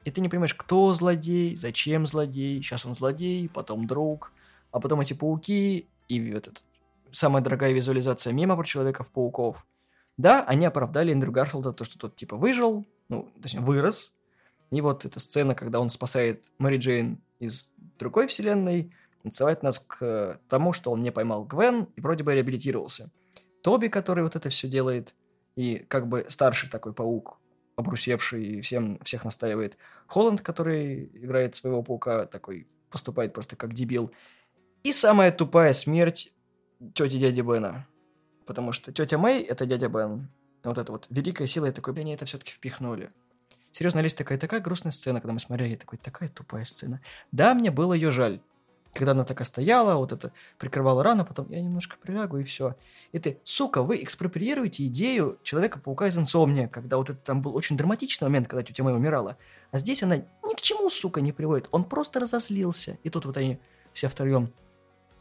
И 0.03 0.11
ты 0.11 0.21
не 0.21 0.29
понимаешь, 0.29 0.53
кто 0.53 0.93
злодей, 0.93 1.55
зачем 1.55 2.05
злодей. 2.05 2.61
Сейчас 2.61 2.85
он 2.85 2.93
злодей, 2.93 3.49
потом 3.49 3.87
друг, 3.87 4.31
а 4.71 4.79
потом 4.79 5.01
эти 5.01 5.13
пауки 5.13 5.87
и 6.07 6.31
вот 6.33 6.47
этот 6.47 6.63
самая 7.15 7.41
дорогая 7.41 7.71
визуализация 7.71 8.33
мема 8.33 8.55
про 8.55 8.65
Человеков-пауков. 8.65 9.65
Да, 10.17 10.43
они 10.45 10.65
оправдали 10.65 11.11
Эндрю 11.11 11.31
Гарфилда, 11.31 11.73
то, 11.73 11.83
что 11.83 11.97
тот 11.97 12.15
типа 12.15 12.37
выжил, 12.37 12.85
ну, 13.09 13.29
точнее, 13.41 13.61
вырос. 13.61 14.13
И 14.71 14.81
вот 14.81 15.05
эта 15.05 15.19
сцена, 15.19 15.55
когда 15.55 15.79
он 15.79 15.89
спасает 15.89 16.43
Мэри 16.57 16.77
Джейн 16.77 17.21
из 17.39 17.69
другой 17.97 18.27
вселенной, 18.27 18.93
отсылает 19.23 19.63
нас 19.63 19.79
к 19.79 19.97
э, 20.01 20.37
тому, 20.47 20.73
что 20.73 20.91
он 20.91 21.01
не 21.01 21.11
поймал 21.11 21.45
Гвен 21.45 21.87
и 21.95 22.01
вроде 22.01 22.23
бы 22.23 22.33
реабилитировался. 22.33 23.11
Тоби, 23.61 23.87
который 23.87 24.23
вот 24.23 24.35
это 24.35 24.49
все 24.49 24.67
делает, 24.67 25.15
и 25.55 25.77
как 25.87 26.07
бы 26.07 26.25
старший 26.29 26.69
такой 26.69 26.93
паук, 26.93 27.37
обрусевший 27.75 28.45
и 28.45 28.61
всем, 28.61 28.99
всех 29.03 29.25
настаивает. 29.25 29.77
Холланд, 30.07 30.41
который 30.41 31.05
играет 31.13 31.55
своего 31.55 31.83
паука, 31.83 32.25
такой 32.25 32.67
поступает 32.89 33.33
просто 33.33 33.55
как 33.55 33.73
дебил. 33.73 34.11
И 34.83 34.93
самая 34.93 35.31
тупая 35.31 35.73
смерть 35.73 36.33
тети 36.93 37.17
дяди 37.17 37.41
Бена. 37.41 37.87
Потому 38.45 38.71
что 38.71 38.91
тетя 38.91 39.17
Мэй— 39.17 39.41
это 39.49 39.65
дядя 39.65 39.89
Бен. 39.89 40.29
Вот 40.63 40.77
это 40.77 40.91
вот 40.91 41.07
великая 41.09 41.47
сила, 41.47 41.67
я 41.67 41.71
такой, 41.71 41.93
они 41.93 42.13
это 42.13 42.25
все-таки 42.25 42.51
впихнули. 42.51 43.11
Серьезно, 43.71 43.99
Алис, 43.99 44.15
такая, 44.15 44.37
такая 44.37 44.61
грустная 44.61 44.91
сцена, 44.91 45.19
когда 45.19 45.33
мы 45.33 45.39
смотрели, 45.39 45.75
такой, 45.75 45.97
такая 45.97 46.29
тупая 46.29 46.65
сцена. 46.65 47.01
Да, 47.31 47.53
мне 47.53 47.71
было 47.71 47.93
ее 47.93 48.11
жаль. 48.11 48.39
Когда 48.95 49.11
она 49.11 49.25
такая 49.25 49.45
стояла, 49.45 49.97
вот 49.97 50.13
это 50.13 50.31
прикрывала 50.57 51.03
рану, 51.03 51.25
потом 51.25 51.51
я 51.51 51.61
немножко 51.61 51.97
прилягу 52.01 52.37
и 52.37 52.45
все. 52.45 52.77
И 53.11 53.19
ты, 53.19 53.41
сука, 53.43 53.83
вы 53.83 54.01
экспроприируете 54.01 54.85
идею 54.85 55.37
Человека-паука 55.43 56.07
из 56.07 56.17
Инсомния, 56.17 56.69
когда 56.69 56.95
вот 56.95 57.09
это 57.09 57.19
там 57.19 57.41
был 57.41 57.53
очень 57.57 57.75
драматичный 57.75 58.29
момент, 58.29 58.47
когда 58.47 58.63
тетя 58.63 58.83
Мэй 58.83 58.95
умирала. 58.95 59.37
А 59.71 59.79
здесь 59.79 60.01
она 60.01 60.17
ни 60.17 60.53
к 60.55 60.61
чему, 60.61 60.89
сука, 60.89 61.19
не 61.19 61.33
приводит. 61.33 61.67
Он 61.71 61.83
просто 61.83 62.21
разозлился. 62.21 62.97
И 63.03 63.09
тут 63.09 63.25
вот 63.25 63.35
они 63.35 63.59
все 63.91 64.07
втроем. 64.07 64.53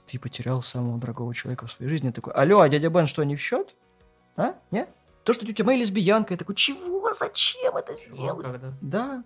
Ты 0.07 0.21
потерял 0.21 0.63
самого 0.63 0.99
дорогого 0.99 1.35
человека 1.35 1.67
в 1.67 1.73
своей 1.73 1.91
жизни. 1.91 2.11
Такой, 2.11 2.33
алло, 2.33 2.61
а 2.61 2.69
дядя 2.69 2.91
Бен 2.91 3.09
что, 3.09 3.25
не 3.25 3.35
в 3.35 3.41
счет? 3.41 3.75
А? 4.37 4.55
Не? 4.71 4.87
То, 5.25 5.33
что 5.33 5.45
тетя 5.45 5.65
Мэй 5.65 5.79
лесбиянка, 5.79 6.35
я 6.35 6.39
такой, 6.39 6.55
чего? 6.55 7.13
Зачем 7.13 7.77
это 7.77 7.97
сделать? 7.97 8.47
Да. 8.81 9.25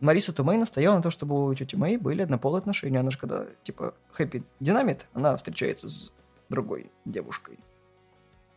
Мариса 0.00 0.32
Тумей 0.32 0.56
настояла 0.58 0.96
на 0.96 1.02
том, 1.02 1.10
чтобы 1.10 1.46
у 1.48 1.54
тети 1.54 1.74
Мэй 1.76 1.96
были 1.96 2.22
однополые 2.22 2.60
отношения. 2.60 3.00
Она 3.00 3.10
же 3.10 3.18
когда, 3.18 3.46
типа, 3.64 3.94
хэппи 4.12 4.44
динамит, 4.60 5.06
она 5.12 5.36
встречается 5.36 5.88
с 5.88 6.12
другой 6.48 6.90
девушкой. 7.04 7.58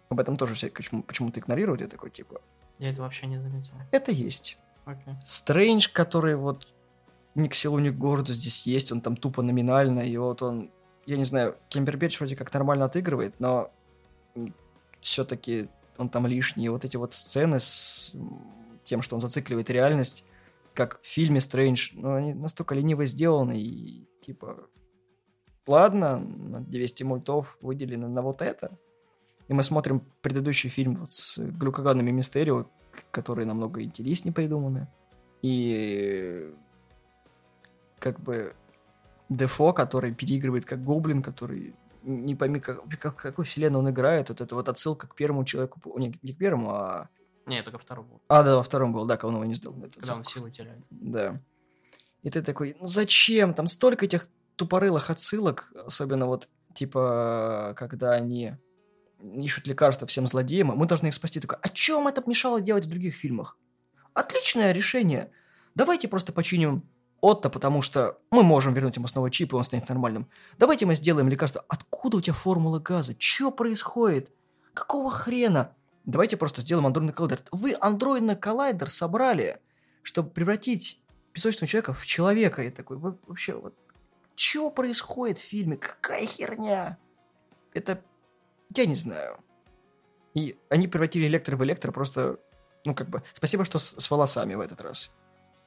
Об 0.10 0.19
этом 0.19 0.38
тоже 0.38 0.54
все 0.56 0.69
почему- 0.69 1.04
почему-то 1.04 1.39
игнорируют. 1.39 1.82
Я 1.82 1.88
такой, 1.88 2.12
типа, 2.12 2.41
Я 2.80 2.91
это 2.91 3.01
вообще 3.01 3.25
не 3.27 3.39
заметил. 3.39 3.71
это 3.91 4.12
есть. 4.12 4.58
Окей. 4.86 5.15
Стрэндж, 5.25 5.88
который 5.91 6.36
вот 6.36 6.67
ни 7.36 7.47
к 7.47 7.54
селу, 7.54 7.80
ни 7.80 7.89
к 7.89 7.97
городу 7.97 8.34
здесь 8.34 8.67
есть, 8.67 8.91
он 8.91 9.01
там 9.01 9.15
тупо 9.15 9.41
номинально, 9.41 10.01
и 10.01 10.17
вот 10.17 10.41
он, 10.41 10.69
я 11.06 11.17
не 11.17 11.23
знаю, 11.23 11.56
Кембербэтч 11.69 12.19
вроде 12.19 12.36
как 12.36 12.54
нормально 12.54 12.86
отыгрывает, 12.86 13.39
но 13.39 13.71
все-таки 14.99 15.69
он 15.97 16.10
там 16.10 16.27
лишний. 16.27 16.65
И 16.65 16.69
вот 16.69 16.86
эти 16.86 16.97
вот 16.97 17.13
сцены 17.13 17.60
с 17.60 18.12
тем, 18.84 19.01
что 19.01 19.15
он 19.15 19.21
зацикливает 19.21 19.69
реальность, 19.69 20.23
как 20.73 21.01
в 21.01 21.05
фильме 21.05 21.41
Стрэндж, 21.41 21.91
ну, 21.93 22.13
они 22.13 22.34
настолько 22.34 22.75
лениво 22.75 23.05
сделаны, 23.05 23.60
и 23.60 24.07
типа, 24.21 24.67
ладно, 25.67 26.19
на 26.19 26.62
200 26.62 27.03
мультов 27.03 27.57
выделено 27.62 28.07
на 28.07 28.21
вот 28.21 28.41
это. 28.41 28.77
И 29.47 29.53
мы 29.53 29.63
смотрим 29.63 30.01
предыдущий 30.21 30.69
фильм 30.69 30.95
вот 30.95 31.12
с 31.12 31.38
глюкоганами 31.38 32.12
Мистерио, 32.12 32.67
которые 33.12 33.45
намного 33.45 33.81
интереснее 33.81 34.34
придуманы. 34.34 34.88
И 35.41 36.53
как 37.99 38.19
бы 38.19 38.53
Дефо, 39.29 39.73
который 39.73 40.13
переигрывает 40.13 40.65
как 40.65 40.84
гоблин, 40.84 41.21
который 41.21 41.75
не 42.03 42.36
пойми, 42.36 42.60
как, 42.60 42.81
как, 42.99 43.15
какой 43.15 43.45
вселенной 43.45 43.79
он 43.79 43.89
играет. 43.89 44.29
Вот 44.29 44.41
это 44.41 44.55
вот 44.55 44.69
отсылка 44.69 45.07
к 45.07 45.15
первому 45.15 45.45
человеку. 45.45 45.79
Не, 45.97 46.13
не 46.21 46.34
к 46.34 46.38
первому, 46.38 46.71
а... 46.71 47.10
Не, 47.45 47.60
это 47.60 47.71
ко 47.71 47.77
второму. 47.77 48.21
А, 48.27 48.43
да, 48.43 48.58
во 48.58 48.63
втором 48.63 48.93
был, 48.93 49.06
да, 49.06 49.17
когда 49.17 49.30
он 49.30 49.36
его 49.36 49.45
не 49.45 49.56
сделал. 49.56 49.77
Это 49.82 49.99
Когда 49.99 50.15
он 50.15 50.23
силы 50.23 50.51
теряет. 50.51 50.84
Да. 50.89 51.39
И 52.23 52.30
ты 52.30 52.41
такой, 52.41 52.75
ну 52.80 52.86
зачем? 52.86 53.54
Там 53.54 53.67
столько 53.67 54.06
этих 54.06 54.27
тупорылых 54.56 55.10
отсылок, 55.10 55.71
особенно 55.86 56.27
вот, 56.27 56.47
типа, 56.73 57.73
когда 57.77 58.12
они 58.12 58.54
ищут 59.21 59.67
лекарства 59.67 60.08
всем 60.08 60.27
злодеям, 60.27 60.71
и 60.71 60.75
мы 60.75 60.86
должны 60.86 61.08
их 61.08 61.13
спасти. 61.13 61.39
Такой, 61.39 61.58
а 61.62 61.69
чем 61.69 62.08
это 62.08 62.23
мешало 62.25 62.62
делать 62.62 62.86
в 62.86 62.89
других 62.89 63.15
фильмах? 63.15 63.58
Отличное 64.13 64.71
решение. 64.71 65.32
Давайте 65.75 66.08
просто 66.08 66.34
починим 66.34 66.84
Отто, 67.21 67.51
потому 67.51 67.84
что 67.84 68.17
мы 68.32 68.41
можем 68.43 68.73
вернуть 68.73 68.95
ему 68.95 69.08
снова 69.08 69.30
чип, 69.30 69.54
и 69.54 69.56
он 69.56 69.63
станет 69.63 69.88
нормальным. 69.89 70.27
Давайте 70.58 70.88
мы 70.88 70.95
сделаем 70.95 71.30
лекарство. 71.30 71.63
Откуда 71.67 72.17
у 72.17 72.21
тебя 72.21 72.34
формула 72.34 72.80
газа? 72.80 73.15
Что 73.17 73.51
происходит? 73.51 74.32
Какого 74.73 75.12
хрена? 75.12 75.75
Давайте 76.05 76.37
просто 76.37 76.61
сделаем 76.61 76.87
андроидный 76.87 77.13
коллайдер. 77.13 77.41
Вы 77.51 77.75
андроидный 77.79 78.35
коллайдер 78.35 78.89
собрали, 78.89 79.59
чтобы 80.01 80.31
превратить 80.31 81.01
песочного 81.33 81.67
человека 81.67 81.93
в 81.93 82.05
человека. 82.05 82.63
Я 82.63 82.71
такой, 82.71 82.97
вы 82.97 83.17
вообще, 83.27 83.53
вот, 83.53 83.75
что 84.35 84.71
происходит 84.71 85.37
в 85.37 85.43
фильме? 85.43 85.77
Какая 85.77 86.25
херня? 86.25 86.97
Это... 87.73 88.03
Я 88.75 88.85
не 88.85 88.95
знаю. 88.95 89.39
И 90.33 90.57
они 90.69 90.87
превратили 90.87 91.27
электро 91.27 91.57
в 91.57 91.63
электро 91.63 91.91
просто... 91.91 92.39
Ну, 92.85 92.95
как 92.95 93.09
бы... 93.09 93.21
Спасибо, 93.33 93.65
что 93.65 93.79
с, 93.79 93.99
с 93.99 94.09
волосами 94.09 94.55
в 94.55 94.61
этот 94.61 94.81
раз. 94.81 95.11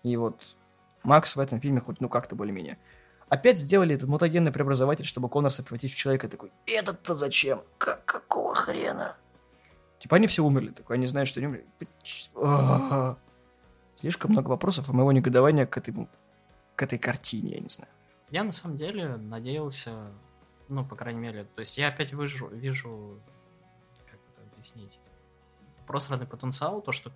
И 0.02 0.16
вот 0.16 0.56
Макс 1.04 1.36
в 1.36 1.40
этом 1.40 1.60
фильме 1.60 1.80
хоть, 1.80 2.00
ну, 2.00 2.08
как-то 2.08 2.34
более-менее. 2.34 2.78
Опять 3.28 3.58
сделали 3.58 3.94
этот 3.94 4.08
мутагенный 4.08 4.52
преобразователь, 4.52 5.04
чтобы 5.04 5.28
Коннорса 5.28 5.62
превратить 5.62 5.92
в 5.92 5.96
человека. 5.96 6.28
Такой, 6.28 6.52
этот-то 6.66 7.14
зачем? 7.14 7.62
Как, 7.78 8.04
какого 8.04 8.54
хрена? 8.54 9.16
Типа 10.04 10.16
они 10.16 10.26
все 10.26 10.44
умерли. 10.44 10.68
Такой, 10.68 10.96
они 10.96 11.06
знают, 11.06 11.30
что 11.30 11.40
они 11.40 11.46
умерли. 11.46 13.16
Слишком 13.96 14.32
много 14.32 14.50
вопросов, 14.50 14.90
а 14.90 14.92
моего 14.92 15.12
негодования 15.12 15.64
к, 15.64 15.78
этому, 15.78 16.10
к 16.76 16.82
этой 16.82 16.98
картине, 16.98 17.52
я 17.52 17.60
не 17.60 17.70
знаю. 17.70 17.90
Я 18.28 18.44
на 18.44 18.52
самом 18.52 18.76
деле 18.76 19.16
надеялся, 19.16 20.12
ну, 20.68 20.84
по 20.84 20.94
крайней 20.94 21.20
мере, 21.20 21.44
то 21.54 21.60
есть 21.60 21.78
я 21.78 21.88
опять 21.88 22.12
вижу, 22.12 22.48
вижу 22.48 23.18
как 24.04 24.20
это 24.30 24.42
объяснить, 24.54 24.98
просранный 25.86 26.26
потенциал, 26.26 26.82
то, 26.82 26.92
что 26.92 27.10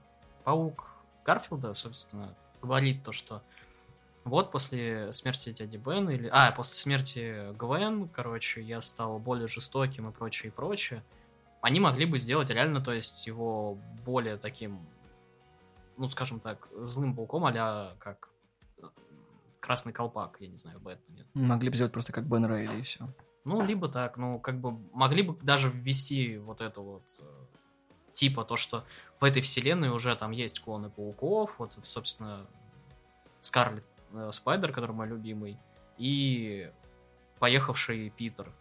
паук 0.44 0.88
Гарфилда, 1.27 1.74
собственно, 1.74 2.35
говорит 2.62 3.05
то, 3.05 3.12
что 3.12 3.42
вот 4.24 4.51
после 4.51 5.12
смерти 5.12 5.53
дяди 5.53 5.77
Бена 5.77 6.09
или... 6.09 6.31
А, 6.33 6.53
после 6.53 6.77
смерти 6.77 7.53
Гвен, 7.53 8.09
короче, 8.09 8.62
я 8.62 8.81
стал 8.81 9.18
более 9.18 9.46
жестоким 9.46 10.09
и 10.09 10.11
прочее, 10.11 10.48
и 10.48 10.55
прочее. 10.55 11.05
Они 11.61 11.81
могли 11.81 12.07
бы 12.07 12.18
сделать 12.18 12.51
реально, 12.51 12.81
то 12.81 12.92
есть, 12.92 13.27
его 13.27 13.79
более 14.05 14.37
таким, 14.37 14.87
ну, 15.97 16.09
скажем 16.09 16.40
так, 16.40 16.68
злым 16.81 17.14
пауком, 17.14 17.44
а 17.47 17.97
как 17.99 18.31
э, 18.79 18.87
Красный 19.61 19.92
Колпак, 19.92 20.37
я 20.40 20.49
не 20.49 20.57
знаю, 20.57 20.79
Бэтмен. 20.81 21.16
Нет. 21.16 21.27
Могли 21.35 21.71
бы 21.71 21.75
сделать 21.75 21.92
просто 21.92 22.12
как 22.12 22.27
Бен 22.27 22.47
Рейли 22.47 22.79
и 22.79 22.83
все. 22.83 23.09
Ну, 23.44 23.64
либо 23.64 23.88
так, 23.88 24.16
ну, 24.16 24.38
как 24.38 24.61
бы 24.61 24.73
могли 24.92 25.23
бы 25.23 25.37
даже 25.42 25.71
ввести 25.71 26.38
вот 26.38 26.61
это 26.61 26.81
вот 26.81 27.05
э, 27.21 27.25
типа 28.12 28.44
то, 28.44 28.57
что 28.57 28.85
в 29.21 29.25
этой 29.25 29.42
вселенной 29.42 29.88
уже 29.88 30.14
там 30.16 30.33
есть 30.33 30.61
клоны 30.61 30.90
пауков, 30.90 31.55
вот, 31.59 31.77
собственно, 31.83 32.47
Скарлетт 33.40 33.87
э, 34.12 34.31
Спайдер, 34.33 34.73
который 34.73 34.92
мой 34.92 35.09
любимый, 35.09 35.59
и 35.97 36.71
поехавший 37.38 38.11
Питер. 38.11 38.53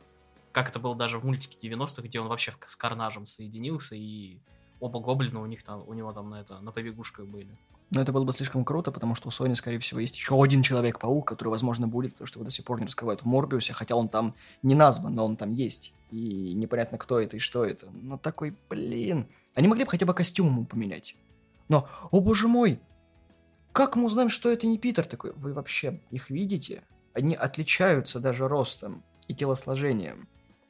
Как 0.57 0.69
это 0.69 0.79
было 0.79 0.95
даже 0.95 1.19
в 1.19 1.23
мультике 1.23 1.55
90-х, 1.69 2.01
где 2.01 2.19
он 2.19 2.29
вообще 2.29 2.51
с 2.65 2.75
Карнажем 2.75 3.27
соединился, 3.27 3.95
и 3.95 4.39
оба 4.79 4.99
гоблина 4.99 5.39
у 5.39 5.45
них 5.45 5.61
там, 5.61 5.87
у 5.87 5.93
него 5.93 6.11
там 6.13 6.31
на 6.31 6.41
это, 6.41 6.59
на 6.61 6.71
побегушках 6.71 7.27
были. 7.27 7.55
Но 7.91 8.01
это 8.01 8.11
было 8.11 8.23
бы 8.23 8.33
слишком 8.33 8.65
круто, 8.65 8.91
потому 8.91 9.13
что 9.13 9.27
у 9.27 9.31
Sony, 9.31 9.53
скорее 9.53 9.77
всего, 9.77 9.99
есть 9.99 10.15
еще 10.15 10.33
один 10.41 10.63
Человек-паук, 10.63 11.27
который, 11.27 11.49
возможно, 11.49 11.87
будет, 11.87 12.13
потому 12.13 12.25
что 12.25 12.39
его 12.39 12.45
до 12.45 12.49
сих 12.49 12.65
пор 12.65 12.79
не 12.79 12.87
раскрывают 12.87 13.21
в 13.21 13.25
Морбиусе, 13.25 13.73
хотя 13.73 13.95
он 13.95 14.09
там 14.09 14.33
не 14.63 14.73
назван, 14.73 15.13
но 15.13 15.27
он 15.27 15.35
там 15.35 15.51
есть. 15.51 15.93
И 16.09 16.53
непонятно, 16.55 16.97
кто 16.97 17.19
это 17.19 17.35
и 17.35 17.39
что 17.39 17.63
это. 17.63 17.91
Но 17.91 18.17
такой, 18.17 18.57
блин... 18.67 19.27
Они 19.53 19.67
могли 19.67 19.83
бы 19.85 19.91
хотя 19.91 20.07
бы 20.07 20.15
костюм 20.15 20.47
ему 20.47 20.65
поменять. 20.65 21.15
Но, 21.69 21.87
о 22.09 22.19
боже 22.19 22.47
мой, 22.47 22.79
как 23.73 23.95
мы 23.95 24.05
узнаем, 24.05 24.31
что 24.31 24.49
это 24.49 24.65
не 24.65 24.79
Питер 24.79 25.05
такой? 25.05 25.33
Вы 25.33 25.53
вообще 25.53 26.01
их 26.09 26.31
видите? 26.31 26.81
Они 27.13 27.35
отличаются 27.35 28.19
даже 28.19 28.47
ростом 28.47 29.03
и 29.27 29.35
телосложением. 29.35 30.27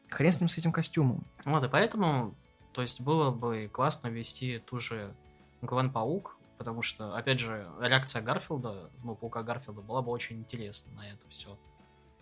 Хрен 0.10 0.32
с 0.32 0.40
ним 0.40 0.48
с 0.48 0.58
этим 0.58 0.72
костюмом. 0.72 1.26
Вот, 1.46 1.64
и 1.64 1.70
поэтому, 1.70 2.36
то 2.74 2.82
есть, 2.82 3.02
было 3.02 3.32
бы 3.32 3.70
классно 3.72 4.08
ввести 4.08 4.60
ту 4.60 4.80
же 4.80 5.16
Гвен 5.62 5.92
Паук, 5.92 6.38
потому 6.58 6.82
что, 6.82 7.16
опять 7.16 7.40
же, 7.40 7.68
реакция 7.80 8.22
Гарфилда, 8.22 8.90
ну, 9.04 9.16
паука 9.16 9.44
Гарфилда, 9.44 9.82
была 9.82 10.02
бы 10.02 10.12
очень 10.12 10.38
интересна 10.40 10.94
на 10.94 11.08
это 11.10 11.28
все. 11.30 11.58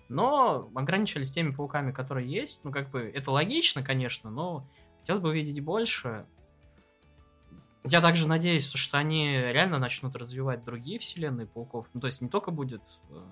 Но 0.07 0.69
ограничились 0.75 1.31
теми 1.31 1.51
пауками, 1.51 1.91
которые 1.91 2.29
есть. 2.29 2.63
Ну, 2.63 2.71
как 2.71 2.89
бы, 2.91 3.01
это 3.01 3.31
логично, 3.31 3.83
конечно, 3.83 4.29
но 4.29 4.67
хотелось 4.99 5.21
бы 5.21 5.29
увидеть 5.29 5.63
больше. 5.63 6.25
Я 7.83 8.01
также 8.01 8.27
надеюсь, 8.27 8.71
что 8.71 8.97
они 8.97 9.37
реально 9.37 9.79
начнут 9.79 10.15
развивать 10.15 10.63
другие 10.63 10.99
вселенные 10.99 11.47
пауков. 11.47 11.87
Ну, 11.93 12.01
то 12.01 12.07
есть 12.07 12.21
не 12.21 12.29
только 12.29 12.51
будет 12.51 12.81
э, 13.09 13.23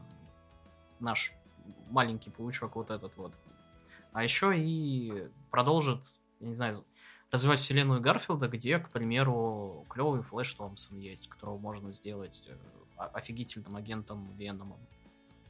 наш 1.00 1.34
маленький 1.90 2.30
паучок 2.30 2.76
вот 2.76 2.92
этот 2.92 3.18
вот, 3.18 3.34
а 4.14 4.24
еще 4.24 4.54
и 4.58 5.28
продолжит, 5.52 6.04
я 6.40 6.48
не 6.48 6.54
знаю, 6.54 6.76
развивать 7.32 7.60
вселенную 7.60 8.00
Гарфилда, 8.00 8.48
где, 8.48 8.80
к 8.80 8.90
примеру, 8.90 9.86
клевый 9.90 10.22
Флэш 10.22 10.54
Томпсон 10.54 11.00
есть, 11.00 11.28
которого 11.28 11.58
можно 11.58 11.92
сделать 11.92 12.44
э, 12.48 12.56
офигительным 12.96 13.76
агентом 13.76 14.36
Веномом. 14.38 14.80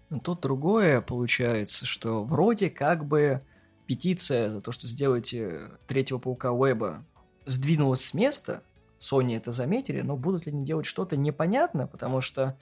Ну, 0.09 0.19
тут 0.19 0.41
другое 0.41 1.01
получается, 1.01 1.85
что 1.85 2.23
вроде 2.23 2.69
как 2.69 3.05
бы 3.05 3.43
петиция 3.85 4.49
за 4.49 4.61
то, 4.61 4.71
что 4.71 4.87
сделайте 4.87 5.71
третьего 5.87 6.19
паука 6.19 6.51
Уэба, 6.51 7.05
сдвинулась 7.45 8.05
с 8.05 8.13
места, 8.13 8.63
Sony 8.99 9.35
это 9.35 9.51
заметили, 9.51 10.01
но 10.01 10.15
будут 10.15 10.45
ли 10.45 10.53
они 10.53 10.63
делать 10.63 10.85
что-то 10.85 11.17
непонятно, 11.17 11.87
потому 11.87 12.21
что 12.21 12.57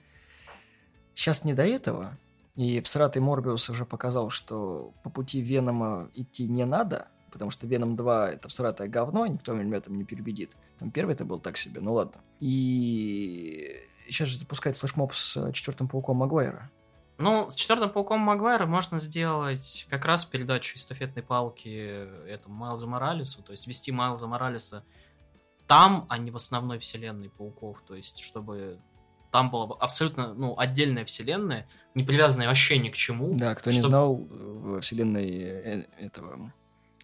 сейчас 1.14 1.44
не 1.44 1.54
до 1.54 1.64
этого. 1.64 2.18
И 2.54 2.80
в 2.80 2.88
Сратый 2.88 3.22
Морбиус 3.22 3.70
уже 3.70 3.86
показал, 3.86 4.30
что 4.30 4.92
по 5.02 5.10
пути 5.10 5.40
Венома 5.40 6.10
идти 6.14 6.46
не 6.46 6.64
надо, 6.64 7.08
потому 7.30 7.50
что 7.50 7.66
Веном 7.66 7.96
2 7.96 8.30
это 8.32 8.48
всратое 8.48 8.88
говно, 8.88 9.26
никто 9.26 9.54
меня 9.54 9.76
этом 9.76 9.96
не 9.96 10.04
переубедит. 10.04 10.56
Там 10.78 10.90
первый 10.90 11.14
это 11.14 11.24
был 11.24 11.38
так 11.38 11.56
себе, 11.56 11.80
ну 11.80 11.94
ладно. 11.94 12.20
И 12.40 13.88
сейчас 14.06 14.28
же 14.28 14.38
запускает 14.38 14.76
флешмоб 14.76 15.14
с 15.14 15.52
четвертым 15.52 15.88
пауком 15.88 16.18
Магуайра. 16.18 16.70
Ну, 17.18 17.48
с 17.48 17.54
четвертым 17.54 17.90
пауком 17.90 18.20
Магуайра 18.20 18.66
можно 18.66 18.98
сделать 18.98 19.86
как 19.88 20.04
раз 20.04 20.24
передачу 20.24 20.76
эстафетной 20.76 21.22
палки 21.22 22.06
этому 22.28 22.54
Майлзу 22.54 22.86
Моралесу, 22.86 23.42
то 23.42 23.52
есть 23.52 23.66
вести 23.66 23.92
Майлза 23.92 24.26
Моралеса 24.26 24.84
там, 25.66 26.06
а 26.10 26.18
не 26.18 26.30
в 26.30 26.36
основной 26.36 26.78
вселенной 26.78 27.30
пауков. 27.30 27.82
То 27.86 27.94
есть, 27.94 28.18
чтобы 28.18 28.78
там 29.32 29.50
была 29.50 29.74
абсолютно 29.80 30.34
ну, 30.34 30.56
отдельная 30.58 31.06
вселенная, 31.06 31.66
не 31.94 32.04
привязанная 32.04 32.48
вообще 32.48 32.78
ни 32.78 32.90
к 32.90 32.94
чему. 32.94 33.34
Да, 33.34 33.54
кто 33.54 33.72
чтобы... 33.72 33.82
не 33.82 33.88
знал, 33.88 34.14
в 34.14 34.80
вселенной 34.82 35.28
э, 35.30 35.86
этого 35.98 36.52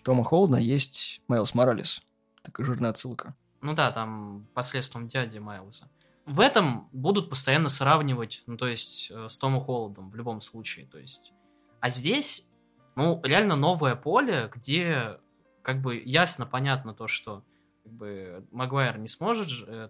Тома 0.04 0.22
Холдна 0.22 0.56
есть 0.56 1.22
Майлз 1.26 1.54
Моралес. 1.54 2.02
Такая 2.42 2.66
жирная 2.66 2.90
отсылка. 2.90 3.34
Ну 3.62 3.74
да, 3.74 3.90
там 3.90 4.46
посредством 4.52 5.08
дяди 5.08 5.38
Майлза. 5.38 5.88
В 6.26 6.40
этом 6.40 6.90
будут 6.92 7.30
постоянно 7.30 7.70
сравнивать, 7.70 8.42
ну 8.46 8.58
то 8.58 8.68
есть 8.68 9.10
э, 9.10 9.28
с 9.30 9.38
Томом 9.38 9.62
Холдом 9.62 10.10
в 10.10 10.14
любом 10.14 10.42
случае, 10.42 10.84
то 10.84 10.98
есть. 10.98 11.32
А 11.80 11.88
здесь, 11.88 12.50
ну 12.94 13.22
реально 13.24 13.56
новое 13.56 13.96
поле, 13.96 14.50
где 14.54 15.18
как 15.62 15.80
бы 15.80 15.96
ясно, 16.04 16.44
понятно 16.44 16.92
то, 16.92 17.08
что 17.08 17.42
как 17.84 17.92
бы 17.92 18.46
Магуайр 18.50 18.98
не 18.98 19.08
сможет 19.08 19.48
э, 19.66 19.88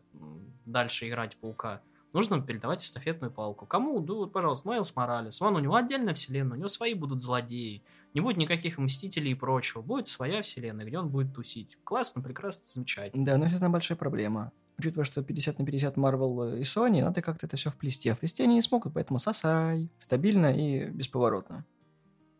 дальше 0.64 1.08
играть 1.08 1.36
паука, 1.36 1.82
нужно 2.12 2.40
передавать 2.40 2.82
эстафетную 2.82 3.30
палку. 3.30 3.66
Кому? 3.66 4.00
Да 4.00 4.14
вот, 4.14 4.32
пожалуйста, 4.32 4.68
Майлз 4.68 4.94
Моралес. 4.94 5.40
Вон, 5.40 5.56
у 5.56 5.58
него 5.58 5.74
отдельная 5.74 6.14
вселенная, 6.14 6.56
у 6.56 6.58
него 6.58 6.68
свои 6.68 6.94
будут 6.94 7.20
злодеи. 7.20 7.82
Не 8.14 8.20
будет 8.20 8.36
никаких 8.36 8.78
Мстителей 8.78 9.32
и 9.32 9.34
прочего. 9.34 9.82
Будет 9.82 10.06
своя 10.06 10.42
вселенная, 10.42 10.86
где 10.86 10.98
он 10.98 11.08
будет 11.08 11.34
тусить. 11.34 11.78
Классно, 11.84 12.22
прекрасно, 12.22 12.64
замечательно. 12.66 13.24
Да, 13.24 13.36
но 13.36 13.46
это 13.46 13.56
одна 13.56 13.68
большая 13.68 13.98
проблема. 13.98 14.52
Учитывая, 14.78 15.04
что 15.04 15.22
50 15.22 15.58
на 15.58 15.66
50 15.66 15.96
Marvel 15.96 16.58
и 16.58 16.62
Sony, 16.62 17.02
надо 17.02 17.20
как-то 17.20 17.46
это 17.46 17.56
все 17.56 17.70
вплести. 17.70 18.08
А 18.08 18.14
вплести 18.14 18.42
они 18.42 18.54
не 18.54 18.62
смогут, 18.62 18.94
поэтому 18.94 19.18
сосай. 19.18 19.90
Стабильно 19.98 20.56
и 20.56 20.86
бесповоротно. 20.86 21.66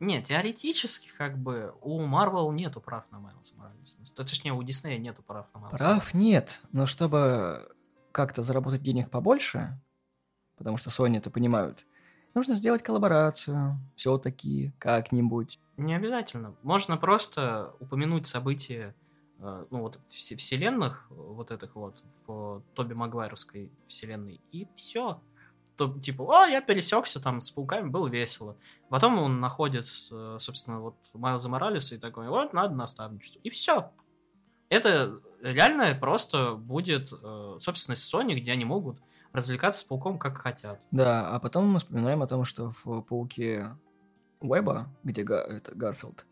Нет, 0.01 0.25
теоретически, 0.25 1.11
как 1.19 1.37
бы, 1.37 1.75
у 1.83 2.01
Marvel 2.01 2.55
нету 2.55 2.81
прав 2.81 3.05
на 3.11 3.19
Майлза 3.19 3.57
Моралеса. 3.57 3.97
Точнее, 4.15 4.53
у 4.53 4.63
Диснея 4.63 4.99
нету 4.99 5.23
прав 5.23 5.47
на 5.53 5.61
Майлза 5.61 5.77
Прав 5.77 6.15
нет, 6.15 6.61
но 6.71 6.87
чтобы 6.87 7.69
как-то 8.19 8.43
заработать 8.43 8.83
денег 8.83 9.11
побольше, 9.11 9.81
потому 10.57 10.77
что 10.77 10.91
Sony 10.91 11.19
это 11.19 11.31
понимают, 11.31 11.87
нужно 12.35 12.57
сделать 12.57 12.83
коллаборацию, 12.83 13.79
все-таки 13.95 14.73
как-нибудь. 14.81 15.61
Не 15.77 15.95
обязательно. 15.95 16.57
Можно 16.65 16.97
просто 16.97 17.77
упомянуть 17.79 18.27
события, 18.27 18.97
э, 19.39 19.67
ну 19.71 19.83
вот, 19.83 20.01
вселенных, 20.09 21.07
вот 21.11 21.53
этих 21.53 21.77
вот, 21.77 22.03
в 22.27 22.65
Тоби 22.75 22.95
Магуайровской 22.95 23.71
вселенной, 23.87 24.41
и 24.51 24.67
все 24.75 25.21
то, 25.77 25.97
типа, 25.97 26.23
о, 26.23 26.47
я 26.47 26.61
пересекся 26.61 27.23
там 27.23 27.41
с 27.41 27.53
пауками, 27.53 27.89
было 27.89 28.09
весело. 28.09 28.57
Потом 28.89 29.17
он 29.17 29.39
находит, 29.39 29.85
э, 30.11 30.39
собственно, 30.41 30.81
вот 30.81 30.97
Майлза 31.15 31.49
Моралеса 31.49 31.95
и 31.95 31.99
такой, 31.99 32.27
вот, 32.27 32.53
надо 32.53 32.75
наставничество. 32.75 33.39
И 33.45 33.51
все. 33.51 33.93
Это 34.69 35.19
реально 35.43 35.97
просто 35.99 36.55
будет 36.55 37.13
э, 37.13 37.57
собственность 37.59 38.13
Sony, 38.13 38.35
где 38.35 38.53
они 38.53 38.65
могут 38.65 38.99
развлекаться 39.33 39.81
с 39.81 39.83
пауком 39.85 40.19
как 40.19 40.39
хотят. 40.39 40.81
Да, 40.91 41.29
а 41.29 41.39
потом 41.39 41.69
мы 41.69 41.79
вспоминаем 41.79 42.23
о 42.23 42.27
том, 42.27 42.45
что 42.45 42.71
в 42.71 43.03
пауке 43.03 43.77
Уэба, 44.41 44.89
где 45.05 45.23
Га 45.23 45.41
это 45.41 45.75
Гарфилд, 45.75 46.27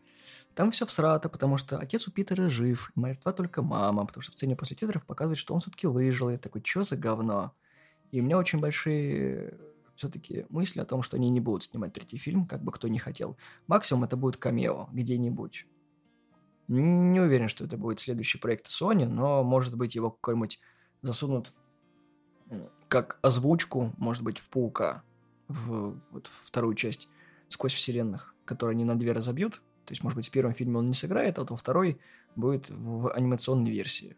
там 0.55 0.71
все 0.71 0.85
всрато, 0.85 1.29
потому 1.29 1.57
что 1.57 1.77
отец 1.77 2.07
у 2.07 2.11
Питера 2.11 2.49
жив, 2.49 2.91
мертва 2.95 3.31
только 3.31 3.61
мама, 3.61 4.05
потому 4.05 4.23
что 4.23 4.31
в 4.31 4.35
сцене 4.35 4.55
после 4.55 4.75
титров 4.75 5.05
показывает, 5.05 5.37
что 5.37 5.53
он 5.53 5.59
все-таки 5.59 5.85
выжил. 5.85 6.29
И 6.29 6.33
я 6.33 6.39
такой, 6.39 6.63
что 6.65 6.83
за 6.83 6.97
говно? 6.97 7.53
И 8.11 8.21
у 8.21 8.23
меня 8.23 8.37
очень 8.37 8.59
большие 8.59 9.57
все-таки 9.95 10.45
мысли 10.49 10.79
о 10.79 10.85
том, 10.85 11.03
что 11.03 11.17
они 11.17 11.29
не 11.29 11.39
будут 11.39 11.63
снимать 11.63 11.93
третий 11.93 12.17
фильм, 12.17 12.47
как 12.47 12.63
бы 12.63 12.71
кто 12.71 12.87
ни 12.87 12.97
хотел. 12.97 13.37
Максимум 13.67 14.05
это 14.05 14.17
будет 14.17 14.37
камео 14.37 14.89
где-нибудь. 14.93 15.67
Не 16.67 17.19
уверен, 17.19 17.47
что 17.47 17.65
это 17.65 17.77
будет 17.77 17.99
следующий 17.99 18.39
проект 18.39 18.67
Sony, 18.67 19.05
но, 19.05 19.43
может 19.43 19.75
быть, 19.75 19.95
его 19.95 20.11
какой-нибудь 20.11 20.59
засунут 21.01 21.53
как 22.87 23.19
озвучку, 23.21 23.93
может 23.97 24.23
быть, 24.23 24.39
в 24.39 24.49
Паука, 24.49 25.03
в 25.47 25.99
вот, 26.11 26.27
вторую 26.27 26.75
часть 26.75 27.07
сквозь 27.47 27.73
вселенных, 27.73 28.35
которые 28.45 28.75
они 28.75 28.85
на 28.85 28.97
две 28.97 29.11
разобьют. 29.11 29.61
То 29.85 29.93
есть, 29.93 30.03
может 30.03 30.17
быть, 30.17 30.27
в 30.27 30.31
первом 30.31 30.53
фильме 30.53 30.77
он 30.77 30.87
не 30.87 30.93
сыграет, 30.93 31.37
а 31.37 31.41
вот 31.41 31.51
во 31.51 31.57
второй 31.57 31.99
будет 32.35 32.69
в 32.69 33.11
анимационной 33.13 33.71
версии. 33.71 34.17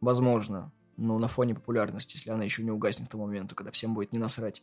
Возможно. 0.00 0.72
Ну, 0.96 1.18
на 1.18 1.28
фоне 1.28 1.54
популярности, 1.54 2.16
если 2.16 2.30
она 2.30 2.44
еще 2.44 2.62
не 2.64 2.70
угаснет 2.70 3.08
к 3.08 3.10
тому 3.10 3.26
моменту, 3.26 3.54
когда 3.54 3.70
всем 3.70 3.94
будет 3.94 4.12
не 4.12 4.18
насрать. 4.18 4.62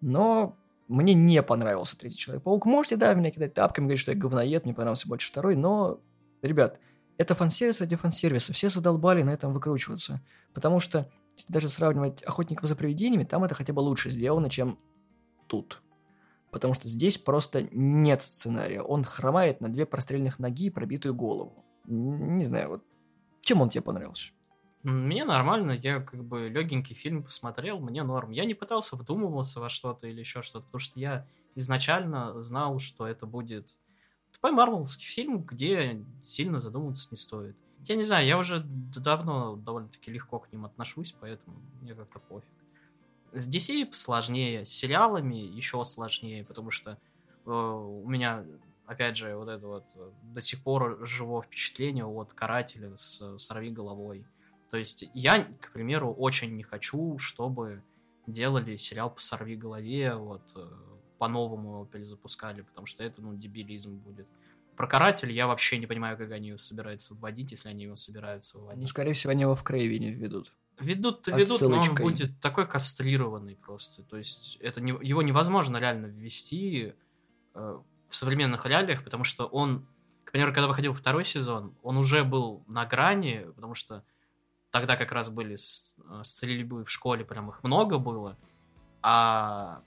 Но 0.00 0.56
мне 0.88 1.14
не 1.14 1.42
понравился 1.42 1.98
третий 1.98 2.18
Человек-паук. 2.18 2.66
Можете, 2.66 2.96
да, 2.96 3.14
меня 3.14 3.30
кидать 3.30 3.54
тапками, 3.54 3.86
говорить, 3.86 4.00
что 4.00 4.12
я 4.12 4.18
говноед, 4.18 4.64
мне 4.64 4.74
понравился 4.74 5.08
больше 5.08 5.28
второй, 5.28 5.56
но, 5.56 6.00
ребят, 6.42 6.78
это 7.18 7.34
фан-сервис 7.34 7.80
ради 7.80 7.96
фан-сервиса. 7.96 8.52
Все 8.52 8.68
задолбали 8.68 9.22
на 9.22 9.30
этом 9.30 9.52
выкручиваться. 9.52 10.20
Потому 10.54 10.80
что, 10.80 11.10
если 11.36 11.52
даже 11.52 11.68
сравнивать 11.68 12.22
«Охотников 12.22 12.68
за 12.68 12.76
привидениями», 12.76 13.24
там 13.24 13.44
это 13.44 13.54
хотя 13.54 13.72
бы 13.72 13.80
лучше 13.80 14.10
сделано, 14.10 14.48
чем 14.48 14.78
тут 15.46 15.82
потому 16.50 16.74
что 16.74 16.88
здесь 16.88 17.18
просто 17.18 17.68
нет 17.72 18.22
сценария. 18.22 18.82
Он 18.82 19.04
хромает 19.04 19.60
на 19.60 19.68
две 19.68 19.86
прострельных 19.86 20.38
ноги 20.38 20.66
и 20.66 20.70
пробитую 20.70 21.14
голову. 21.14 21.64
Не 21.86 22.44
знаю, 22.44 22.68
вот 22.70 22.84
чем 23.40 23.60
он 23.60 23.70
тебе 23.70 23.82
понравился? 23.82 24.32
Мне 24.82 25.24
нормально, 25.24 25.72
я 25.72 26.00
как 26.00 26.24
бы 26.24 26.48
легенький 26.48 26.94
фильм 26.94 27.22
посмотрел, 27.22 27.80
мне 27.80 28.02
норм. 28.02 28.30
Я 28.30 28.44
не 28.44 28.54
пытался 28.54 28.96
вдумываться 28.96 29.60
во 29.60 29.68
что-то 29.68 30.06
или 30.06 30.20
еще 30.20 30.42
что-то, 30.42 30.66
потому 30.66 30.80
что 30.80 30.98
я 30.98 31.26
изначально 31.54 32.38
знал, 32.40 32.78
что 32.78 33.06
это 33.06 33.26
будет 33.26 33.76
тупой 34.40 34.52
марвеловский 34.52 35.06
фильм, 35.06 35.42
где 35.42 36.02
сильно 36.22 36.60
задумываться 36.60 37.08
не 37.10 37.16
стоит. 37.16 37.56
Я 37.82 37.96
не 37.96 38.04
знаю, 38.04 38.26
я 38.26 38.38
уже 38.38 38.62
давно 38.64 39.56
довольно-таки 39.56 40.10
легко 40.10 40.38
к 40.38 40.52
ним 40.52 40.64
отношусь, 40.64 41.14
поэтому 41.18 41.56
мне 41.80 41.94
как-то 41.94 42.18
пофиг. 42.18 42.48
С 43.32 43.48
DC 43.48 43.92
сложнее, 43.92 44.64
с 44.64 44.70
сериалами 44.70 45.36
еще 45.36 45.82
сложнее, 45.84 46.44
потому 46.44 46.70
что 46.70 46.98
э, 47.46 47.50
у 47.50 48.08
меня, 48.08 48.44
опять 48.86 49.16
же, 49.16 49.36
вот 49.36 49.48
это 49.48 49.66
вот 49.66 49.86
э, 49.94 50.10
до 50.34 50.40
сих 50.40 50.62
пор 50.62 51.06
живо 51.06 51.42
впечатление 51.42 52.04
от 52.04 52.32
карателя 52.32 52.96
с 52.96 53.38
«Сорви 53.38 53.70
головой». 53.70 54.26
То 54.70 54.76
есть 54.76 55.08
я, 55.14 55.44
к 55.60 55.72
примеру, 55.72 56.12
очень 56.12 56.56
не 56.56 56.62
хочу, 56.62 57.18
чтобы 57.18 57.82
делали 58.26 58.76
сериал 58.76 59.10
по 59.10 59.20
«Сорви 59.20 59.56
голове», 59.56 60.14
вот 60.14 60.42
э, 60.56 60.68
по-новому 61.20 61.72
его 61.74 61.84
перезапускали, 61.84 62.62
потому 62.62 62.86
что 62.86 63.04
это, 63.04 63.20
ну, 63.20 63.34
дебилизм 63.34 63.94
будет. 63.98 64.26
Про 64.74 64.86
каратель 64.86 65.30
я 65.30 65.46
вообще 65.46 65.76
не 65.76 65.86
понимаю, 65.86 66.16
как 66.16 66.30
они 66.30 66.48
его 66.48 66.58
собираются 66.58 67.12
вводить, 67.12 67.50
если 67.50 67.68
они 67.68 67.84
его 67.84 67.96
собираются 67.96 68.58
вводить. 68.58 68.82
Ну, 68.82 68.88
скорее 68.88 69.12
всего, 69.12 69.32
они 69.32 69.42
его 69.42 69.54
в 69.54 69.62
Крейвине 69.62 70.12
введут. 70.12 70.54
Ведут, 70.78 71.26
ведут, 71.26 71.60
но 71.60 71.78
он 71.78 71.94
будет 71.94 72.40
такой 72.40 72.66
кастрированный 72.66 73.54
просто. 73.54 74.02
То 74.02 74.16
есть 74.16 74.56
это 74.62 74.80
не, 74.80 74.92
его 75.06 75.20
невозможно 75.20 75.76
реально 75.76 76.06
ввести 76.06 76.94
э, 77.54 77.78
в 78.08 78.16
современных 78.16 78.64
реалиях, 78.64 79.04
потому 79.04 79.24
что 79.24 79.44
он, 79.44 79.86
к 80.24 80.32
примеру, 80.32 80.54
когда 80.54 80.68
выходил 80.68 80.94
второй 80.94 81.26
сезон, 81.26 81.74
он 81.82 81.98
уже 81.98 82.24
был 82.24 82.64
на 82.66 82.86
грани, 82.86 83.46
потому 83.54 83.74
что 83.74 84.02
тогда 84.70 84.96
как 84.96 85.12
раз 85.12 85.28
были 85.28 85.56
э, 85.56 86.24
стрельбы 86.24 86.86
в 86.86 86.90
школе, 86.90 87.26
прям 87.26 87.50
их 87.50 87.62
много 87.62 87.98
было, 87.98 88.38
а 89.02 89.82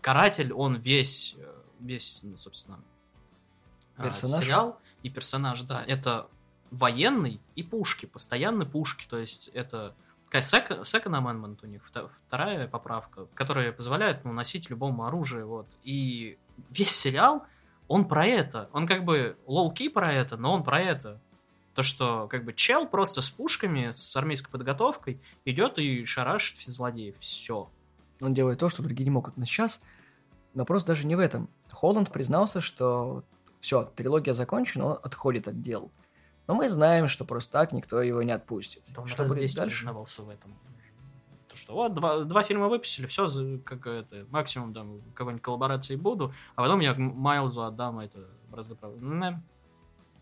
каратель, 0.00 0.52
он 0.52 0.76
весь, 0.76 1.34
э, 1.38 1.54
весь, 1.80 2.22
ну, 2.22 2.36
собственно, 2.36 2.80
э, 3.98 4.04
персонаж? 4.04 4.44
сериал 4.44 4.80
и 5.02 5.10
персонаж, 5.10 5.62
да, 5.62 5.82
это 5.86 6.28
военный 6.70 7.40
и 7.54 7.62
пушки, 7.62 8.06
постоянно 8.06 8.66
пушки, 8.66 9.06
то 9.08 9.18
есть 9.18 9.48
это 9.48 9.94
Такая 10.26 10.42
second, 10.42 10.82
second 10.82 11.14
amendment 11.22 11.58
у 11.62 11.66
них, 11.66 11.82
вторая 12.26 12.66
поправка, 12.66 13.26
которая 13.34 13.70
позволяет 13.70 14.24
ну, 14.24 14.32
носить 14.32 14.68
любому 14.70 15.06
оружие. 15.06 15.44
Вот. 15.44 15.66
И 15.84 16.36
весь 16.68 16.90
сериал, 16.90 17.46
он 17.86 18.08
про 18.08 18.26
это. 18.26 18.68
Он 18.72 18.88
как 18.88 19.04
бы 19.04 19.36
low-key 19.46 19.88
про 19.88 20.12
это, 20.12 20.36
но 20.36 20.52
он 20.52 20.64
про 20.64 20.80
это. 20.80 21.20
То, 21.74 21.82
что 21.84 22.26
как 22.26 22.44
бы 22.44 22.52
чел 22.54 22.88
просто 22.88 23.20
с 23.20 23.30
пушками, 23.30 23.92
с 23.92 24.16
армейской 24.16 24.50
подготовкой 24.50 25.20
идет 25.44 25.78
и 25.78 26.04
шарашит 26.04 26.56
все 26.56 26.72
злодеев. 26.72 27.14
Все. 27.20 27.70
Он 28.20 28.34
делает 28.34 28.58
то, 28.58 28.68
что 28.68 28.82
другие 28.82 29.04
не 29.04 29.10
могут. 29.10 29.36
Но 29.36 29.44
сейчас 29.44 29.80
вопрос 30.54 30.84
даже 30.84 31.06
не 31.06 31.14
в 31.14 31.18
этом. 31.18 31.48
Холланд 31.70 32.10
признался, 32.10 32.60
что 32.60 33.24
все, 33.60 33.84
трилогия 33.96 34.34
закончена, 34.34 34.86
он 34.86 34.98
отходит 35.02 35.48
от 35.48 35.60
дел. 35.60 35.90
Но 36.46 36.54
мы 36.54 36.68
знаем, 36.68 37.08
что 37.08 37.24
просто 37.24 37.52
так 37.52 37.72
никто 37.72 38.00
его 38.00 38.22
не 38.22 38.32
отпустит. 38.32 38.82
Да 38.94 39.02
он 39.02 39.08
что 39.08 39.22
раз 39.22 39.32
будет 39.32 39.54
дальше? 39.54 39.78
признавался 39.78 40.22
в 40.22 40.30
этом. 40.30 40.56
То, 41.48 41.56
что 41.56 41.74
вот, 41.74 41.94
два, 41.94 42.20
два 42.20 42.42
фильма 42.42 42.68
выпустили, 42.68 43.06
все, 43.06 43.28
как 43.64 43.86
это, 43.86 44.26
максимум 44.30 44.72
там 44.72 44.98
в 44.98 45.14
какой-нибудь 45.14 45.42
коллаборации 45.42 45.96
буду, 45.96 46.32
а 46.54 46.62
потом 46.62 46.80
я 46.80 46.94
Майлзу 46.94 47.64
отдам 47.64 47.98
это 47.98 48.26
разноправно. 48.52 49.42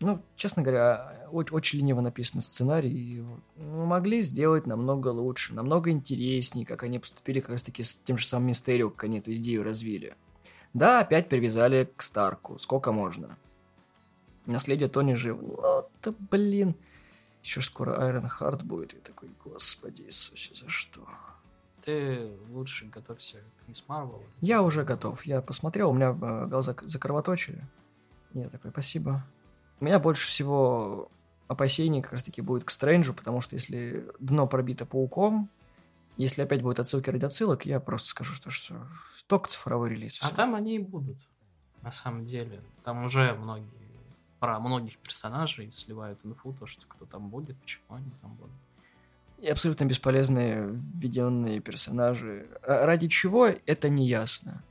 Ну, 0.05 0.21
честно 0.35 0.61
говоря, 0.61 1.27
очень 1.31 1.79
лениво 1.79 1.99
написан 1.99 2.39
сценарий. 2.39 3.23
Ну, 3.55 3.85
могли 3.85 4.21
сделать 4.21 4.67
намного 4.67 5.07
лучше, 5.07 5.55
намного 5.55 5.89
интереснее, 5.89 6.63
как 6.63 6.83
они 6.83 6.99
поступили 6.99 7.39
как 7.39 7.49
раз-таки 7.53 7.81
с 7.81 7.97
тем 7.97 8.15
же 8.19 8.27
самым 8.27 8.49
Мистерио, 8.49 8.91
как 8.91 9.05
они 9.05 9.17
эту 9.17 9.33
идею 9.33 9.63
развили. 9.63 10.15
Да, 10.75 10.99
опять 10.99 11.27
привязали 11.27 11.91
к 11.95 12.03
Старку. 12.03 12.59
Сколько 12.59 12.91
можно? 12.91 13.35
Наследие 14.45 14.89
Тони 14.89 15.15
жив. 15.15 15.39
Ну, 15.41 15.89
да 16.03 16.13
блин. 16.29 16.75
Еще 17.41 17.61
скоро 17.61 17.99
Айрон 17.99 18.27
Харт 18.27 18.61
будет. 18.61 18.93
И 18.93 18.97
такой, 18.97 19.29
господи 19.43 20.03
Иисусе, 20.03 20.53
за 20.53 20.69
что? 20.69 21.01
Ты 21.83 22.29
лучше 22.51 22.85
готовься 22.85 23.37
к 23.37 23.67
Мисс 23.67 23.83
Марвел. 23.87 24.21
Я 24.39 24.61
уже 24.61 24.83
готов. 24.83 25.25
Я 25.25 25.41
посмотрел, 25.41 25.89
у 25.89 25.93
меня 25.93 26.09
э, 26.09 26.45
глаза 26.45 26.75
закровоточили. 26.83 27.65
Я 28.35 28.49
такой, 28.49 28.69
спасибо. 28.69 29.23
У 29.79 29.85
меня 29.85 29.99
больше 29.99 30.27
всего 30.27 31.09
опасений 31.47 32.01
как 32.01 32.13
раз 32.13 32.23
таки 32.23 32.41
будет 32.41 32.63
к 32.63 32.69
Стрэнджу, 32.69 33.13
потому 33.13 33.41
что 33.41 33.55
если 33.55 34.07
дно 34.19 34.47
пробито 34.47 34.85
пауком, 34.85 35.49
если 36.17 36.41
опять 36.41 36.61
будет 36.61 36.79
отсылки 36.79 37.09
ради 37.09 37.25
отсылок, 37.25 37.65
я 37.65 37.79
просто 37.79 38.07
скажу, 38.07 38.33
что, 38.33 38.49
что 38.49 38.87
только 39.27 39.49
цифровой 39.49 39.91
релиз. 39.91 40.19
А 40.21 40.33
там 40.33 40.55
они 40.55 40.75
и 40.75 40.79
будут, 40.79 41.17
на 41.81 41.91
самом 41.91 42.25
деле. 42.25 42.61
Там 42.83 43.03
уже 43.03 43.33
многие 43.33 43.69
про 44.39 44.59
многих 44.59 44.97
персонажей 44.97 45.71
сливают 45.71 46.19
инфу, 46.23 46.53
то, 46.53 46.65
что 46.65 46.85
кто 46.87 47.05
там 47.05 47.29
будет, 47.29 47.57
почему 47.57 47.83
они 47.89 48.11
там 48.21 48.33
будут. 48.35 48.53
И 49.39 49.47
абсолютно 49.47 49.85
бесполезные 49.85 50.69
введенные 50.93 51.59
персонажи. 51.59 52.47
А 52.61 52.85
ради 52.85 53.07
чего, 53.07 53.47
это 53.47 53.89
не 53.89 54.07
ясно. 54.07 54.63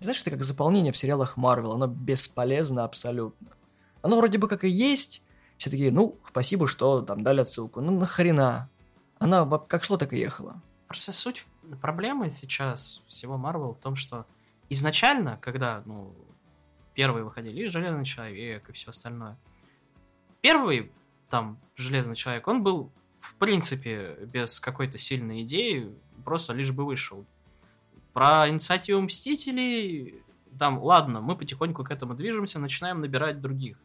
Знаешь, 0.00 0.20
это 0.22 0.30
как 0.30 0.42
заполнение 0.42 0.92
в 0.92 0.96
сериалах 0.96 1.36
Марвел, 1.36 1.72
оно 1.72 1.86
бесполезно 1.86 2.84
абсолютно. 2.84 3.48
Оно 4.02 4.16
вроде 4.16 4.38
бы 4.38 4.48
как 4.48 4.64
и 4.64 4.68
есть, 4.68 5.22
все 5.56 5.70
такие, 5.70 5.92
ну, 5.92 6.18
спасибо, 6.26 6.66
что 6.66 7.02
там 7.02 7.22
дали 7.22 7.40
отсылку. 7.40 7.80
Ну, 7.80 7.98
нахрена? 7.98 8.70
Она 9.18 9.46
как 9.58 9.84
шло, 9.84 9.98
так 9.98 10.12
и 10.12 10.18
ехала. 10.18 10.62
Просто 10.88 11.12
суть 11.12 11.44
проблемы 11.76 12.30
сейчас 12.30 13.02
всего 13.06 13.36
Марвел 13.36 13.74
в 13.74 13.78
том, 13.78 13.94
что 13.94 14.26
изначально, 14.68 15.38
когда, 15.40 15.82
ну, 15.84 16.14
первые 16.94 17.24
выходили, 17.24 17.66
и 17.66 17.68
Железный 17.68 18.04
Человек, 18.04 18.68
и 18.68 18.72
все 18.72 18.90
остальное. 18.90 19.38
Первый, 20.40 20.90
там, 21.28 21.58
Железный 21.76 22.16
Человек, 22.16 22.48
он 22.48 22.62
был, 22.62 22.90
в 23.18 23.34
принципе, 23.34 24.16
без 24.26 24.60
какой-то 24.60 24.98
сильной 24.98 25.42
идеи, 25.42 25.94
просто 26.24 26.52
лишь 26.52 26.72
бы 26.72 26.84
вышел. 26.84 27.24
Про 28.12 28.48
инициативу 28.48 29.00
Мстителей, 29.02 30.22
там, 30.58 30.82
ладно, 30.82 31.20
мы 31.20 31.36
потихоньку 31.36 31.84
к 31.84 31.90
этому 31.90 32.14
движемся, 32.14 32.58
начинаем 32.58 33.00
набирать 33.00 33.40
других. 33.40 33.78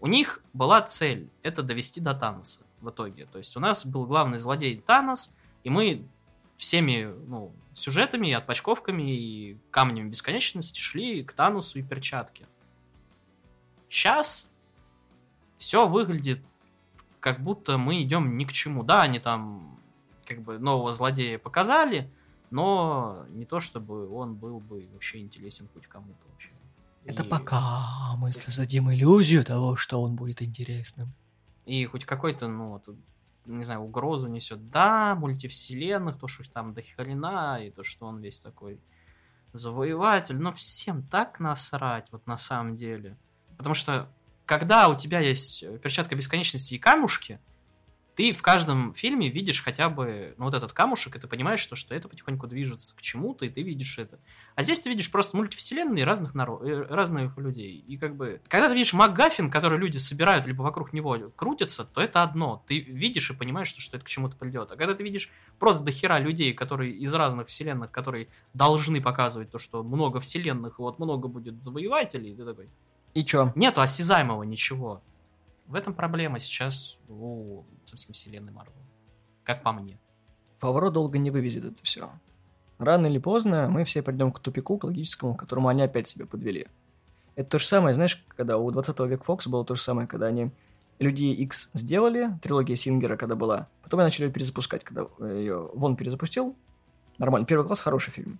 У 0.00 0.06
них 0.06 0.42
была 0.52 0.82
цель, 0.82 1.28
это 1.42 1.62
довести 1.62 2.00
до 2.00 2.14
Таноса 2.14 2.60
в 2.80 2.90
итоге. 2.90 3.26
То 3.26 3.38
есть 3.38 3.56
у 3.56 3.60
нас 3.60 3.84
был 3.84 4.06
главный 4.06 4.38
злодей 4.38 4.78
Танос, 4.78 5.34
и 5.64 5.70
мы 5.70 6.06
всеми 6.56 7.12
ну, 7.26 7.52
сюжетами, 7.74 8.32
отпочковками 8.32 9.02
и 9.02 9.58
камнями 9.70 10.08
бесконечности 10.08 10.78
шли 10.78 11.24
к 11.24 11.32
Танусу 11.32 11.78
и 11.78 11.82
перчатке. 11.82 12.46
Сейчас 13.88 14.50
все 15.56 15.88
выглядит 15.88 16.40
как 17.20 17.40
будто 17.40 17.78
мы 17.78 18.02
идем 18.02 18.36
ни 18.36 18.44
к 18.44 18.52
чему. 18.52 18.82
Да, 18.82 19.02
они 19.02 19.18
там 19.18 19.78
как 20.24 20.40
бы 20.42 20.58
нового 20.58 20.92
злодея 20.92 21.38
показали, 21.38 22.10
но 22.50 23.24
не 23.30 23.44
то 23.44 23.60
чтобы 23.60 24.08
он 24.10 24.34
был 24.34 24.60
бы 24.60 24.86
вообще 24.92 25.18
интересен 25.18 25.68
хоть 25.74 25.86
кому-то 25.86 26.26
вообще. 26.30 26.50
Это 27.08 27.22
и... 27.22 27.26
пока 27.26 28.14
мы 28.16 28.32
создадим 28.32 28.90
иллюзию 28.92 29.44
того, 29.44 29.76
что 29.76 30.02
он 30.02 30.14
будет 30.14 30.42
интересным. 30.42 31.14
И 31.64 31.84
хоть 31.86 32.04
какой-то, 32.04 32.48
ну, 32.48 32.70
вот, 32.70 32.88
не 33.46 33.64
знаю, 33.64 33.80
угрозу 33.80 34.28
несет. 34.28 34.70
Да, 34.70 35.14
мультивселенных, 35.14 36.18
то, 36.18 36.28
что 36.28 36.50
там 36.50 36.74
до 36.74 36.82
хрена, 36.82 37.58
и 37.62 37.70
то, 37.70 37.82
что 37.82 38.06
он 38.06 38.20
весь 38.20 38.40
такой 38.40 38.80
завоеватель, 39.52 40.36
но 40.38 40.52
всем 40.52 41.02
так 41.02 41.40
насрать, 41.40 42.08
вот 42.12 42.26
на 42.26 42.36
самом 42.36 42.76
деле. 42.76 43.16
Потому 43.56 43.74
что, 43.74 44.08
когда 44.44 44.88
у 44.88 44.94
тебя 44.94 45.20
есть 45.20 45.64
перчатка 45.80 46.14
бесконечности 46.14 46.74
и 46.74 46.78
камушки, 46.78 47.40
ты 48.18 48.32
в 48.32 48.42
каждом 48.42 48.94
фильме 48.94 49.28
видишь 49.28 49.62
хотя 49.62 49.88
бы 49.88 50.34
ну, 50.38 50.46
вот 50.46 50.54
этот 50.54 50.72
камушек, 50.72 51.14
и 51.14 51.20
ты 51.20 51.28
понимаешь, 51.28 51.60
что, 51.60 51.76
что 51.76 51.94
это 51.94 52.08
потихоньку 52.08 52.48
движется 52.48 52.96
к 52.96 53.00
чему-то, 53.00 53.46
и 53.46 53.48
ты 53.48 53.62
видишь 53.62 53.96
это. 53.96 54.18
А 54.56 54.64
здесь 54.64 54.80
ты 54.80 54.90
видишь 54.90 55.08
просто 55.12 55.36
мультивселенные 55.36 56.02
разных, 56.04 56.34
народ, 56.34 56.64
э, 56.64 56.82
разных 56.90 57.38
людей. 57.38 57.78
И 57.86 57.96
как 57.96 58.16
бы, 58.16 58.40
когда 58.48 58.68
ты 58.68 58.74
видишь 58.74 58.92
МакГаффин, 58.92 59.52
который 59.52 59.78
люди 59.78 59.98
собирают, 59.98 60.46
либо 60.46 60.62
вокруг 60.62 60.92
него 60.92 61.16
крутятся, 61.36 61.84
то 61.84 62.00
это 62.00 62.24
одно. 62.24 62.64
Ты 62.66 62.80
видишь 62.80 63.30
и 63.30 63.34
понимаешь, 63.34 63.68
что, 63.68 63.80
что 63.80 63.98
это 63.98 64.04
к 64.04 64.08
чему-то 64.08 64.34
придет. 64.34 64.72
А 64.72 64.76
когда 64.76 64.94
ты 64.94 65.04
видишь 65.04 65.30
просто 65.60 65.84
дохера 65.84 66.18
людей, 66.18 66.52
которые 66.54 66.90
из 66.94 67.14
разных 67.14 67.46
вселенных, 67.46 67.92
которые 67.92 68.26
должны 68.52 69.00
показывать 69.00 69.52
то, 69.52 69.60
что 69.60 69.84
много 69.84 70.18
вселенных, 70.18 70.80
и 70.80 70.82
вот 70.82 70.98
много 70.98 71.28
будет 71.28 71.62
завоевателей, 71.62 72.34
ты 72.34 72.44
такой... 72.44 72.68
И 73.14 73.24
чё? 73.24 73.52
Нету 73.54 73.80
осязаемого 73.80 74.42
ничего. 74.42 75.02
В 75.68 75.74
этом 75.74 75.92
проблема 75.92 76.40
сейчас 76.40 76.96
у, 77.08 77.62
собственно, 77.84 78.14
вселенной 78.14 78.52
Марвел. 78.52 78.72
Как 79.44 79.62
по 79.62 79.70
мне. 79.72 79.98
Фавро 80.56 80.90
долго 80.90 81.18
не 81.18 81.30
вывезет 81.30 81.66
это 81.66 81.78
все. 81.82 82.10
Рано 82.78 83.06
или 83.06 83.18
поздно 83.18 83.68
мы 83.68 83.84
все 83.84 84.02
придем 84.02 84.32
к 84.32 84.40
тупику, 84.40 84.78
к 84.78 84.84
логическому, 84.84 85.34
к 85.34 85.40
которому 85.40 85.68
они 85.68 85.82
опять 85.82 86.06
себя 86.06 86.24
подвели. 86.24 86.66
Это 87.36 87.50
то 87.50 87.58
же 87.58 87.66
самое, 87.66 87.94
знаешь, 87.94 88.24
когда 88.34 88.56
у 88.56 88.70
20 88.70 88.98
века 89.00 89.24
Фокс 89.24 89.46
было 89.46 89.64
то 89.64 89.74
же 89.74 89.82
самое, 89.82 90.08
когда 90.08 90.26
они 90.26 90.50
Люди 90.98 91.24
X 91.24 91.70
сделали, 91.74 92.30
трилогия 92.42 92.74
Сингера, 92.74 93.16
когда 93.16 93.36
была. 93.36 93.68
Потом 93.82 94.00
они 94.00 94.06
начали 94.06 94.24
ее 94.24 94.32
перезапускать, 94.32 94.82
когда 94.82 95.06
ее 95.20 95.70
Вон 95.74 95.96
перезапустил. 95.96 96.56
Нормально, 97.18 97.46
первый 97.46 97.66
класс 97.66 97.80
хороший 97.80 98.10
фильм. 98.10 98.38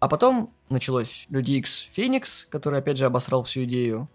А 0.00 0.08
потом 0.08 0.52
началось 0.70 1.26
Люди 1.28 1.52
X 1.52 1.90
Феникс, 1.92 2.46
который 2.50 2.78
опять 2.78 2.96
же 2.96 3.04
обосрал 3.04 3.44
всю 3.44 3.64
идею. 3.64 4.08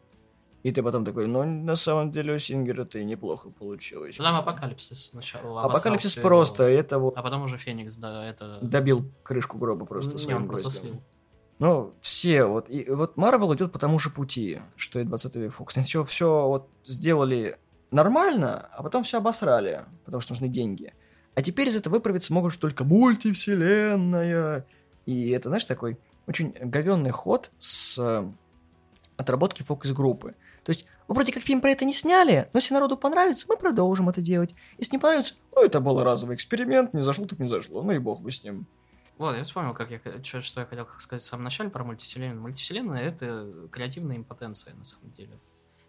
И 0.64 0.72
ты 0.72 0.82
потом 0.82 1.04
такой, 1.04 1.28
ну, 1.28 1.44
на 1.44 1.76
самом 1.76 2.12
деле 2.12 2.34
у 2.34 2.40
Сингера 2.40 2.88
и 2.94 3.04
неплохо 3.04 3.50
получилось. 3.50 4.18
Ну, 4.18 4.24
там 4.24 4.36
Апокалипсис 4.38 5.10
сначала. 5.10 5.64
Апокалипсис 5.64 6.16
просто, 6.16 6.64
его. 6.64 6.80
это 6.80 7.00
вот... 7.00 7.18
А 7.18 7.22
потом 7.22 7.44
уже 7.44 7.58
Феникс, 7.58 7.98
да, 7.98 8.26
это... 8.26 8.60
Добил 8.62 9.06
крышку 9.24 9.58
гроба 9.58 9.86
просто 9.86 10.14
Не, 10.14 10.20
своим 10.20 10.38
он 10.38 10.48
просто 10.48 10.70
гвоздем. 10.70 10.82
слил. 10.82 11.04
Ну, 11.60 11.94
все 12.02 12.46
вот. 12.46 12.70
И 12.70 12.90
вот 12.90 13.18
Марвел 13.18 13.54
идет 13.56 13.72
по 13.74 13.80
тому 13.80 14.00
же 14.00 14.10
пути, 14.10 14.62
что 14.78 15.00
и 15.00 15.04
20 15.04 15.36
век 15.36 15.54
Фокс. 15.54 15.74
Сначала 15.74 16.06
все 16.06 16.48
вот 16.48 16.70
сделали 16.88 17.58
нормально, 17.92 18.70
а 18.72 18.84
потом 18.84 19.04
все 19.04 19.18
обосрали, 19.18 19.84
потому 20.06 20.22
что 20.22 20.34
нужны 20.34 20.48
деньги. 20.48 20.94
А 21.36 21.42
теперь 21.42 21.68
из 21.68 21.76
этого 21.76 21.96
выправиться 21.96 22.34
могут 22.34 22.58
только 22.60 22.84
мультивселенная. 22.86 24.66
И 25.06 25.30
это, 25.32 25.50
знаешь, 25.50 25.66
такой 25.66 26.00
очень 26.28 26.52
говенный 26.52 27.12
ход 27.12 27.52
с 27.58 27.98
э, 27.98 28.32
отработки 29.18 29.64
фокус-группы. 29.64 30.36
То 30.64 30.70
есть, 30.72 30.86
мы 31.08 31.16
вроде 31.16 31.32
как 31.34 31.44
фильм 31.44 31.62
про 31.62 31.72
это 31.72 31.86
не 31.86 31.94
сняли, 31.94 32.50
но 32.54 32.60
если 32.60 32.74
народу 32.74 32.98
понравится, 32.98 33.46
мы 33.50 33.58
продолжим 33.58 34.10
это 34.10 34.22
делать. 34.22 34.56
Если 34.78 34.94
не 34.94 35.00
понравится, 35.00 35.36
ну 35.54 35.64
это 35.64 35.80
был 35.82 36.02
разовый 36.04 36.36
эксперимент, 36.36 36.94
не 36.94 37.04
зашло, 37.04 37.26
так 37.26 37.40
не 37.40 37.48
зашло, 37.48 37.84
ну 37.84 37.92
и 37.92 38.00
бог 38.00 38.22
бы 38.22 38.32
с 38.32 38.44
ним. 38.44 38.68
Вот, 39.18 39.36
я 39.36 39.44
вспомнил, 39.44 39.74
как 39.74 39.92
я, 39.92 40.00
чё- 40.22 40.42
что 40.42 40.62
я 40.62 40.66
хотел 40.66 40.88
сказать 40.98 41.22
в 41.22 41.26
самом 41.26 41.44
начале 41.44 41.70
про 41.70 41.84
мультивселенную. 41.84 42.42
Мультивселенная— 42.42 43.02
это 43.02 43.68
креативная 43.72 44.18
импотенция, 44.18 44.74
на 44.74 44.86
самом 44.86 45.12
деле. 45.12 45.40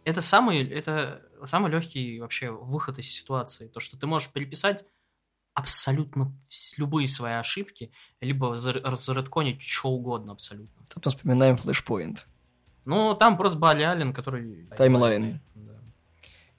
Это 0.05 0.21
самый, 0.21 0.63
это 0.69 1.23
самый 1.47 1.71
легкий 1.71 2.21
вообще 2.21 2.51
выход 2.51 2.99
из 2.99 3.11
ситуации. 3.11 3.69
То, 3.69 3.81
что 3.81 3.99
ты 3.99 4.07
можешь 4.07 4.31
переписать 4.31 4.85
абсолютно 5.55 6.37
любые 6.77 7.09
свои 7.09 7.35
ошибки, 7.35 7.93
либо 8.21 8.51
разредконить 8.51 9.63
что 9.63 9.89
угодно 9.89 10.33
абсолютно. 10.33 10.83
Тут 10.93 11.07
мы 11.07 11.11
вспоминаем 11.13 11.57
флешпоинт. 11.57 12.27
Ну, 12.85 13.15
там 13.15 13.37
просто 13.37 13.59
Бали 13.59 13.83
Аллен, 13.83 14.13
который... 14.13 14.67
Таймлайн. 14.77 15.41
Да. 15.55 15.73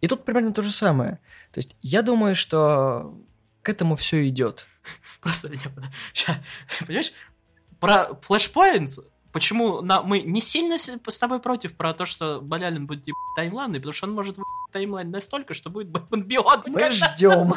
И 0.02 0.08
тут 0.08 0.26
примерно 0.26 0.54
то 0.54 0.62
же 0.62 0.72
самое. 0.72 1.20
То 1.52 1.60
есть, 1.60 1.76
я 1.82 2.02
думаю, 2.02 2.36
что 2.36 3.16
к 3.62 3.70
этому 3.70 3.96
все 3.96 4.28
идет. 4.28 4.68
Просто, 5.22 5.50
ща, 6.14 6.44
понимаешь, 6.86 7.12
про 7.80 8.12
Flashpoint, 8.28 9.00
почему 9.32 9.82
на, 9.82 10.02
мы 10.02 10.22
не 10.22 10.40
сильно 10.42 10.78
с, 10.78 11.20
тобой 11.20 11.40
против 11.40 11.76
про 11.76 11.94
то, 11.94 12.06
что 12.06 12.40
Балялин 12.42 12.86
будет 12.88 13.08
ебать 13.08 13.36
таймлайны, 13.36 13.76
потому 13.76 13.94
что 13.94 14.06
он 14.06 14.14
может 14.14 14.38
таймлайн 14.72 15.10
настолько, 15.10 15.54
что 15.54 15.70
будет 15.70 15.90
Бэтмен 15.90 16.24
Бионд. 16.24 16.68
Мы 16.68 16.92
ждем 16.92 17.54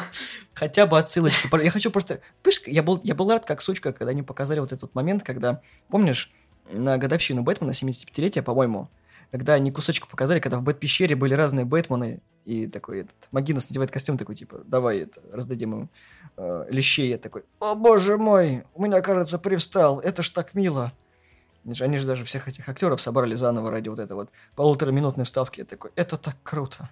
хотя 0.53 0.87
бы 0.87 0.97
отсылочку. 0.97 1.55
Я 1.57 1.71
хочу 1.71 1.91
просто... 1.91 2.21
Пышка, 2.43 2.69
я 2.69 2.83
был, 2.83 2.99
я 3.03 3.15
был 3.15 3.31
рад, 3.31 3.45
как 3.45 3.61
сучка, 3.61 3.93
когда 3.93 4.11
они 4.11 4.23
показали 4.23 4.59
вот 4.59 4.71
этот 4.71 4.93
момент, 4.93 5.23
когда, 5.23 5.61
помнишь, 5.89 6.31
на 6.71 6.97
годовщину 6.97 7.43
Бэтмена, 7.43 7.71
75-летия, 7.71 8.41
по-моему, 8.41 8.89
когда 9.31 9.53
они 9.53 9.71
кусочек 9.71 10.07
показали, 10.07 10.39
когда 10.39 10.57
в 10.57 10.63
Бэт-пещере 10.63 11.15
были 11.15 11.33
разные 11.33 11.65
Бэтмены, 11.65 12.21
и 12.45 12.67
такой 12.67 13.01
этот 13.01 13.15
Магинес 13.31 13.69
надевает 13.69 13.91
костюм 13.91 14.17
такой, 14.17 14.35
типа, 14.35 14.61
давай 14.65 14.99
это, 14.99 15.21
раздадим 15.31 15.81
им 15.81 15.89
э, 16.37 16.65
лещей. 16.71 17.09
Я 17.09 17.17
такой, 17.17 17.43
о 17.59 17.75
боже 17.75 18.17
мой, 18.17 18.63
у 18.73 18.83
меня, 18.83 19.01
кажется, 19.01 19.37
привстал, 19.37 19.99
это 19.99 20.23
ж 20.23 20.29
так 20.29 20.53
мило. 20.55 20.91
Они 21.63 21.75
же, 21.75 21.83
они 21.83 21.97
же 21.97 22.07
даже 22.07 22.25
всех 22.25 22.47
этих 22.47 22.67
актеров 22.67 23.01
собрали 23.01 23.35
заново 23.35 23.69
ради 23.69 23.89
вот 23.89 23.99
этой 23.99 24.13
вот 24.13 24.31
полутораминутной 24.55 25.25
вставки. 25.25 25.59
Я 25.59 25.65
такой, 25.65 25.91
это 25.95 26.17
так 26.17 26.37
круто. 26.41 26.89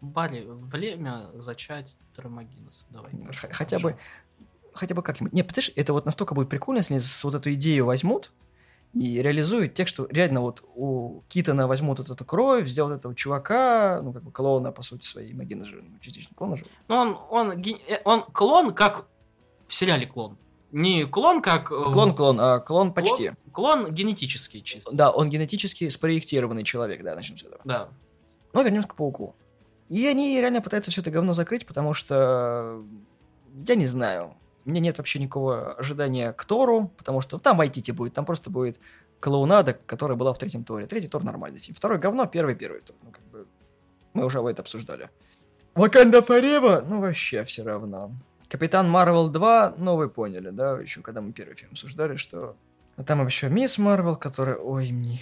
Бали, 0.00 0.44
время 0.46 1.26
зачать 1.34 1.96
Трамагинес. 2.14 2.86
Давай. 2.90 3.10
Х- 3.34 3.48
хотя 3.50 3.80
бы, 3.80 3.96
хотя 4.72 4.94
бы 4.94 5.02
как-нибудь. 5.02 5.32
Не, 5.32 5.42
понимаешь, 5.42 5.72
это 5.74 5.92
вот 5.92 6.06
настолько 6.06 6.34
будет 6.34 6.48
прикольно, 6.48 6.78
если 6.78 7.26
вот 7.26 7.34
эту 7.34 7.52
идею 7.54 7.86
возьмут 7.86 8.30
и 8.94 9.22
реализуют 9.22 9.74
тех, 9.74 9.86
что 9.86 10.06
реально 10.10 10.40
вот 10.40 10.64
у 10.74 11.22
Китона 11.28 11.66
возьмут 11.68 11.98
вот 11.98 12.10
эту 12.10 12.24
кровь, 12.24 12.68
сделают 12.68 13.00
этого 13.00 13.14
чувака, 13.14 14.00
ну, 14.02 14.12
как 14.12 14.22
бы 14.22 14.32
клоуна, 14.32 14.72
по 14.72 14.82
сути, 14.82 15.06
своей 15.06 15.34
Магина 15.34 15.64
же, 15.64 15.82
ну, 15.82 15.98
частично 16.00 16.34
клона 16.34 16.56
же. 16.56 16.64
Ну, 16.88 16.96
он, 16.96 17.18
он, 17.30 17.50
э, 17.52 18.00
он 18.04 18.22
клон, 18.22 18.72
как 18.72 19.06
в 19.66 19.74
сериале 19.74 20.06
клон. 20.06 20.38
Не 20.72 21.04
клон, 21.06 21.40
как... 21.42 21.70
э, 21.70 21.74
Клон-клон, 21.74 22.38
а 22.40 22.58
клон 22.60 22.92
почти. 22.92 23.32
Клон, 23.52 23.84
клон 23.84 23.94
генетический 23.94 24.62
чисто. 24.62 24.90
Да, 24.94 25.10
он 25.10 25.30
генетически 25.30 25.88
спроектированный 25.88 26.62
человек, 26.62 27.02
да, 27.02 27.14
начнем 27.14 27.38
с 27.38 27.42
этого. 27.42 27.60
Да. 27.64 27.88
Но 28.52 28.62
вернемся 28.62 28.88
к 28.88 28.94
Пауку. 28.94 29.34
И 29.88 30.06
они 30.06 30.38
реально 30.40 30.60
пытаются 30.60 30.90
все 30.90 31.00
это 31.00 31.10
говно 31.10 31.34
закрыть, 31.34 31.66
потому 31.66 31.94
что... 31.94 32.82
Я 33.66 33.74
не 33.74 33.86
знаю. 33.86 34.34
У 34.68 34.70
меня 34.70 34.82
нет 34.82 34.98
вообще 34.98 35.18
никакого 35.18 35.72
ожидания 35.72 36.30
к 36.34 36.44
Тору, 36.44 36.92
потому 36.98 37.22
что 37.22 37.38
там 37.38 37.56
Вайтити 37.56 37.90
будет, 37.90 38.12
там 38.12 38.26
просто 38.26 38.50
будет 38.50 38.78
клоунада, 39.18 39.72
которая 39.72 40.14
была 40.18 40.34
в 40.34 40.38
третьем 40.38 40.62
Торе. 40.62 40.84
Третий 40.86 41.08
Тор 41.08 41.24
нормальный 41.24 41.58
фильм. 41.58 41.74
Второй 41.74 41.96
говно, 41.96 42.26
первый 42.26 42.54
первый 42.54 42.82
Тор. 42.82 42.94
Ну, 43.02 43.10
как 43.10 43.24
бы... 43.28 43.46
Мы 44.12 44.26
уже 44.26 44.40
это 44.40 44.60
обсуждали. 44.60 45.08
Ваканда 45.74 46.20
Форева? 46.20 46.84
Ну, 46.86 47.00
вообще 47.00 47.44
все 47.44 47.64
равно. 47.64 48.10
Капитан 48.46 48.90
Марвел 48.90 49.30
2, 49.30 49.76
ну, 49.78 49.96
вы 49.96 50.10
поняли, 50.10 50.50
да, 50.50 50.78
еще 50.78 51.00
когда 51.00 51.22
мы 51.22 51.32
первый 51.32 51.54
фильм 51.54 51.72
обсуждали, 51.72 52.16
что... 52.16 52.54
А 52.96 53.04
там 53.04 53.24
еще 53.24 53.48
Мисс 53.48 53.78
Марвел, 53.78 54.16
которая... 54.16 54.56
Ой, 54.56 54.92
мне... 54.92 55.20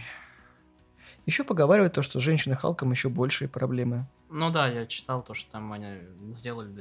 Еще 1.24 1.44
поговаривают 1.44 1.92
то, 1.92 2.02
что 2.02 2.18
с 2.18 2.22
женщиной 2.24 2.56
Халком 2.56 2.90
еще 2.90 3.10
большие 3.10 3.48
проблемы. 3.48 4.08
Ну 4.28 4.50
да, 4.50 4.68
я 4.68 4.86
читал 4.86 5.22
то, 5.22 5.34
что 5.34 5.52
там 5.52 5.72
они 5.72 5.86
сделали 6.32 6.72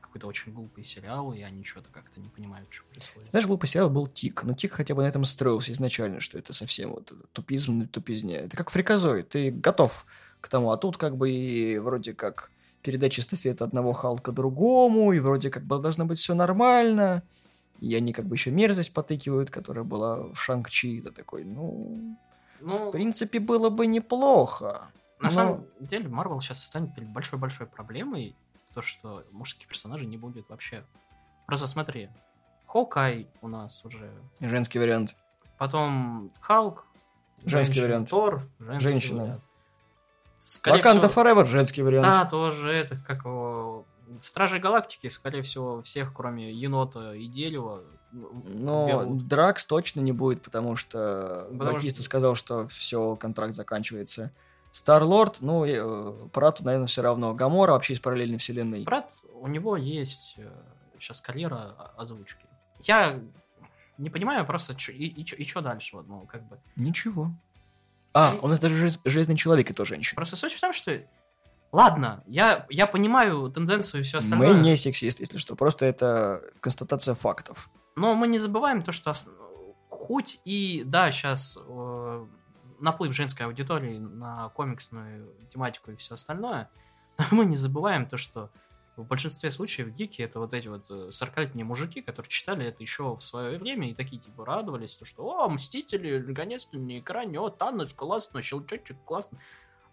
какой-то 0.00 0.26
очень 0.26 0.52
глупый 0.52 0.84
сериал, 0.84 1.32
и 1.32 1.40
они 1.40 1.64
что-то 1.64 1.88
как-то 1.90 2.20
не 2.20 2.28
понимают, 2.28 2.68
что 2.70 2.84
происходит. 2.92 3.30
Знаешь, 3.30 3.46
глупый 3.46 3.66
сериал 3.68 3.88
был 3.88 4.06
Тик, 4.06 4.44
но 4.44 4.54
Тик 4.54 4.72
хотя 4.72 4.94
бы 4.94 5.02
на 5.02 5.06
этом 5.06 5.24
строился 5.24 5.72
изначально, 5.72 6.20
что 6.20 6.38
это 6.38 6.52
совсем 6.52 6.90
вот 6.90 7.12
тупизм 7.32 7.78
на 7.78 7.86
тупизне. 7.86 8.36
Это 8.36 8.56
как 8.56 8.70
фриказой, 8.70 9.22
ты 9.22 9.50
готов 9.50 10.04
к 10.40 10.48
тому, 10.48 10.70
а 10.70 10.76
тут 10.76 10.98
как 10.98 11.16
бы 11.16 11.30
и 11.30 11.78
вроде 11.78 12.12
как 12.12 12.50
передача 12.82 13.22
эстафеты 13.22 13.64
одного 13.64 13.92
Халка 13.92 14.32
другому, 14.32 15.12
и 15.12 15.20
вроде 15.20 15.50
как 15.50 15.64
бы 15.64 15.78
должно 15.78 16.04
быть 16.04 16.18
все 16.18 16.34
нормально, 16.34 17.22
и 17.80 17.94
они 17.94 18.12
как 18.12 18.26
бы 18.26 18.34
еще 18.34 18.50
мерзость 18.50 18.92
потыкивают, 18.92 19.50
которая 19.50 19.84
была 19.84 20.16
в 20.32 20.36
Шанг-Чи, 20.36 21.00
это 21.00 21.12
такой, 21.12 21.44
ну, 21.44 22.18
Ну, 22.60 22.88
в 22.88 22.92
принципе, 22.92 23.40
было 23.40 23.70
бы 23.70 23.86
неплохо. 23.86 24.88
На 25.22 25.28
но- 25.28 25.34
самом 25.34 25.66
деле, 25.80 26.08
Марвел 26.08 26.40
сейчас 26.40 26.60
встанет 26.60 26.94
перед 26.94 27.08
большой-большой 27.08 27.66
проблемой, 27.66 28.34
то, 28.74 28.82
что 28.82 29.24
мужских 29.32 29.68
персонажей 29.68 30.06
не 30.06 30.16
будет 30.16 30.48
вообще. 30.48 30.84
Просто 31.46 31.66
смотри, 31.66 32.08
Хокай 32.66 33.28
у 33.42 33.48
нас 33.48 33.84
уже, 33.84 34.10
Женский 34.40 34.78
вариант. 34.78 35.14
потом 35.58 36.30
Халк, 36.40 36.86
Женский 37.44 37.74
женщина, 37.74 37.86
вариант. 37.86 38.08
Тор, 38.10 38.42
женский 38.58 38.86
Женщина. 38.88 39.22
вариант. 39.24 39.42
Скорее 40.38 40.78
Ваканда 40.78 41.08
всего- 41.08 41.22
Forever, 41.22 41.44
женский 41.44 41.82
вариант. 41.82 42.06
Да, 42.06 42.24
тоже 42.24 42.70
это, 42.72 42.96
как 42.96 43.24
его... 43.24 43.84
Стражи 44.20 44.58
Галактики, 44.58 45.08
скорее 45.08 45.42
всего, 45.42 45.80
всех, 45.82 46.12
кроме 46.14 46.52
Енота 46.52 47.14
и 47.14 47.26
Дерева, 47.26 47.82
Но 48.12 48.86
берут. 48.86 49.26
Дракс 49.26 49.64
точно 49.66 50.00
не 50.00 50.12
будет, 50.12 50.42
потому 50.42 50.76
что 50.76 51.46
Потому 51.50 51.72
Батиста 51.74 51.96
что- 52.00 52.04
сказал, 52.04 52.34
что 52.34 52.68
все, 52.68 53.16
контракт 53.16 53.54
заканчивается. 53.54 54.30
Старлорд, 54.72 55.40
ну, 55.42 55.64
и, 55.64 55.74
э, 55.76 56.28
Прату, 56.32 56.64
наверное, 56.64 56.86
все 56.88 57.02
равно. 57.02 57.34
Гамора 57.34 57.72
вообще 57.72 57.92
из 57.92 58.00
параллельной 58.00 58.38
вселенной. 58.38 58.82
Брат, 58.82 59.10
у 59.34 59.46
него 59.46 59.76
есть 59.76 60.36
сейчас 60.98 61.20
карьера 61.20 61.56
о- 61.78 62.00
озвучки. 62.02 62.44
Я 62.80 63.20
не 63.98 64.08
понимаю 64.10 64.44
просто, 64.46 64.74
чё- 64.74 64.92
и, 64.92 65.06
и, 65.08 65.44
что 65.46 65.60
дальше, 65.60 65.96
вот, 65.96 66.08
ну, 66.08 66.26
как 66.26 66.48
бы. 66.48 66.58
Ничего. 66.76 67.30
А, 68.14 68.34
И- 68.34 68.38
у 68.40 68.48
нас 68.48 68.60
даже 68.60 68.74
желез- 68.76 69.00
Железный 69.04 69.36
Человек 69.36 69.70
и 69.70 69.74
то 69.74 69.84
женщина. 69.84 70.16
Просто 70.16 70.36
суть 70.36 70.54
в 70.54 70.60
том, 70.60 70.72
что, 70.72 70.98
ладно, 71.70 72.22
я, 72.26 72.66
я 72.70 72.86
понимаю 72.86 73.50
тенденцию 73.50 74.00
и 74.00 74.04
все 74.04 74.16
Мы 74.16 74.18
остальное, 74.20 74.54
не 74.54 74.76
сексист, 74.76 75.20
если 75.20 75.36
что. 75.38 75.54
Просто 75.54 75.84
это 75.84 76.42
констатация 76.60 77.14
фактов. 77.14 77.68
но 77.94 78.14
мы 78.14 78.26
не 78.26 78.38
забываем 78.38 78.82
то, 78.82 78.90
что 78.92 79.10
ос- 79.10 79.28
хоть 79.90 80.40
и, 80.46 80.82
да, 80.86 81.10
сейчас 81.12 81.58
наплыв 82.82 83.14
женской 83.14 83.46
аудитории 83.46 83.98
на 83.98 84.50
комиксную 84.50 85.32
тематику 85.48 85.92
и 85.92 85.96
все 85.96 86.14
остальное, 86.14 86.68
мы 87.30 87.46
не 87.46 87.56
забываем 87.56 88.06
то, 88.06 88.16
что 88.16 88.50
в 88.96 89.04
большинстве 89.04 89.50
случаев 89.50 89.88
гики 89.94 90.20
это 90.20 90.38
вот 90.38 90.52
эти 90.52 90.68
вот 90.68 90.90
40-летние 90.90 91.64
мужики, 91.64 92.02
которые 92.02 92.28
читали 92.28 92.66
это 92.66 92.82
еще 92.82 93.16
в 93.16 93.22
свое 93.22 93.58
время 93.58 93.88
и 93.90 93.94
такие 93.94 94.20
типа 94.20 94.44
радовались, 94.44 94.96
то, 94.96 95.06
что 95.06 95.24
о, 95.24 95.48
Мстители, 95.48 96.18
наконец-то 96.18 96.76
на 96.76 96.98
экране, 96.98 97.40
о, 97.40 97.48
Танос, 97.48 97.94
классно, 97.94 98.42
Щелчочек, 98.42 98.98
классно. 99.04 99.38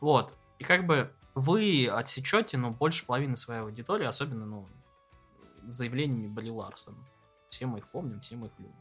Вот. 0.01 0.33
И 0.57 0.65
как 0.65 0.85
бы 0.85 1.13
вы 1.33 1.87
отсечете, 1.87 2.57
ну, 2.57 2.71
больше 2.71 3.05
половины 3.05 3.37
своей 3.37 3.61
аудитории, 3.61 4.05
особенно, 4.05 4.45
ну, 4.45 4.67
заявлениями 5.65 6.27
Бри 6.27 6.51
Ларсон. 6.51 6.97
Все 7.47 7.65
мы 7.65 7.79
их 7.79 7.87
помним, 7.87 8.19
все 8.19 8.35
мы 8.35 8.47
их 8.47 8.53
любим. 8.57 8.73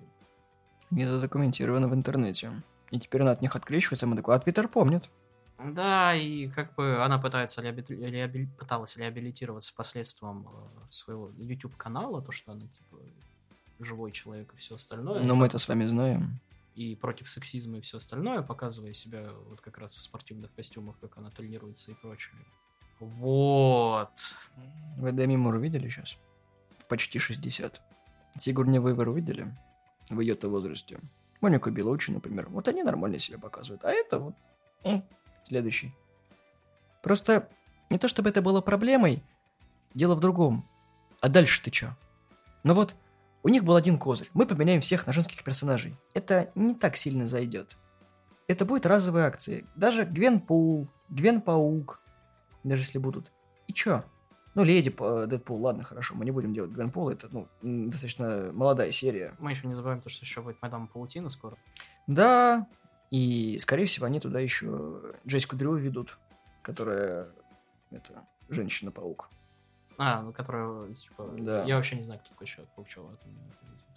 Не 0.90 1.06
задокументировано 1.06 1.88
в 1.88 1.94
интернете. 1.94 2.50
И 2.90 2.98
теперь 2.98 3.22
она 3.22 3.32
от 3.32 3.42
них 3.42 3.54
открещивается, 3.54 4.06
мы 4.06 4.16
такой, 4.16 4.34
а 4.34 4.38
Твиттер 4.38 4.68
помнит. 4.68 5.08
Да, 5.62 6.14
и 6.14 6.48
как 6.48 6.74
бы 6.76 7.02
она 7.04 7.18
пытается 7.18 7.60
реабили- 7.62 8.08
реабили- 8.08 8.48
пыталась 8.58 8.96
реабилитироваться 8.96 9.74
последствиям 9.74 10.46
э, 10.48 10.88
своего 10.88 11.32
YouTube 11.36 11.76
канала, 11.76 12.22
то, 12.22 12.30
что 12.30 12.52
она 12.52 12.66
типа 12.68 12.96
живой 13.80 14.12
человек 14.12 14.52
и 14.54 14.56
все 14.56 14.76
остальное. 14.76 15.20
Но 15.20 15.34
мы 15.34 15.46
это 15.46 15.58
с 15.58 15.68
вами 15.68 15.84
знаем. 15.86 16.38
И 16.76 16.94
против 16.94 17.28
сексизма 17.28 17.78
и 17.78 17.80
все 17.80 17.96
остальное, 17.96 18.42
показывая 18.42 18.92
себя 18.92 19.30
вот 19.48 19.60
как 19.60 19.78
раз 19.78 19.96
в 19.96 20.00
спортивных 20.00 20.54
костюмах, 20.54 20.96
как 21.00 21.18
она 21.18 21.30
тренируется 21.30 21.90
и 21.90 21.94
прочее. 21.94 22.36
Вот. 23.00 24.10
Вы 24.96 25.12
Деми 25.12 25.36
Мур 25.36 25.58
видели 25.58 25.88
сейчас? 25.88 26.16
В 26.78 26.86
почти 26.86 27.18
60. 27.18 27.80
Сигурни 28.36 28.78
Вейвер 28.78 29.10
видели? 29.10 29.56
В 30.08 30.20
ее-то 30.20 30.48
возрасте. 30.48 31.00
Монику 31.40 31.70
Белучи, 31.70 32.10
например. 32.10 32.48
Вот 32.48 32.68
они 32.68 32.82
нормально 32.82 33.18
себя 33.18 33.38
показывают. 33.38 33.84
А 33.84 33.90
это 33.90 34.18
вот... 34.18 34.34
э, 34.84 35.00
следующий. 35.42 35.92
Просто 37.02 37.48
не 37.90 37.98
то 37.98 38.08
чтобы 38.08 38.28
это 38.30 38.42
было 38.42 38.60
проблемой, 38.60 39.22
дело 39.94 40.14
в 40.14 40.20
другом. 40.20 40.64
А 41.20 41.28
дальше 41.28 41.62
ты 41.62 41.70
чё? 41.70 41.96
Ну 42.64 42.74
вот, 42.74 42.94
у 43.42 43.48
них 43.48 43.64
был 43.64 43.76
один 43.76 43.98
козырь. 43.98 44.30
Мы 44.34 44.46
поменяем 44.46 44.80
всех 44.80 45.06
на 45.06 45.12
женских 45.12 45.42
персонажей. 45.44 45.96
Это 46.14 46.50
не 46.54 46.74
так 46.74 46.96
сильно 46.96 47.26
зайдет. 47.26 47.76
Это 48.46 48.64
будет 48.64 48.86
разовые 48.86 49.26
акции. 49.26 49.66
Даже 49.76 50.04
Гвен 50.04 50.40
Пул, 50.40 50.88
Гвен 51.08 51.40
Паук, 51.40 52.00
даже 52.64 52.82
если 52.82 52.98
будут. 52.98 53.32
И 53.66 53.72
чё? 53.72 54.04
Ну, 54.54 54.64
Леди 54.64 54.90
П- 54.90 55.26
Дэдпул, 55.26 55.60
ладно, 55.62 55.84
хорошо, 55.84 56.14
мы 56.16 56.24
не 56.24 56.30
будем 56.30 56.52
делать 56.52 56.70
Гвен 56.72 56.90
Пул, 56.90 57.10
это, 57.10 57.28
ну, 57.30 57.48
достаточно 57.62 58.50
молодая 58.52 58.90
серия. 58.90 59.34
Мы 59.38 59.50
еще 59.52 59.66
не 59.68 59.74
забываем 59.74 60.00
то, 60.00 60.08
что 60.08 60.24
еще 60.24 60.40
будет 60.42 60.60
Мадам 60.62 60.88
Паутина 60.88 61.28
скоро. 61.28 61.56
Да, 62.06 62.66
и, 63.10 63.58
скорее 63.60 63.86
всего, 63.86 64.06
они 64.06 64.20
туда 64.20 64.40
еще 64.40 65.00
Джессику 65.26 65.56
Дрю 65.56 65.74
ведут, 65.76 66.18
которая, 66.62 67.28
это, 67.90 68.24
Женщина-паук. 68.48 69.28
А, 69.98 70.22
ну, 70.22 70.32
которая, 70.32 70.94
типа, 70.94 71.34
Да. 71.38 71.64
я 71.64 71.76
вообще 71.76 71.96
не 71.96 72.02
знаю, 72.02 72.20
кто 72.20 72.30
такой 72.30 72.46
это 72.46 73.28
мне 73.28 73.42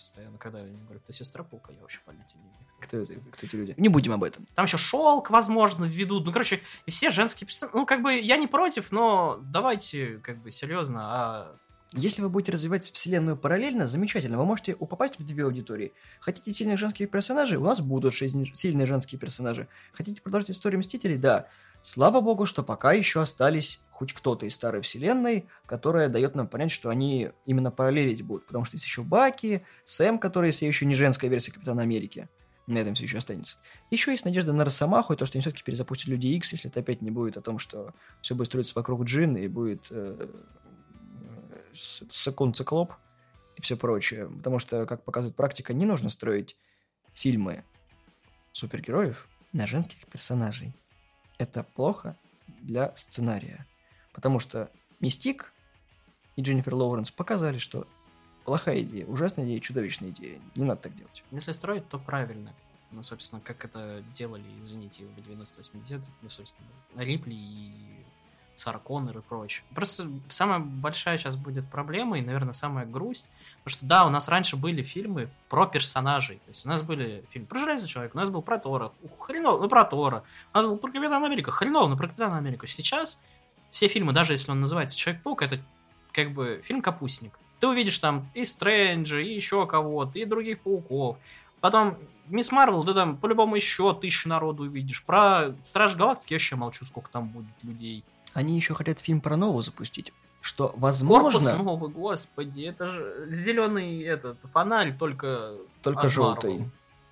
постоянно, 0.02 0.40
когда 0.40 0.60
они 0.60 0.82
говорят, 0.82 1.04
ты 1.04 1.14
сестра 1.14 1.44
Паука, 1.44 1.72
я 1.72 1.82
вообще 1.82 2.00
понятия 2.04 2.36
не 2.38 2.46
имею. 2.46 2.66
Кто, 2.82 2.98
это, 2.98 3.14
кто 3.32 3.46
эти 3.46 3.56
люди? 3.56 3.76
Не 3.78 3.88
будем 3.88 4.14
об 4.14 4.24
этом. 4.24 4.48
Там 4.56 4.66
еще 4.66 4.78
шелк, 4.78 5.30
возможно, 5.30 5.86
введут. 5.86 6.26
Ну, 6.26 6.32
короче, 6.32 6.62
и 6.88 6.92
все 6.92 7.12
женские 7.12 7.46
персонажи. 7.46 7.78
Ну, 7.78 7.86
как 7.86 8.02
бы, 8.02 8.20
я 8.20 8.38
не 8.38 8.48
против, 8.48 8.92
но 8.92 9.40
давайте, 9.44 10.18
как 10.18 10.42
бы, 10.42 10.50
серьезно, 10.50 11.02
а 11.04 11.56
Если 11.92 12.24
вы 12.24 12.30
будете 12.30 12.52
развивать 12.52 12.90
вселенную 12.90 13.38
параллельно, 13.38 13.86
замечательно. 13.88 14.40
Вы 14.40 14.46
можете 14.46 14.76
попасть 14.76 15.20
в 15.20 15.24
две 15.24 15.44
аудитории. 15.44 15.94
Хотите 16.20 16.52
сильных 16.52 16.80
женских 16.80 17.12
персонажей? 17.12 17.60
У 17.60 17.64
нас 17.64 17.80
будут 17.80 18.16
сильные 18.16 18.88
женские 18.88 19.20
персонажи. 19.20 19.68
Хотите 19.94 20.20
продолжить 20.22 20.50
историю 20.50 20.80
Мстителей? 20.80 21.18
Да. 21.18 21.48
Слава 21.82 22.22
богу, 22.22 22.46
что 22.46 22.64
пока 22.64 22.94
еще 22.94 23.22
остались 23.22 23.82
хоть 23.90 24.14
кто-то 24.14 24.46
из 24.46 24.54
старой 24.54 24.82
вселенной, 24.82 25.48
которая 25.66 26.10
дает 26.10 26.36
нам 26.36 26.48
понять, 26.48 26.72
что 26.72 26.90
они 26.90 27.32
именно 27.46 27.72
параллелить 27.72 28.24
будут. 28.24 28.48
Потому 28.48 28.66
что 28.66 28.76
есть 28.76 28.86
еще 28.86 29.04
Баки, 29.04 29.66
Сэм, 29.84 30.20
который 30.20 30.52
все 30.52 30.68
еще 30.68 30.86
не 30.86 30.96
женская 30.96 31.28
версия 31.28 31.52
Капитана 31.52 31.82
Америки. 31.82 32.30
На 32.68 32.78
этом 32.78 32.94
все 32.94 33.06
еще 33.06 33.18
останется. 33.18 33.58
Еще 33.90 34.12
есть 34.12 34.26
надежда 34.26 34.54
на 34.54 34.64
Росомаху, 34.64 35.14
и 35.14 35.16
то, 35.18 35.26
что 35.26 35.38
они 35.38 35.42
все-таки 35.42 35.64
перезапустят 35.64 36.08
Люди 36.08 36.28
Икс, 36.28 36.52
если 36.52 36.70
это 36.70 36.80
опять 36.80 37.02
не 37.02 37.12
будет 37.12 37.38
о 37.38 37.42
том, 37.42 37.58
что 37.58 37.94
все 38.22 38.36
будет 38.36 38.48
строиться 38.48 38.74
вокруг 38.76 39.04
Джин, 39.04 39.36
и 39.36 39.48
будет 39.48 39.88
э, 39.90 40.28
с- 41.74 42.04
Секунд 42.12 42.56
Циклоп 42.56 42.94
и 43.56 43.62
все 43.62 43.76
прочее. 43.76 44.30
Потому 44.30 44.60
что, 44.60 44.86
как 44.86 45.04
показывает 45.04 45.36
практика, 45.36 45.74
не 45.74 45.86
нужно 45.86 46.10
строить 46.12 46.56
фильмы 47.14 47.66
супергероев 48.54 49.28
на 49.52 49.66
женских 49.66 50.06
персонажей. 50.06 50.74
Это 51.42 51.64
плохо 51.64 52.16
для 52.62 52.96
сценария. 52.96 53.66
Потому 54.14 54.40
что 54.40 54.70
Мистик 55.00 55.52
и 56.36 56.44
Дженнифер 56.44 56.76
Лоуренс 56.76 57.10
показали, 57.10 57.58
что 57.58 57.88
плохая 58.46 58.82
идея, 58.82 59.08
ужасная 59.08 59.46
идея, 59.46 59.60
чудовищная 59.60 60.10
идея. 60.10 60.40
Не 60.56 60.66
надо 60.66 60.82
так 60.82 60.94
делать. 60.94 61.24
если 61.32 61.52
строить, 61.52 61.90
то 61.90 61.98
правильно. 61.98 62.54
Ну, 62.92 63.02
собственно, 63.02 63.42
как 63.42 63.66
это 63.66 64.04
делали, 64.14 64.46
извините, 64.60 65.04
в 65.04 65.18
90-80-х, 65.18 66.12
ну, 66.22 66.30
собственно, 66.30 66.70
Рипли 66.96 67.34
и 67.34 68.06
Сара 68.56 68.80
Коннор 68.80 69.18
и 69.18 69.22
прочее. 69.22 69.64
Просто 69.74 70.08
самая 70.30 70.60
большая 70.60 71.18
сейчас 71.18 71.36
будет 71.36 71.66
проблема 71.70 72.20
и, 72.20 72.22
наверное, 72.22 72.54
самая 72.54 72.86
грусть, 72.86 73.30
потому 73.64 73.78
что, 73.78 73.86
да, 73.86 74.06
у 74.06 74.10
нас 74.10 74.28
раньше 74.28 74.56
были 74.56 74.84
фильмы 74.84 75.30
про 75.50 75.66
персонажей, 75.66 76.38
то 76.38 76.50
есть 76.50 76.66
у 76.66 76.70
нас 76.70 76.82
были 76.82 77.24
фильмы 77.32 77.48
про 77.48 77.60
Железного 77.60 77.88
Человека, 77.88 78.16
у 78.16 78.20
нас 78.20 78.30
был 78.30 78.42
про 78.42 78.58
Тора, 78.58 78.92
хреново, 79.20 79.62
ну, 79.62 79.70
про 79.70 79.86
Тора, 79.86 80.24
у 80.54 80.58
нас 80.58 80.68
был 80.68 80.78
про 80.78 80.92
Капитана 80.92 81.26
Америка, 81.26 81.52
хреново, 81.52 81.88
ну, 81.88 81.98
про 81.98 82.08
Капитана 82.08 82.38
Америку. 82.38 82.68
Сейчас 82.68 83.22
все 83.70 83.88
фильмы, 83.88 84.14
даже 84.14 84.34
если 84.34 84.52
он 84.52 84.62
называется 84.62 84.98
Человек-паук, 84.98 85.42
это 85.42 85.60
как 86.12 86.32
бы 86.32 86.62
фильм-капустник. 86.64 87.34
Ты 87.60 87.68
увидишь 87.68 88.00
там 88.00 88.26
и 88.34 88.44
Стрэнджа, 88.44 89.20
и 89.20 89.34
еще 89.34 89.66
кого-то, 89.68 90.20
и 90.20 90.26
других 90.26 90.62
пауков. 90.62 91.18
Потом 91.62 91.98
Мисс 92.28 92.52
Марвел, 92.52 92.84
ты 92.84 92.94
там 92.94 93.18
по-любому 93.18 93.56
еще 93.56 93.94
тысячу 93.94 94.30
народу 94.30 94.64
увидишь. 94.64 95.04
Про 95.04 95.54
Страж 95.64 95.96
Галактики 95.96 96.34
я 96.34 96.36
вообще 96.36 96.56
молчу, 96.56 96.86
сколько 96.86 97.10
там 97.12 97.28
будет 97.28 97.54
людей. 97.62 98.04
Они 98.34 98.56
еще 98.56 98.74
хотят 98.74 99.00
фильм 99.00 99.22
про 99.22 99.36
Нову 99.38 99.62
запустить, 99.62 100.14
что, 100.42 100.68
Корпус 100.68 100.82
возможно, 100.82 101.58
новый, 101.58 101.90
господи, 101.90 102.62
это 102.62 102.88
же 102.88 103.28
зеленый 103.32 104.02
этот 104.02 104.40
фонарь, 104.44 104.96
только 104.98 105.58
только 105.82 106.10
желтый. 106.10 106.66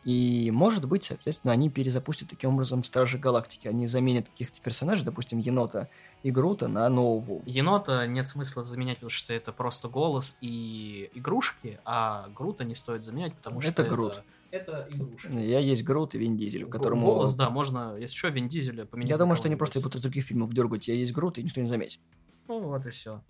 И, 0.06 0.50
может 0.52 0.86
быть, 0.86 1.04
соответственно, 1.04 1.52
они 1.52 1.70
перезапустят 1.70 2.30
таким 2.30 2.54
образом 2.54 2.84
Стражи 2.86 3.18
Галактики. 3.18 3.68
Они 3.68 3.86
заменят 3.86 4.30
каких-то 4.30 4.62
персонажей, 4.62 5.04
допустим, 5.04 5.40
Енота 5.40 5.90
и 6.24 6.32
Грута 6.32 6.70
на 6.70 6.88
Нову. 6.88 7.44
Енота 7.46 8.08
нет 8.08 8.28
смысла 8.28 8.64
заменять, 8.64 8.98
потому 8.98 9.10
что 9.10 9.34
это 9.34 9.52
просто 9.52 9.90
голос 9.90 10.38
и 10.40 11.12
игрушки, 11.14 11.80
а 11.84 12.30
Грута 12.34 12.64
не 12.64 12.76
стоит 12.76 13.04
заменять, 13.04 13.34
потому 13.36 13.60
что 13.60 13.72
Это 13.72 13.84
Грут. 13.84 14.14
Это 14.14 14.24
игрушки. 14.52 15.32
Я 15.32 15.60
есть 15.60 15.84
Грут 15.84 16.16
и 16.16 16.18
Вин 16.18 16.38
Дизель, 16.38 16.66
которому... 16.66 17.06
Голос, 17.06 17.36
да, 17.36 17.50
можно, 17.50 17.96
если 17.98 18.16
что, 18.16 18.30
Вин 18.30 18.48
Дизеля 18.48 18.86
поменять. 18.86 19.12
Я 19.12 19.18
думаю, 19.18 19.36
что 19.36 19.48
они 19.48 19.56
просто 19.56 19.80
будут 19.80 19.96
из 19.96 20.02
других 20.02 20.26
фильмов 20.26 20.54
дергать. 20.54 20.88
Я 20.88 20.96
есть 20.96 21.12
Грут, 21.14 21.38
и 21.38 21.44
никто 21.44 21.62
не 21.62 21.68
заметит. 21.68 22.02
Ну 22.48 22.60
вот 22.60 22.86
и 22.86 22.90
все. 22.90 23.24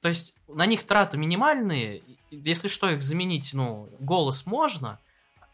То 0.00 0.08
есть 0.08 0.36
на 0.48 0.66
них 0.66 0.84
траты 0.84 1.16
минимальные. 1.18 2.02
Если 2.30 2.68
что, 2.68 2.90
их 2.90 3.02
заменить, 3.02 3.50
ну, 3.54 3.88
голос 3.98 4.46
можно. 4.46 5.00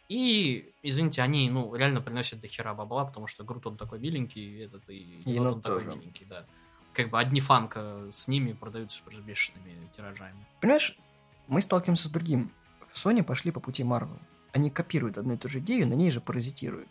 И, 0.08 0.74
извините, 0.82 1.22
они, 1.22 1.48
ну, 1.48 1.74
реально 1.74 2.00
приносят 2.00 2.40
до 2.40 2.48
хера 2.48 2.74
бабла, 2.74 3.06
потому 3.06 3.26
что 3.26 3.44
Грут 3.44 3.66
он 3.66 3.76
такой 3.78 3.98
миленький, 3.98 4.42
и 4.42 4.58
этот, 4.58 4.88
и 4.90 5.20
И 5.24 5.30
Енот 5.30 5.54
он 5.54 5.62
такой 5.62 5.84
тоже. 5.84 5.96
миленький, 5.96 6.26
да. 6.26 6.44
Как 6.92 7.08
бы 7.08 7.18
одни 7.18 7.40
фанка 7.40 8.08
с 8.10 8.28
ними 8.28 8.52
продаются 8.52 9.02
с 9.02 9.14
бешеными 9.20 9.88
тиражами. 9.96 10.46
Понимаешь, 10.60 10.98
мы 11.46 11.62
сталкиваемся 11.62 12.08
с 12.08 12.10
другим. 12.10 12.52
Sony 12.92 13.22
пошли 13.22 13.50
по 13.52 13.60
пути 13.60 13.84
Marvel. 13.84 14.18
Они 14.52 14.70
копируют 14.70 15.18
одну 15.18 15.34
и 15.34 15.36
ту 15.36 15.48
же 15.48 15.60
идею, 15.60 15.88
на 15.88 15.94
ней 15.94 16.10
же 16.10 16.20
паразитируют. 16.20 16.90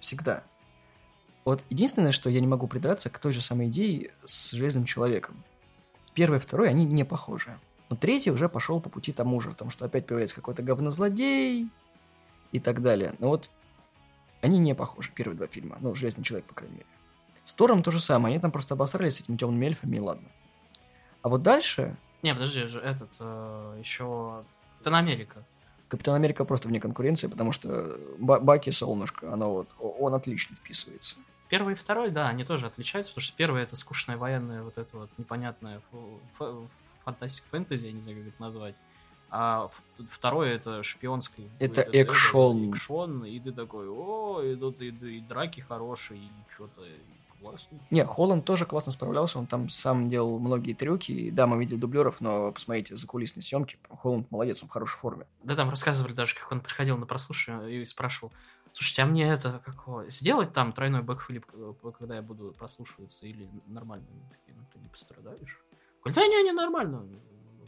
Всегда. 0.00 0.42
Вот 1.44 1.64
единственное, 1.70 2.12
что 2.12 2.30
я 2.30 2.40
не 2.40 2.46
могу 2.46 2.66
придраться 2.66 3.10
к 3.10 3.18
той 3.18 3.32
же 3.32 3.40
самой 3.40 3.68
идее 3.68 4.12
с 4.24 4.52
Железным 4.52 4.84
Человеком. 4.84 5.44
Первый 6.14 6.38
и 6.38 6.40
второй, 6.40 6.68
они 6.68 6.84
не 6.84 7.04
похожи. 7.04 7.56
Но 7.88 7.96
третий 7.96 8.30
уже 8.30 8.48
пошел 8.48 8.80
по 8.80 8.90
пути 8.90 9.12
тому 9.12 9.40
же, 9.40 9.50
потому 9.50 9.70
что 9.70 9.84
опять 9.84 10.06
появляется 10.06 10.36
какой-то 10.36 10.62
говнозлодей 10.62 11.68
и 12.52 12.60
так 12.60 12.82
далее. 12.82 13.14
Но 13.18 13.28
вот 13.28 13.50
они 14.40 14.58
не 14.58 14.74
похожи, 14.74 15.10
первые 15.14 15.36
два 15.36 15.46
фильма. 15.46 15.78
Ну, 15.80 15.94
Железный 15.94 16.24
Человек, 16.24 16.46
по 16.46 16.54
крайней 16.54 16.76
мере. 16.76 16.86
С 17.44 17.54
Тором 17.54 17.82
то 17.82 17.90
же 17.90 18.00
самое, 18.00 18.34
они 18.34 18.40
там 18.40 18.50
просто 18.50 18.74
обосрались 18.74 19.16
с 19.16 19.20
этими 19.20 19.36
темными 19.36 19.66
эльфами, 19.66 19.96
и 19.96 20.00
ладно. 20.00 20.28
А 21.22 21.28
вот 21.28 21.42
дальше 21.42 21.96
Не, 22.22 22.34
подожди, 22.34 22.66
же 22.66 22.80
этот, 22.80 23.12
еще... 23.78 24.44
Это 24.80 24.90
на 24.90 24.98
Америка. 24.98 25.44
Капитан 25.92 26.14
Америка 26.14 26.46
просто 26.46 26.68
вне 26.68 26.80
конкуренции, 26.80 27.26
потому 27.26 27.52
что 27.52 27.98
Ба- 28.18 28.40
Баки 28.40 28.70
солнышко, 28.70 29.30
оно 29.30 29.52
вот, 29.52 29.68
он 29.78 30.14
отлично 30.14 30.56
вписывается. 30.56 31.16
Первый 31.50 31.74
и 31.74 31.76
второй, 31.76 32.10
да, 32.10 32.28
они 32.28 32.44
тоже 32.44 32.64
отличаются, 32.64 33.12
потому 33.12 33.24
что 33.26 33.36
первый 33.36 33.62
это 33.62 33.76
скучная 33.76 34.16
военная, 34.16 34.62
вот 34.62 34.78
это 34.78 34.96
вот 34.96 35.10
непонятная 35.18 35.80
ф- 35.80 36.40
ф- 36.40 36.70
фантастика 37.04 37.46
фэнтези, 37.50 37.84
я 37.84 37.92
не 37.92 38.00
знаю, 38.00 38.20
как 38.20 38.28
это 38.28 38.40
назвать. 38.40 38.74
А 39.28 39.68
второй 40.08 40.48
это 40.48 40.82
шпионский. 40.82 41.50
Это 41.58 41.82
экшон. 41.82 42.70
экшон, 42.70 43.26
и 43.26 43.38
ты 43.38 43.52
такой, 43.52 43.86
о, 43.90 44.40
и, 44.40 44.56
тут 44.56 44.80
и, 44.80 44.88
и 44.88 45.20
драки 45.20 45.60
хорошие, 45.60 46.20
и 46.22 46.30
что-то 46.54 46.80
классно. 47.42 47.78
Не, 47.90 48.04
Холланд 48.04 48.44
тоже 48.44 48.66
классно 48.66 48.92
справлялся, 48.92 49.38
он 49.38 49.46
там 49.46 49.68
сам 49.68 50.08
делал 50.08 50.38
многие 50.38 50.74
трюки. 50.74 51.12
И 51.12 51.30
да, 51.30 51.46
мы 51.46 51.58
видели 51.58 51.78
дублеров, 51.78 52.20
но 52.20 52.52
посмотрите 52.52 52.96
за 52.96 53.06
кулисные 53.06 53.42
съемки. 53.42 53.78
Холланд 53.88 54.30
молодец, 54.30 54.62
он 54.62 54.68
в 54.68 54.72
хорошей 54.72 54.98
форме. 54.98 55.26
Да 55.42 55.56
там 55.56 55.70
рассказывали 55.70 56.12
даже, 56.12 56.34
как 56.34 56.50
он 56.52 56.60
приходил 56.60 56.96
на 56.96 57.06
прослушивание 57.06 57.82
и 57.82 57.84
спрашивал, 57.84 58.32
слушайте, 58.72 59.02
а 59.02 59.06
мне 59.06 59.28
это 59.28 59.60
какого? 59.64 60.08
Сделать 60.08 60.52
там 60.52 60.72
тройной 60.72 61.02
бэкфлип, 61.02 61.46
э, 61.52 61.74
когда 61.98 62.16
я 62.16 62.22
буду 62.22 62.54
прослушиваться, 62.56 63.26
или 63.26 63.48
нормально? 63.66 64.06
Ну 64.48 64.64
ты 64.72 64.78
не 64.78 64.88
пострадаешь? 64.88 65.62
Говорит, 66.00 66.16
да 66.16 66.26
не, 66.26 66.42
не, 66.44 66.52
нормально. 66.52 67.06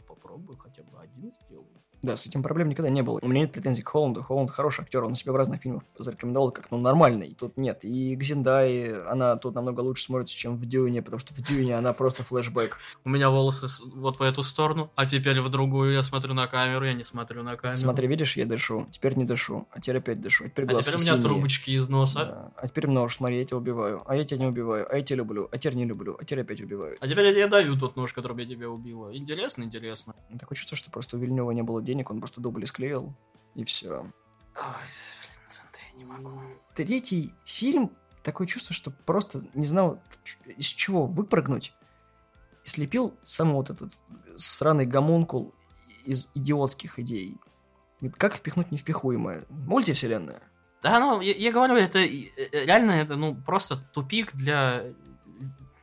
Попробуй 0.07 0.57
хотя 0.57 0.83
бы 0.83 0.99
один 0.99 1.33
сделай. 1.33 1.65
Да, 2.01 2.17
с 2.17 2.25
этим 2.25 2.43
проблем 2.43 2.69
никогда 2.69 2.89
не 2.89 3.01
было. 3.01 3.19
У 3.21 3.27
меня 3.27 3.41
нет 3.41 3.51
претензий 3.51 3.81
к 3.81 3.89
Холланду. 3.89 4.23
Холланд 4.23 4.51
хороший 4.51 4.81
актер, 4.81 5.03
он 5.03 5.15
себя 5.15 5.31
в 5.31 5.35
разных 5.35 5.61
фильмах 5.61 5.83
зарекомендовал 5.97 6.51
как, 6.51 6.71
ну, 6.71 6.77
нормальный. 6.77 7.35
Тут 7.37 7.57
нет. 7.57 7.83
И 7.83 8.15
к 8.15 8.23
Зиндай 8.23 8.93
она 9.07 9.35
тут 9.37 9.55
намного 9.55 9.81
лучше 9.81 10.03
смотрится, 10.03 10.35
чем 10.35 10.57
в 10.57 10.65
Дюне, 10.65 11.01
потому 11.01 11.19
что 11.19 11.33
в 11.33 11.41
Дюне 11.41 11.75
она 11.75 11.93
просто 11.93 12.23
флешбэк. 12.23 12.77
У 13.03 13.09
меня 13.09 13.29
волосы 13.29 13.67
вот 13.93 14.19
в 14.19 14.21
эту 14.21 14.43
сторону, 14.43 14.91
а 14.95 15.05
теперь 15.05 15.41
в 15.41 15.49
другую. 15.49 15.93
Я 15.93 16.01
смотрю 16.01 16.33
на 16.33 16.47
камеру, 16.47 16.85
я 16.85 16.93
не 16.93 17.03
смотрю 17.03 17.43
на 17.43 17.55
камеру. 17.57 17.75
Смотри, 17.75 18.07
видишь, 18.07 18.37
я 18.37 18.45
дышу. 18.45 18.87
Теперь 18.91 19.15
не 19.15 19.25
дышу. 19.25 19.67
А 19.71 19.79
теперь 19.79 19.97
опять 19.97 20.21
дышу. 20.21 20.45
А 20.45 20.49
теперь 20.49 20.65
а 20.65 20.81
теперь 20.81 20.95
у 20.95 20.97
меня 20.97 21.13
синие. 21.13 21.23
трубочки 21.23 21.71
из 21.71 21.89
носа. 21.89 22.19
Да. 22.25 22.51
А 22.55 22.67
теперь 22.67 22.87
множишь, 22.87 23.17
смотри, 23.17 23.39
я 23.39 23.45
тебя 23.45 23.57
убиваю. 23.57 24.03
А 24.05 24.15
я 24.15 24.25
тебя 24.25 24.39
не 24.39 24.47
убиваю. 24.47 24.87
А 24.91 24.97
я 24.97 25.03
тебя 25.03 25.17
люблю. 25.17 25.49
А 25.51 25.57
теперь 25.57 25.75
не 25.75 25.85
люблю. 25.85 26.17
А 26.19 26.23
теперь 26.23 26.41
опять 26.41 26.61
убиваю. 26.61 26.97
А 26.99 27.07
теперь 27.07 27.25
я 27.25 27.33
тебе 27.33 27.47
даю 27.47 27.77
тот 27.77 27.95
нож, 27.95 28.13
которым 28.13 28.37
я 28.37 28.45
тебя 28.45 28.69
убила. 28.69 29.15
Интересно, 29.15 29.63
интересно. 29.63 30.15
Такое 30.39 30.55
чувство, 30.55 30.77
что 30.77 30.91
просто 30.91 31.17
у 31.17 31.19
Вильнева 31.19 31.51
не 31.51 31.63
было 31.63 31.81
денег, 31.85 32.11
он 32.11 32.19
просто 32.19 32.41
дубли 32.41 32.65
склеил, 32.65 33.13
и 33.53 33.63
все. 33.63 33.91
Ой, 33.91 34.09
блин, 34.55 35.59
я 35.91 35.97
не 35.97 36.05
могу. 36.05 36.41
Третий 36.73 37.33
фильм, 37.45 37.91
такое 38.23 38.47
чувство, 38.47 38.73
что 38.73 38.91
просто 38.91 39.41
не 39.53 39.65
знал, 39.65 40.01
из 40.57 40.65
чего 40.67 41.05
выпрыгнуть, 41.05 41.73
и 42.63 42.67
слепил 42.67 43.13
сам 43.23 43.53
вот 43.53 43.69
этот 43.69 43.93
сраный 44.35 44.85
гомункул 44.85 45.53
из 46.05 46.29
идиотских 46.33 46.99
идей. 46.99 47.37
Как 48.17 48.35
впихнуть 48.35 48.71
невпихуемое? 48.71 49.45
Мультивселенная. 49.49 50.41
Да, 50.81 50.99
ну, 50.99 51.21
я, 51.21 51.33
я 51.33 51.51
говорю, 51.51 51.75
это 51.75 51.99
э, 51.99 52.29
реально 52.51 52.91
это, 52.91 53.15
ну, 53.15 53.35
просто 53.35 53.77
тупик 53.77 54.35
для 54.35 54.83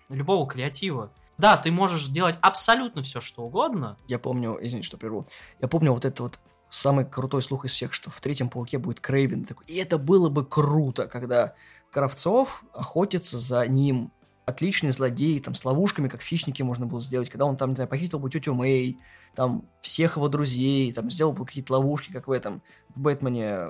любого 0.09 0.49
креатива. 0.49 1.13
Да, 1.39 1.57
ты 1.57 1.71
можешь 1.71 2.09
делать 2.09 2.39
абсолютно 2.41 3.03
все, 3.03 3.21
что 3.21 3.43
угодно. 3.43 3.97
Я 4.07 4.19
помню, 4.19 4.59
извините, 4.61 4.87
что 4.87 4.97
прерву. 4.97 5.27
Я 5.61 5.69
помню 5.69 5.93
вот 5.93 6.05
это 6.05 6.23
вот 6.23 6.39
самый 6.71 7.05
крутой 7.05 7.43
слух 7.43 7.65
из 7.65 7.73
всех, 7.73 7.93
что 7.93 8.11
в 8.11 8.21
третьем 8.21 8.49
пауке 8.49 8.79
будет 8.79 9.01
Крейвен. 9.01 9.45
Такой, 9.45 9.67
и 9.67 9.77
это 9.77 9.99
было 9.99 10.29
бы 10.29 10.45
круто, 10.45 11.07
когда 11.07 11.55
Кравцов 11.91 12.65
охотится 12.73 13.39
за 13.39 13.67
ним. 13.67 14.11
Отличный 14.45 14.91
злодей, 14.91 15.39
там, 15.41 15.55
с 15.55 15.65
ловушками, 15.65 16.09
как 16.09 16.21
в 16.21 16.25
хищники 16.25 16.63
можно 16.63 16.87
было 16.87 17.01
сделать. 17.01 17.29
Когда 17.29 17.45
он 17.45 17.57
там, 17.57 17.71
не 17.71 17.77
знаю, 17.77 17.89
похитил 17.89 18.19
бы 18.19 18.29
тетю 18.29 18.55
Мэй, 18.55 18.99
там, 19.37 19.69
всех 19.81 20.17
его 20.17 20.29
друзей, 20.29 20.93
там, 20.93 21.11
сделал 21.11 21.33
бы 21.33 21.47
какие-то 21.47 21.75
ловушки, 21.75 22.13
как 22.13 22.27
в 22.27 22.33
этом, 22.33 22.63
в 22.89 23.01
Бэтмене, 23.01 23.67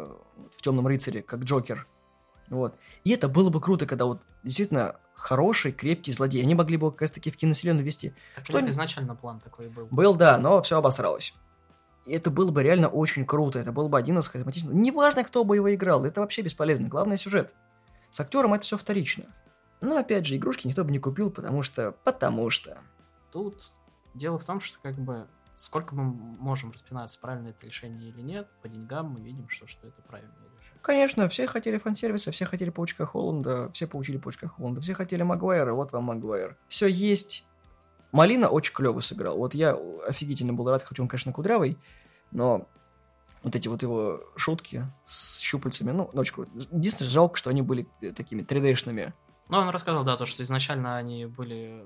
в 0.57 0.63
Темном 0.63 0.87
рыцаре, 0.87 1.23
как 1.23 1.41
Джокер. 1.41 1.87
Вот. 2.53 2.77
И 3.03 3.11
это 3.11 3.29
было 3.29 3.49
бы 3.49 3.61
круто, 3.61 3.87
когда 3.87 4.05
вот 4.05 4.23
действительно 4.43 4.97
хороший, 5.15 5.73
крепкий 5.73 6.13
злодей. 6.13 6.43
Они 6.43 6.55
могли 6.55 6.77
бы 6.77 6.91
как 6.91 7.03
раз-таки 7.03 7.31
в 7.31 7.37
киновселенную 7.37 7.85
вести. 7.85 8.15
Так 8.35 8.45
Что 8.45 8.69
изначально 8.69 9.17
план 9.17 9.41
такой 9.41 9.69
был. 9.69 9.89
Был, 9.91 10.15
да, 10.15 10.37
но 10.37 10.61
все 10.61 10.79
обосралось. 10.79 11.35
И 12.05 12.13
это 12.13 12.31
было 12.31 12.51
бы 12.51 12.63
реально 12.63 12.89
очень 12.89 13.25
круто. 13.25 13.59
Это 13.59 13.73
был 13.73 13.89
бы 13.89 13.97
один 13.97 14.19
из 14.19 14.29
харизматичных. 14.29 14.75
Неважно, 14.75 15.25
кто 15.25 15.45
бы 15.45 15.57
его 15.57 15.75
играл, 15.75 16.05
это 16.05 16.21
вообще 16.21 16.43
бесполезно. 16.43 16.89
Главное 16.89 17.17
сюжет. 17.17 17.55
С 18.11 18.21
актером 18.21 18.53
это 18.53 18.65
все 18.65 18.77
вторично. 18.77 19.25
Но 19.81 19.97
опять 19.97 20.27
же, 20.27 20.37
игрушки 20.37 20.67
никто 20.67 20.85
бы 20.85 20.91
не 20.91 20.99
купил, 20.99 21.31
потому 21.31 21.63
что... 21.63 21.93
Потому 22.05 22.51
что... 22.51 22.79
Тут 23.33 23.73
дело 24.13 24.39
в 24.39 24.45
том, 24.45 24.61
что 24.61 24.79
как 24.83 24.97
бы 24.97 25.27
сколько 25.55 25.95
мы 25.95 26.05
можем 26.05 26.71
распинаться, 26.71 27.19
правильно 27.19 27.49
это 27.49 27.67
решение 27.67 28.11
или 28.11 28.21
нет, 28.21 28.51
по 28.61 28.69
деньгам 28.69 29.11
мы 29.11 29.21
видим, 29.21 29.49
что, 29.49 29.67
что 29.67 29.89
это 29.89 30.03
правильное. 30.03 30.37
Конечно, 30.83 31.29
все 31.29 31.47
хотели 31.47 31.79
фан-сервиса, 31.79 32.33
все 32.33 32.45
хотели 32.45 32.71
Паучка 32.71 33.07
Холланда, 33.07 33.71
все 33.73 33.87
получили 33.87 34.17
Паучка 34.19 34.49
Холланда, 34.49 34.81
все 34.81 34.95
хотели 34.95 35.23
Магуайра, 35.23 35.73
вот 35.75 35.93
вам 35.93 36.05
Магуайр. 36.05 36.59
Все 36.69 36.89
есть. 36.89 37.47
Малина 38.11 38.49
очень 38.49 38.75
клево 38.75 38.99
сыграл. 39.01 39.39
Вот 39.39 39.55
я 39.55 39.79
офигительно 40.07 40.53
был 40.53 40.69
рад, 40.69 40.83
хоть 40.83 40.99
он, 40.99 41.07
конечно, 41.07 41.33
кудрявый, 41.33 41.79
но 42.33 42.69
вот 43.45 43.55
эти 43.57 43.69
вот 43.69 43.83
его 43.83 44.21
шутки 44.37 44.85
с 45.05 45.39
щупальцами, 45.39 45.93
ну, 45.93 46.11
очень 46.15 46.35
круто. 46.35 46.51
Единственное, 46.55 47.11
жалко, 47.11 47.37
что 47.37 47.51
они 47.51 47.63
были 47.63 47.87
такими 48.15 48.43
3D-шными. 48.43 49.13
Ну, 49.49 49.59
он 49.59 49.69
рассказал, 49.71 50.05
да, 50.05 50.17
то, 50.17 50.27
что 50.27 50.43
изначально 50.43 50.97
они 50.97 51.27
были, 51.27 51.85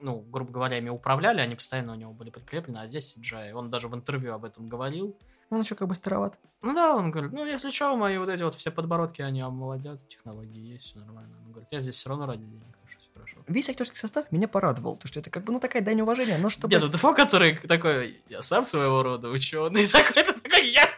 ну, 0.00 0.20
грубо 0.20 0.52
говоря, 0.52 0.78
ими 0.78 0.90
управляли, 0.90 1.40
они 1.40 1.54
постоянно 1.54 1.92
у 1.92 1.96
него 1.96 2.12
были 2.12 2.30
прикреплены, 2.30 2.78
а 2.78 2.86
здесь 2.88 3.16
CGI. 3.16 3.52
Он 3.52 3.70
даже 3.70 3.88
в 3.88 3.94
интервью 3.94 4.34
об 4.34 4.44
этом 4.44 4.68
говорил. 4.68 5.16
Он 5.50 5.60
еще 5.60 5.74
как 5.74 5.88
бы 5.88 5.94
староват. 5.94 6.38
Ну 6.62 6.74
да, 6.74 6.94
он 6.96 7.10
говорит, 7.10 7.32
ну, 7.32 7.44
если 7.44 7.70
что, 7.70 7.96
мои 7.96 8.18
вот 8.18 8.28
эти 8.28 8.42
вот 8.42 8.54
все 8.54 8.70
подбородки, 8.70 9.22
они 9.22 9.40
омолодят, 9.40 10.06
технологии 10.08 10.72
есть, 10.72 10.86
все 10.86 10.98
нормально. 10.98 11.36
Он 11.44 11.52
говорит, 11.52 11.68
я 11.70 11.80
здесь 11.80 11.94
все 11.94 12.10
равно 12.10 12.26
ради 12.26 12.44
денег, 12.44 12.76
что 12.86 13.00
все 13.00 13.10
хорошо. 13.14 13.36
Весь 13.46 13.68
актерский 13.70 13.96
состав 13.96 14.30
меня 14.30 14.46
порадовал, 14.46 14.96
то 14.96 15.08
что 15.08 15.20
это 15.20 15.30
как 15.30 15.44
бы, 15.44 15.52
ну, 15.52 15.60
такая 15.60 15.82
дань 15.82 16.00
уважения, 16.02 16.36
но 16.38 16.50
чтобы... 16.50 16.72
Нет, 16.72 16.82
ну 16.82 16.88
Дефо, 16.88 17.14
который 17.14 17.56
такой, 17.56 18.20
я 18.28 18.42
сам 18.42 18.64
своего 18.64 19.02
рода 19.02 19.30
ученый, 19.30 19.86
такой, 19.90 20.22
это 20.22 20.34
такой, 20.40 20.70
я... 20.70 20.88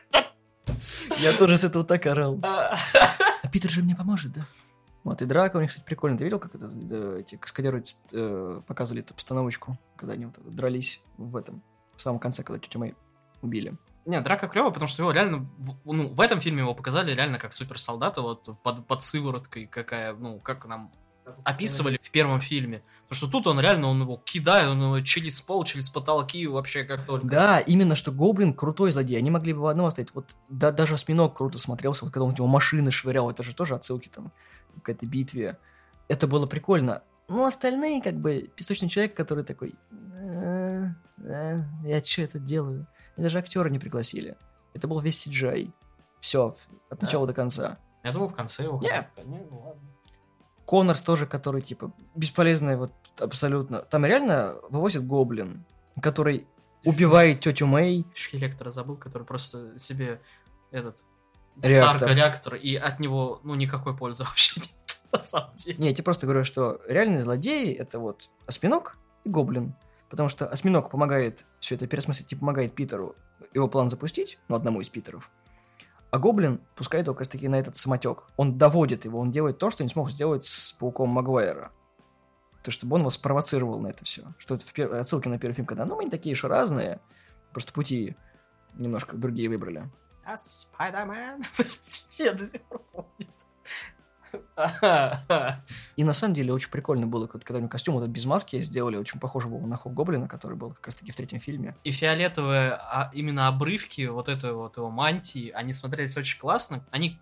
Я 1.19 1.37
тоже 1.37 1.57
с 1.57 1.65
этого 1.65 1.85
так 1.85 2.07
орал. 2.07 2.39
А, 2.43 2.77
А 3.43 3.49
Питер 3.49 3.71
же 3.71 3.83
мне 3.83 3.95
поможет, 3.95 4.33
да? 4.33 4.47
Вот, 5.05 5.23
и 5.23 5.25
драка 5.25 5.57
у 5.57 5.61
них, 5.61 5.71
кстати, 5.71 5.85
прикольно. 5.85 6.19
Ты 6.19 6.25
видел, 6.25 6.39
как 6.39 6.55
это, 6.55 6.71
э, 6.91 7.19
эти 7.21 7.37
каскадеры 7.37 7.83
э, 8.13 8.61
показывали 8.67 9.03
эту 9.03 9.15
постановочку, 9.15 9.79
когда 9.97 10.15
они 10.15 10.27
вот 10.27 10.39
дрались 10.55 11.03
в 11.17 11.37
этом, 11.37 11.63
в 11.97 12.03
самом 12.03 12.19
конце, 12.19 12.43
когда 12.43 12.59
тетю 12.59 12.79
Мэй 12.79 12.95
убили? 13.43 13.75
Не, 14.11 14.21
драка 14.21 14.49
клево, 14.49 14.71
потому 14.71 14.89
что 14.89 15.03
его 15.03 15.13
реально, 15.13 15.49
в- 15.59 15.93
ну, 15.93 16.09
в 16.09 16.21
этом 16.21 16.41
фильме 16.41 16.63
его 16.63 16.75
показали 16.75 17.15
реально 17.15 17.39
как 17.39 17.53
суперсолдата, 17.53 18.21
вот 18.23 18.49
под, 18.63 18.87
под 18.87 19.03
сывороткой, 19.03 19.67
какая, 19.67 20.15
ну, 20.15 20.41
как 20.41 20.67
нам 20.67 20.91
описывали 21.45 22.01
в 22.03 22.11
первом 22.11 22.41
фильме. 22.41 22.83
Потому 23.09 23.17
что 23.17 23.29
тут 23.31 23.47
он 23.47 23.61
реально, 23.61 23.87
он 23.89 24.03
его 24.03 24.17
кидает, 24.17 24.69
он 24.69 24.83
его 24.83 25.01
через 25.01 25.41
пол, 25.41 25.65
через 25.65 25.89
потолки, 25.89 26.47
вообще 26.47 26.85
как 26.85 27.07
только. 27.07 27.27
Да, 27.27 27.61
именно 27.61 27.95
что 27.95 28.11
Гоблин 28.11 28.53
крутой 28.53 28.93
злодей. 28.93 29.19
Они 29.19 29.31
могли 29.31 29.53
бы 29.53 29.61
в 29.61 29.67
одном 29.67 29.87
оставить. 29.87 30.15
Вот 30.15 30.35
да, 30.49 30.73
даже 30.73 30.95
осьминог 30.95 31.37
круто 31.37 31.59
смотрелся, 31.59 32.05
вот 32.05 32.13
когда 32.13 32.25
он 32.25 32.33
у 32.33 32.35
него 32.37 32.47
машины 32.49 32.91
швырял, 32.91 33.31
это 33.31 33.43
же 33.45 33.55
тоже 33.55 33.75
отсылки 33.75 34.09
там 34.09 34.33
к 34.83 34.89
этой 34.89 35.07
битве. 35.07 35.57
Это 36.09 36.27
было 36.27 36.47
прикольно. 36.47 37.03
Ну, 37.29 37.45
остальные, 37.45 38.03
как 38.03 38.15
бы, 38.17 38.51
песочный 38.57 38.89
человек, 38.89 39.15
который 39.15 39.45
такой... 39.45 39.75
«Э, 39.93 40.87
э, 41.19 41.63
Я 41.85 42.03
что 42.03 42.23
это 42.23 42.41
делаю? 42.41 42.89
И 43.17 43.23
даже 43.23 43.39
актера 43.39 43.69
не 43.69 43.79
пригласили. 43.79 44.37
Это 44.75 44.89
был 44.89 45.01
весь 45.01 45.27
CGI. 45.27 45.71
Все, 46.21 46.57
от 46.89 46.99
Да. 46.99 47.07
начала 47.07 47.27
до 47.27 47.35
конца. 47.35 47.79
Я 48.03 48.13
думал, 48.13 48.29
в 48.29 48.35
конце 48.35 48.65
его... 48.65 48.79
Не. 48.83 49.09
Не, 49.25 49.39
ну 49.51 49.61
ладно. 49.65 49.83
Коннорс 50.65 51.03
тоже, 51.03 51.27
который, 51.27 51.63
типа, 51.63 51.93
бесполезный 52.15 52.77
вот 52.77 52.93
абсолютно. 53.19 53.81
Там 53.81 54.07
реально 54.07 54.55
вывозит 54.71 55.05
гоблин, 55.07 55.65
который 56.01 56.47
убивает 56.85 57.41
тетю 57.41 57.67
Мэй. 57.67 58.07
Лектора 58.33 58.71
забыл, 58.71 58.97
который 58.97 59.25
просто 59.25 59.79
себе 59.79 60.21
этот... 60.71 61.05
Реактор. 61.63 61.99
Старка 61.99 62.15
реактор, 62.15 62.55
и 62.55 62.77
от 62.77 63.01
него, 63.01 63.41
ну, 63.43 63.55
никакой 63.55 63.95
пользы 63.95 64.25
вообще 64.29 64.61
нет, 64.61 64.71
на 65.13 65.21
самом 65.21 65.51
деле. 65.57 65.77
Не, 65.79 65.89
я 65.89 65.93
тебе 65.95 66.05
просто 66.05 66.27
говорю, 66.27 66.45
что 66.45 66.81
реальные 66.89 67.23
злодеи 67.23 67.75
это 67.75 67.99
вот 67.99 68.31
осьминог 68.47 68.97
и 69.25 69.29
гоблин. 69.29 69.75
Потому 70.11 70.29
что 70.29 70.47
осьминог 70.47 70.91
помогает 70.91 71.47
все 71.61 71.77
это 71.77 71.87
пересмыслить 71.87 72.33
и 72.33 72.37
помогает 72.37 72.75
Питеру 72.75 73.15
его 73.55 73.69
план 73.69 73.89
запустить, 73.89 74.39
ну, 74.49 74.57
одному 74.57 74.81
из 74.81 74.89
Питеров. 74.89 75.31
А 76.11 76.19
гоблин 76.19 76.61
пускает 76.75 77.07
его 77.07 77.15
как 77.15 77.21
раз 77.21 77.29
таки 77.29 77.47
на 77.47 77.57
этот 77.57 77.77
самотек. 77.77 78.25
Он 78.37 78.59
доводит 78.59 79.05
его, 79.05 79.21
он 79.21 79.31
делает 79.31 79.59
то, 79.59 79.71
что 79.71 79.85
не 79.85 79.89
смог 79.89 80.11
сделать 80.11 80.45
с 80.45 80.73
пауком 80.73 81.09
Магуайра. 81.11 81.71
То, 82.63 82.71
чтобы 82.71 82.97
он 82.97 83.01
его 83.01 83.11
спровоцировал 83.11 83.79
на 83.79 83.89
это 83.89 84.05
все. 84.05 84.25
Что 84.39 84.57
это 84.57 84.67
в 84.67 84.73
пер- 84.75 84.93
отсылки 84.95 85.29
на 85.29 85.39
первый 85.39 85.55
фильм, 85.55 85.67
когда, 85.67 85.85
ну, 85.85 85.97
мы 85.97 86.05
не 86.05 86.11
такие 86.11 86.35
и 86.35 86.47
разные, 86.47 87.01
просто 87.53 87.73
пути 87.73 88.17
немножко 88.75 89.17
другие 89.17 89.49
выбрали. 89.49 89.89
А 90.25 90.37
Спайдермен? 90.37 91.43
Я 92.19 92.35
до 92.35 92.47
сих 92.47 92.61
пор 92.63 92.83
помню. 92.93 93.29
И 95.97 96.05
на 96.05 96.13
самом 96.13 96.35
деле 96.35 96.53
очень 96.53 96.71
прикольно 96.71 97.07
было, 97.07 97.27
когда 97.27 97.57
у 97.57 97.59
него 97.59 97.69
костюм 97.69 97.95
вот 97.95 98.03
этот 98.03 98.13
без 98.13 98.25
маски 98.25 98.61
сделали, 98.61 98.97
очень 98.97 99.21
похоже 99.21 99.49
был 99.49 99.61
на 99.61 99.77
Хоп 99.77 99.93
Гоблина, 99.93 100.29
который 100.29 100.57
был 100.57 100.71
как 100.73 100.87
раз-таки 100.87 101.13
в 101.13 101.17
третьем 101.17 101.41
фильме. 101.41 101.77
И 101.85 101.91
фиолетовые 101.91 102.73
а, 102.73 103.11
именно 103.15 103.49
обрывки 103.49 104.07
вот 104.07 104.29
этой 104.29 104.53
вот 104.53 104.77
его 104.77 104.91
мантии, 104.91 105.51
они 105.51 105.73
смотрелись 105.73 106.17
очень 106.17 106.39
классно. 106.39 106.85
Они, 106.91 107.19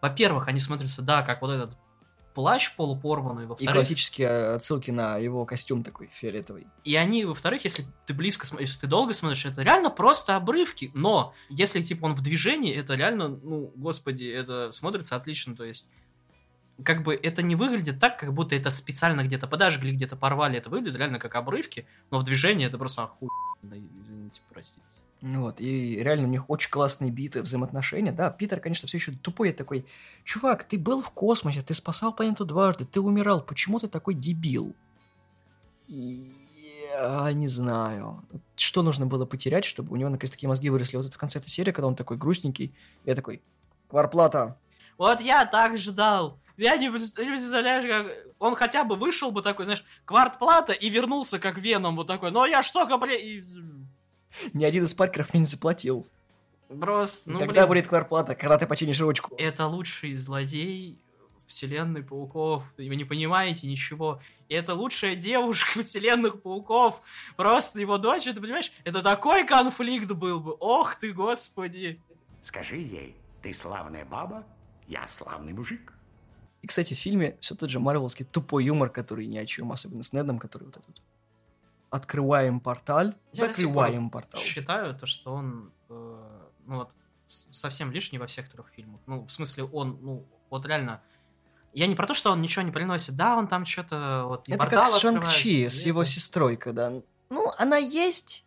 во-первых, 0.00 0.48
они 0.48 0.60
смотрятся, 0.60 1.02
да, 1.02 1.22
как 1.22 1.42
вот 1.42 1.52
этот 1.52 1.76
плащ 2.34 2.74
полупорванный, 2.76 3.44
И 3.44 3.46
во-вторых... 3.46 3.74
классические 3.74 4.54
отсылки 4.54 4.90
на 4.90 5.18
его 5.18 5.44
костюм 5.44 5.82
такой 5.82 6.08
фиолетовый. 6.10 6.66
И 6.84 6.96
они, 6.96 7.24
во-вторых, 7.24 7.64
если 7.64 7.84
ты 8.06 8.14
близко 8.14 8.46
смотришь, 8.46 8.68
если 8.68 8.82
ты 8.82 8.86
долго 8.86 9.12
смотришь, 9.12 9.44
это 9.44 9.62
реально 9.62 9.90
просто 9.90 10.36
обрывки. 10.36 10.90
Но 10.94 11.34
если, 11.48 11.82
типа, 11.82 12.06
он 12.06 12.14
в 12.14 12.22
движении, 12.22 12.74
это 12.74 12.94
реально, 12.94 13.28
ну, 13.28 13.72
господи, 13.76 14.24
это 14.24 14.72
смотрится 14.72 15.16
отлично. 15.16 15.54
То 15.54 15.64
есть, 15.64 15.90
как 16.84 17.02
бы 17.02 17.14
это 17.14 17.42
не 17.42 17.56
выглядит 17.56 17.98
так, 17.98 18.18
как 18.18 18.32
будто 18.32 18.54
это 18.54 18.70
специально 18.70 19.22
где-то 19.22 19.46
подожгли, 19.46 19.92
где-то 19.92 20.16
порвали. 20.16 20.58
Это 20.58 20.70
выглядит 20.70 20.98
реально 20.98 21.18
как 21.18 21.34
обрывки, 21.34 21.86
но 22.10 22.18
в 22.18 22.24
движении 22.24 22.66
это 22.66 22.78
просто 22.78 23.04
охуенно. 23.04 23.32
Извините, 23.62 24.40
простите. 24.50 24.82
Ну 25.22 25.44
Вот, 25.44 25.60
и 25.60 26.02
реально 26.02 26.26
у 26.26 26.30
них 26.30 26.50
очень 26.50 26.70
классные 26.70 27.12
биты, 27.12 27.42
взаимоотношения. 27.42 28.10
Да, 28.10 28.28
Питер, 28.30 28.58
конечно, 28.58 28.88
все 28.88 28.98
еще 28.98 29.12
тупой 29.12 29.48
я 29.48 29.54
такой, 29.54 29.86
чувак, 30.24 30.64
ты 30.64 30.76
был 30.78 31.00
в 31.00 31.10
космосе, 31.10 31.62
ты 31.62 31.74
спасал 31.74 32.12
планету 32.12 32.44
дважды, 32.44 32.84
ты 32.84 33.00
умирал, 33.00 33.40
почему 33.40 33.78
ты 33.78 33.86
такой 33.86 34.14
дебил? 34.14 34.74
И 35.86 36.34
я 36.92 37.32
не 37.32 37.46
знаю, 37.46 38.24
что 38.56 38.82
нужно 38.82 39.06
было 39.06 39.24
потерять, 39.24 39.64
чтобы 39.64 39.92
у 39.92 39.96
него 39.96 40.10
наконец 40.10 40.32
такие 40.32 40.48
мозги 40.48 40.70
выросли. 40.70 40.96
Вот 40.96 41.06
это 41.06 41.14
в 41.14 41.18
конце 41.18 41.38
этой 41.38 41.48
серии, 41.48 41.70
когда 41.70 41.86
он 41.86 41.94
такой 41.94 42.16
грустненький, 42.16 42.74
я 43.04 43.14
такой, 43.14 43.42
кварплата, 43.88 44.58
Вот 44.98 45.20
я 45.20 45.46
так 45.46 45.78
ждал. 45.78 46.41
Я 46.56 46.76
не, 46.76 46.90
пред- 46.90 47.18
не 47.18 47.26
представляешь, 47.28 47.86
как... 47.86 48.34
Он 48.38 48.54
хотя 48.54 48.84
бы 48.84 48.96
вышел 48.96 49.30
бы 49.30 49.42
такой, 49.42 49.64
знаешь, 49.64 49.84
квартплата 50.04 50.72
и 50.72 50.88
вернулся 50.90 51.38
как 51.38 51.58
Веном 51.58 51.96
вот 51.96 52.06
такой. 52.06 52.30
Но 52.30 52.46
я 52.46 52.62
что, 52.62 52.84
бля... 52.98 53.14
и- 53.14 53.42
ни 54.52 54.64
один 54.64 54.84
из 54.84 54.94
паркеров 54.94 55.32
мне 55.32 55.40
не 55.40 55.46
заплатил. 55.46 56.06
Просто, 56.68 57.30
ну, 57.30 57.38
Когда 57.38 57.66
блин, 57.66 57.68
будет 57.68 57.88
кварплата, 57.88 58.34
когда 58.34 58.56
ты 58.56 58.66
починишь 58.66 58.98
ручку? 59.00 59.34
это 59.38 59.66
лучший 59.66 60.14
злодей 60.16 61.04
вселенной 61.46 62.02
пауков. 62.02 62.64
Вы 62.78 62.96
не 62.96 63.04
понимаете 63.04 63.66
ничего. 63.66 64.20
И 64.48 64.54
это 64.54 64.74
лучшая 64.74 65.14
девушка 65.14 65.80
вселенных 65.82 66.40
пауков. 66.40 67.02
Просто 67.36 67.78
его 67.80 67.98
дочь, 67.98 68.24
ты 68.24 68.34
понимаешь? 68.40 68.72
Это 68.84 69.02
такой 69.02 69.44
конфликт 69.46 70.10
был 70.12 70.40
бы. 70.40 70.52
Ох 70.60 70.94
ты, 70.96 71.12
господи. 71.12 72.00
Скажи 72.40 72.76
ей, 72.76 73.16
ты 73.42 73.52
славная 73.52 74.06
баба, 74.06 74.46
я 74.88 75.06
славный 75.08 75.52
мужик. 75.52 75.91
И, 76.62 76.66
кстати, 76.66 76.94
в 76.94 76.98
фильме 76.98 77.36
все 77.40 77.54
тот 77.54 77.70
же 77.70 77.80
марвеловский 77.80 78.24
тупой 78.24 78.64
юмор, 78.64 78.88
который 78.88 79.26
ни 79.26 79.36
о 79.36 79.44
чем, 79.44 79.72
особенно 79.72 80.02
с 80.02 80.12
Недом, 80.12 80.38
который 80.38 80.64
вот 80.64 80.76
этот 80.76 81.02
открываем 81.90 82.60
портал, 82.60 83.12
Я 83.32 83.48
закрываем 83.48 84.08
портал. 84.08 84.40
Считаю 84.40 84.94
то, 84.96 85.04
что 85.04 85.34
он 85.34 85.72
э, 85.90 86.48
ну 86.66 86.76
вот 86.76 86.92
совсем 87.26 87.92
лишний 87.92 88.18
во 88.18 88.26
всех 88.26 88.48
трех 88.50 88.68
фильмах. 88.68 89.00
Ну, 89.06 89.24
в 89.24 89.30
смысле, 89.30 89.64
он, 89.64 89.98
ну, 90.02 90.26
вот 90.50 90.66
реально. 90.66 91.02
Я 91.72 91.86
не 91.86 91.94
про 91.94 92.06
то, 92.06 92.14
что 92.14 92.30
он 92.30 92.42
ничего 92.42 92.62
не 92.62 92.70
приносит. 92.70 93.16
Да, 93.16 93.36
он 93.36 93.48
там 93.48 93.64
что-то 93.64 94.24
вот 94.26 94.48
Это 94.48 94.66
как 94.66 94.84
Шанг-Чи, 94.86 95.18
открывается, 95.18 95.78
с 95.78 95.82
его 95.82 96.04
сестрой, 96.04 96.56
когда... 96.56 96.92
Ну, 97.30 97.52
она 97.56 97.78
есть, 97.78 98.44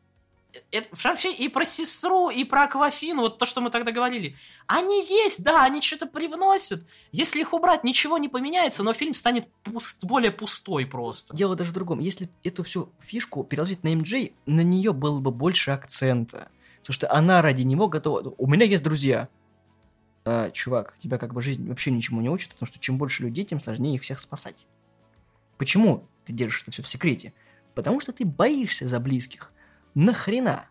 Это, 0.71 0.95
в 0.95 0.99
Шанг-Чи 0.99 1.33
и 1.33 1.49
про 1.49 1.65
сестру, 1.65 2.29
и 2.29 2.43
про 2.43 2.63
Аквафину, 2.63 3.21
вот 3.21 3.37
то, 3.37 3.45
что 3.45 3.61
мы 3.61 3.69
тогда 3.69 3.91
говорили. 3.91 4.35
Они 4.67 5.03
есть, 5.05 5.43
да, 5.43 5.63
они 5.63 5.81
что-то 5.81 6.05
привносят. 6.05 6.85
Если 7.11 7.41
их 7.41 7.53
убрать, 7.53 7.83
ничего 7.83 8.17
не 8.17 8.29
поменяется, 8.29 8.83
но 8.83 8.93
фильм 8.93 9.13
станет 9.13 9.47
пуст- 9.63 10.05
более 10.05 10.31
пустой 10.31 10.85
просто. 10.85 11.35
Дело 11.35 11.55
даже 11.55 11.71
в 11.71 11.73
другом. 11.73 11.99
Если 11.99 12.29
эту 12.43 12.63
всю 12.63 12.91
фишку 12.99 13.43
переложить 13.43 13.83
на 13.83 13.95
МД, 13.95 14.31
на 14.45 14.61
нее 14.61 14.93
было 14.93 15.19
бы 15.19 15.31
больше 15.31 15.71
акцента. 15.71 16.49
Потому 16.79 16.93
что 16.93 17.11
она 17.11 17.41
ради 17.41 17.63
него 17.63 17.87
готова... 17.87 18.33
У 18.37 18.47
меня 18.47 18.65
есть 18.65 18.83
друзья. 18.83 19.29
А, 20.23 20.49
чувак, 20.51 20.95
тебя 20.99 21.17
как 21.17 21.33
бы 21.33 21.41
жизнь 21.41 21.67
вообще 21.67 21.91
ничему 21.91 22.21
не 22.21 22.29
учит, 22.29 22.51
потому 22.53 22.67
что 22.67 22.79
чем 22.79 22.97
больше 22.97 23.23
людей, 23.23 23.43
тем 23.43 23.59
сложнее 23.59 23.95
их 23.95 24.01
всех 24.01 24.19
спасать. 24.19 24.67
Почему 25.57 26.07
ты 26.25 26.33
держишь 26.33 26.63
это 26.63 26.71
все 26.71 26.83
в 26.83 26.87
секрете? 26.87 27.33
Потому 27.73 27.99
что 27.99 28.11
ты 28.11 28.25
боишься 28.25 28.87
за 28.87 28.99
близких. 28.99 29.51
Нахрена? 29.95 30.67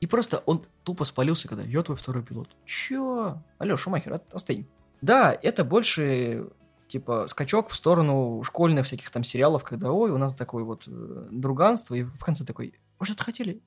И 0.00 0.06
просто 0.06 0.42
он 0.46 0.64
тупо 0.82 1.04
спалился, 1.04 1.46
когда 1.46 1.62
я 1.62 1.82
твой 1.82 1.96
второй 1.96 2.24
пилот. 2.24 2.48
Чё? 2.64 3.42
Алло, 3.58 3.76
Шумахер, 3.76 4.14
от- 4.14 4.32
остынь. 4.34 4.66
Да, 5.02 5.38
это 5.42 5.64
больше 5.64 6.50
типа 6.88 7.28
скачок 7.28 7.68
в 7.68 7.76
сторону 7.76 8.42
школьных 8.42 8.86
всяких 8.86 9.10
там 9.10 9.22
сериалов, 9.24 9.62
когда 9.62 9.92
ой, 9.92 10.10
у 10.10 10.18
нас 10.18 10.34
такое 10.34 10.64
вот 10.64 10.88
э, 10.88 11.28
друганство, 11.30 11.94
и 11.94 12.02
в 12.02 12.24
конце 12.24 12.44
такой, 12.44 12.74
вы 12.98 13.06
что-то 13.06 13.22
хотели? 13.24 13.62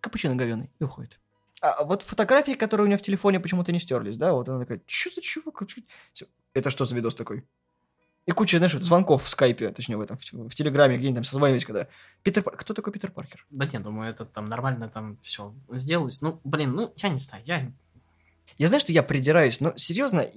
Капучино 0.00 0.34
говёный, 0.34 0.70
и 0.78 0.84
уходит. 0.84 1.18
А 1.62 1.84
вот 1.84 2.02
фотографии, 2.02 2.52
которые 2.52 2.84
у 2.84 2.88
нее 2.88 2.98
в 2.98 3.02
телефоне 3.02 3.40
почему-то 3.40 3.72
не 3.72 3.80
стерлись, 3.80 4.16
да, 4.16 4.32
вот 4.32 4.48
она 4.48 4.60
такая, 4.60 4.82
что 4.86 5.10
за 5.10 5.20
чувак? 5.20 5.62
Это 6.54 6.70
что 6.70 6.84
за 6.84 6.96
видос 6.96 7.14
такой? 7.14 7.46
И 8.30 8.32
куча, 8.32 8.58
знаешь, 8.58 8.74
звонков 8.74 9.24
в 9.24 9.28
скайпе, 9.28 9.70
точнее, 9.70 9.96
в 9.96 10.00
этом, 10.00 10.16
в, 10.16 10.50
в 10.50 10.54
телеграме, 10.54 10.98
где-нибудь 10.98 11.16
там 11.16 11.24
созванивались, 11.24 11.64
когда... 11.64 11.88
Питер 12.22 12.44
Кто 12.44 12.74
такой 12.74 12.92
Питер 12.92 13.10
Паркер? 13.10 13.44
Да 13.50 13.66
нет, 13.66 13.82
думаю, 13.82 14.08
это 14.08 14.24
там 14.24 14.44
нормально 14.44 14.88
там 14.88 15.18
все 15.20 15.52
сделалось. 15.72 16.22
Ну, 16.22 16.40
блин, 16.44 16.70
ну, 16.76 16.92
я 16.94 17.08
не 17.08 17.18
знаю, 17.18 17.42
я... 17.44 17.72
Я 18.56 18.68
знаю, 18.68 18.80
что 18.80 18.92
я 18.92 19.02
придираюсь, 19.02 19.60
но 19.60 19.76
серьезно, 19.76 20.30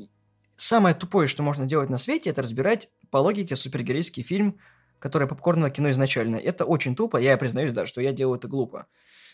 самое 0.55 0.95
тупое, 0.95 1.27
что 1.27 1.43
можно 1.43 1.67
делать 1.67 1.91
на 1.91 1.99
свете, 1.99 2.31
это 2.31 2.41
разбирать 2.41 2.89
по 3.11 3.17
логике 3.17 3.55
супергеройский 3.55 4.23
фильм, 4.23 4.57
который 4.97 5.27
попкорное 5.27 5.69
кино 5.69 5.91
изначально. 5.91 6.37
Это 6.37 6.65
очень 6.65 6.95
тупо, 6.95 7.17
я 7.17 7.37
признаюсь, 7.37 7.73
да, 7.73 7.85
что 7.85 8.01
я 8.01 8.11
делаю 8.11 8.39
это 8.39 8.47
глупо. 8.47 8.87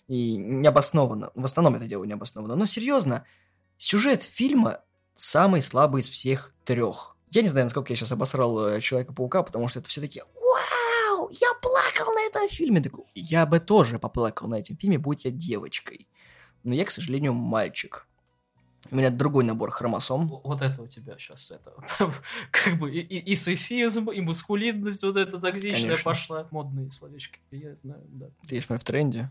И 0.10 0.36
необоснованно. 0.36 1.32
В 1.34 1.46
основном 1.46 1.76
это 1.76 1.88
делаю 1.88 2.10
необоснованно. 2.10 2.58
Но 2.58 2.66
серьезно, 2.66 3.24
сюжет 3.78 4.22
фильма 4.22 4.82
самый 5.16 5.62
слабый 5.62 6.02
из 6.02 6.10
всех 6.10 6.52
трех. 6.66 7.16
Я 7.32 7.42
не 7.42 7.48
знаю, 7.48 7.66
насколько 7.66 7.94
я 7.94 7.98
сейчас 7.98 8.12
обосрал 8.12 8.68
э, 8.68 8.82
Человека-паука, 8.82 9.44
потому 9.44 9.68
что 9.68 9.80
это 9.80 9.90
все 9.90 10.02
такие 10.02 10.24
«Вау! 10.36 11.30
Я 11.30 11.54
плакал 11.62 12.14
на 12.14 12.22
этом 12.28 12.48
фильме!» 12.48 12.82
Такой, 12.82 13.06
Я 13.14 13.46
бы 13.46 13.60
тоже 13.60 14.00
поплакал 14.00 14.48
на 14.48 14.60
этом 14.60 14.78
фильме, 14.78 14.98
будь 14.98 15.26
я 15.26 15.32
девочкой. 15.32 16.08
Но 16.64 16.74
я, 16.74 16.86
к 16.86 16.92
сожалению, 16.92 17.34
мальчик. 17.34 18.08
У 18.92 18.96
меня 18.96 19.10
другой 19.10 19.44
набор 19.44 19.72
хромосом. 19.72 20.42
Вот 20.44 20.62
это 20.62 20.82
у 20.82 20.88
тебя 20.88 21.18
сейчас 21.20 21.52
это... 21.52 21.74
Как 22.52 22.80
бы 22.80 22.92
и, 22.92 23.00
и, 23.00 23.32
и 23.32 23.36
сексизм, 23.36 24.10
и 24.10 24.22
мускулинность 24.22 25.04
вот 25.04 25.18
эта 25.18 25.40
токсичная 25.40 25.82
Конечно. 25.82 26.04
пошла. 26.04 26.48
Модные 26.52 26.90
словечки, 26.92 27.40
я 27.52 27.76
знаю, 27.76 28.04
да. 28.08 28.28
Ты 28.48 28.56
есть 28.56 28.70
в 28.70 28.80
тренде. 28.80 29.30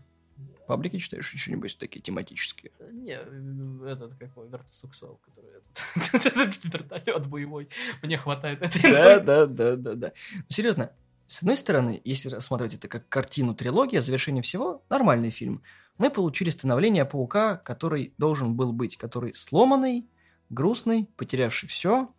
Паблики 0.69 0.99
читаешь 0.99 1.25
что-нибудь 1.25 1.75
такие 1.79 1.99
тематические? 1.99 2.71
Не, 2.91 3.17
э, 3.17 3.91
этот 3.91 4.13
какой, 4.13 4.47
вертосексуал, 4.49 5.19
который 5.25 5.49
этот 5.49 6.63
вертолет 6.71 7.25
боевой. 7.25 7.69
Мне 8.03 8.19
хватает 8.19 8.61
этой 8.61 8.83
Да, 8.83 9.19
да, 9.19 9.45
да, 9.47 9.75
да, 9.75 9.95
да. 9.95 10.11
Ну, 10.35 10.43
серьезно, 10.49 10.91
с 11.25 11.39
одной 11.39 11.57
стороны, 11.57 12.01
если 12.05 12.29
рассматривать 12.29 12.75
это 12.75 12.87
как 12.87 13.09
картину 13.09 13.55
трилогия, 13.55 13.99
завершение 13.99 14.43
всего, 14.43 14.83
нормальный 14.91 15.31
фильм. 15.31 15.63
Мы 15.97 16.11
получили 16.11 16.51
становление 16.51 17.03
паука, 17.03 17.57
который 17.57 18.13
должен 18.19 18.55
был 18.55 18.71
быть, 18.71 18.95
который 18.95 19.33
сломанный, 19.33 20.07
грустный, 20.51 21.09
потерявший 21.17 21.67
все 21.67 22.09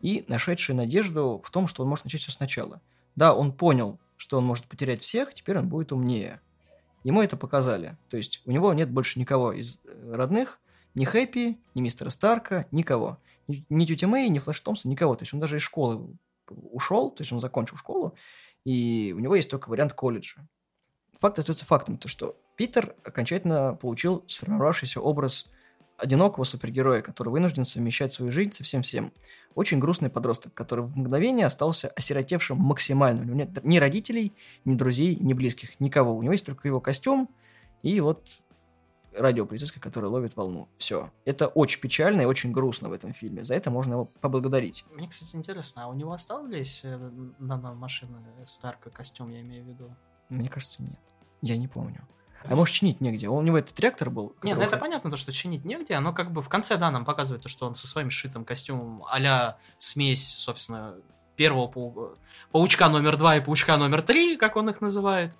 и 0.00 0.24
нашедший 0.28 0.76
надежду 0.76 1.42
в 1.44 1.50
том, 1.50 1.66
что 1.66 1.82
он 1.82 1.88
может 1.88 2.04
начать 2.04 2.20
все 2.20 2.30
сначала. 2.30 2.80
Да, 3.16 3.34
он 3.34 3.52
понял, 3.52 3.98
что 4.16 4.38
он 4.38 4.44
может 4.44 4.66
потерять 4.66 5.02
всех, 5.02 5.34
теперь 5.34 5.58
он 5.58 5.68
будет 5.68 5.90
умнее. 5.90 6.40
Ему 7.06 7.22
это 7.22 7.36
показали. 7.36 7.96
То 8.08 8.16
есть 8.16 8.42
у 8.46 8.50
него 8.50 8.74
нет 8.74 8.90
больше 8.90 9.20
никого 9.20 9.52
из 9.52 9.78
э, 9.84 10.12
родных, 10.12 10.58
ни 10.96 11.04
Хэппи, 11.04 11.56
ни 11.76 11.80
мистера 11.80 12.10
Старка, 12.10 12.66
никого. 12.72 13.18
Ни, 13.46 13.64
ни 13.68 13.86
тети 13.86 14.06
Мэй, 14.06 14.28
ни 14.28 14.40
Флэш 14.40 14.60
Томпсон, 14.60 14.90
никого. 14.90 15.14
То 15.14 15.22
есть 15.22 15.32
он 15.32 15.38
даже 15.38 15.58
из 15.58 15.62
школы 15.62 16.16
ушел, 16.48 17.12
то 17.12 17.22
есть 17.22 17.30
он 17.30 17.38
закончил 17.38 17.76
школу, 17.76 18.16
и 18.64 19.14
у 19.16 19.20
него 19.20 19.36
есть 19.36 19.48
только 19.48 19.68
вариант 19.68 19.92
колледжа. 19.92 20.48
Факт 21.20 21.38
остается 21.38 21.64
фактом, 21.64 21.96
то 21.96 22.08
что 22.08 22.36
Питер 22.56 22.92
окончательно 23.04 23.76
получил 23.76 24.24
сформировавшийся 24.26 25.00
образ 25.00 25.48
одинокого 25.98 26.44
супергероя, 26.44 27.02
который 27.02 27.30
вынужден 27.30 27.64
совмещать 27.64 28.12
свою 28.12 28.32
жизнь 28.32 28.52
со 28.52 28.64
всем-всем. 28.64 29.12
Очень 29.54 29.78
грустный 29.78 30.10
подросток, 30.10 30.52
который 30.52 30.84
в 30.84 30.96
мгновение 30.96 31.46
остался 31.46 31.88
осиротевшим 31.88 32.58
максимально. 32.58 33.22
У 33.22 33.24
него 33.24 33.36
нет 33.36 33.64
ни 33.64 33.78
родителей, 33.78 34.34
ни 34.64 34.74
друзей, 34.74 35.16
ни 35.16 35.32
близких, 35.32 35.80
никого. 35.80 36.14
У 36.14 36.22
него 36.22 36.32
есть 36.32 36.44
только 36.44 36.68
его 36.68 36.80
костюм 36.80 37.30
и 37.82 38.00
вот 38.00 38.40
радиополицейская, 39.16 39.80
которая 39.80 40.10
ловит 40.10 40.36
волну. 40.36 40.68
Все. 40.76 41.10
Это 41.24 41.46
очень 41.46 41.80
печально 41.80 42.22
и 42.22 42.24
очень 42.26 42.52
грустно 42.52 42.88
в 42.88 42.92
этом 42.92 43.12
фильме. 43.12 43.44
За 43.44 43.54
это 43.54 43.70
можно 43.70 43.94
его 43.94 44.04
поблагодарить. 44.04 44.84
Мне, 44.92 45.08
кстати, 45.08 45.36
интересно, 45.36 45.84
а 45.84 45.88
у 45.88 45.94
него 45.94 46.12
остались 46.12 46.82
э, 46.84 46.96
наномашины 47.38 48.18
Старка, 48.46 48.90
костюм, 48.90 49.30
я 49.30 49.40
имею 49.40 49.64
в 49.64 49.68
виду? 49.68 49.96
Мне 50.28 50.48
кажется, 50.48 50.82
нет. 50.82 50.98
Я 51.42 51.56
не 51.56 51.68
помню. 51.68 52.06
А 52.50 52.56
может, 52.56 52.74
чинить 52.74 53.00
негде? 53.00 53.28
У 53.28 53.40
него 53.42 53.58
этот 53.58 53.78
реактор 53.80 54.10
был? 54.10 54.34
Нет, 54.42 54.56
ну 54.56 54.64
это 54.64 54.76
понятно, 54.76 55.10
то, 55.10 55.16
что 55.16 55.32
чинить 55.32 55.64
негде, 55.64 55.94
оно 55.94 56.12
как 56.12 56.32
бы 56.32 56.42
в 56.42 56.48
конце, 56.48 56.76
да, 56.76 56.90
нам 56.90 57.04
показывает 57.04 57.42
то, 57.42 57.48
что 57.48 57.66
он 57.66 57.74
со 57.74 57.86
своим 57.86 58.10
сшитым 58.10 58.44
костюмом 58.44 59.04
а 59.10 59.56
смесь, 59.78 60.26
собственно, 60.26 60.94
первого 61.36 61.68
пау- 61.68 62.16
паучка 62.50 62.88
номер 62.88 63.16
два 63.16 63.36
и 63.36 63.40
паучка 63.40 63.76
номер 63.76 64.02
три, 64.02 64.36
как 64.36 64.56
он 64.56 64.70
их 64.70 64.80
называет. 64.80 65.36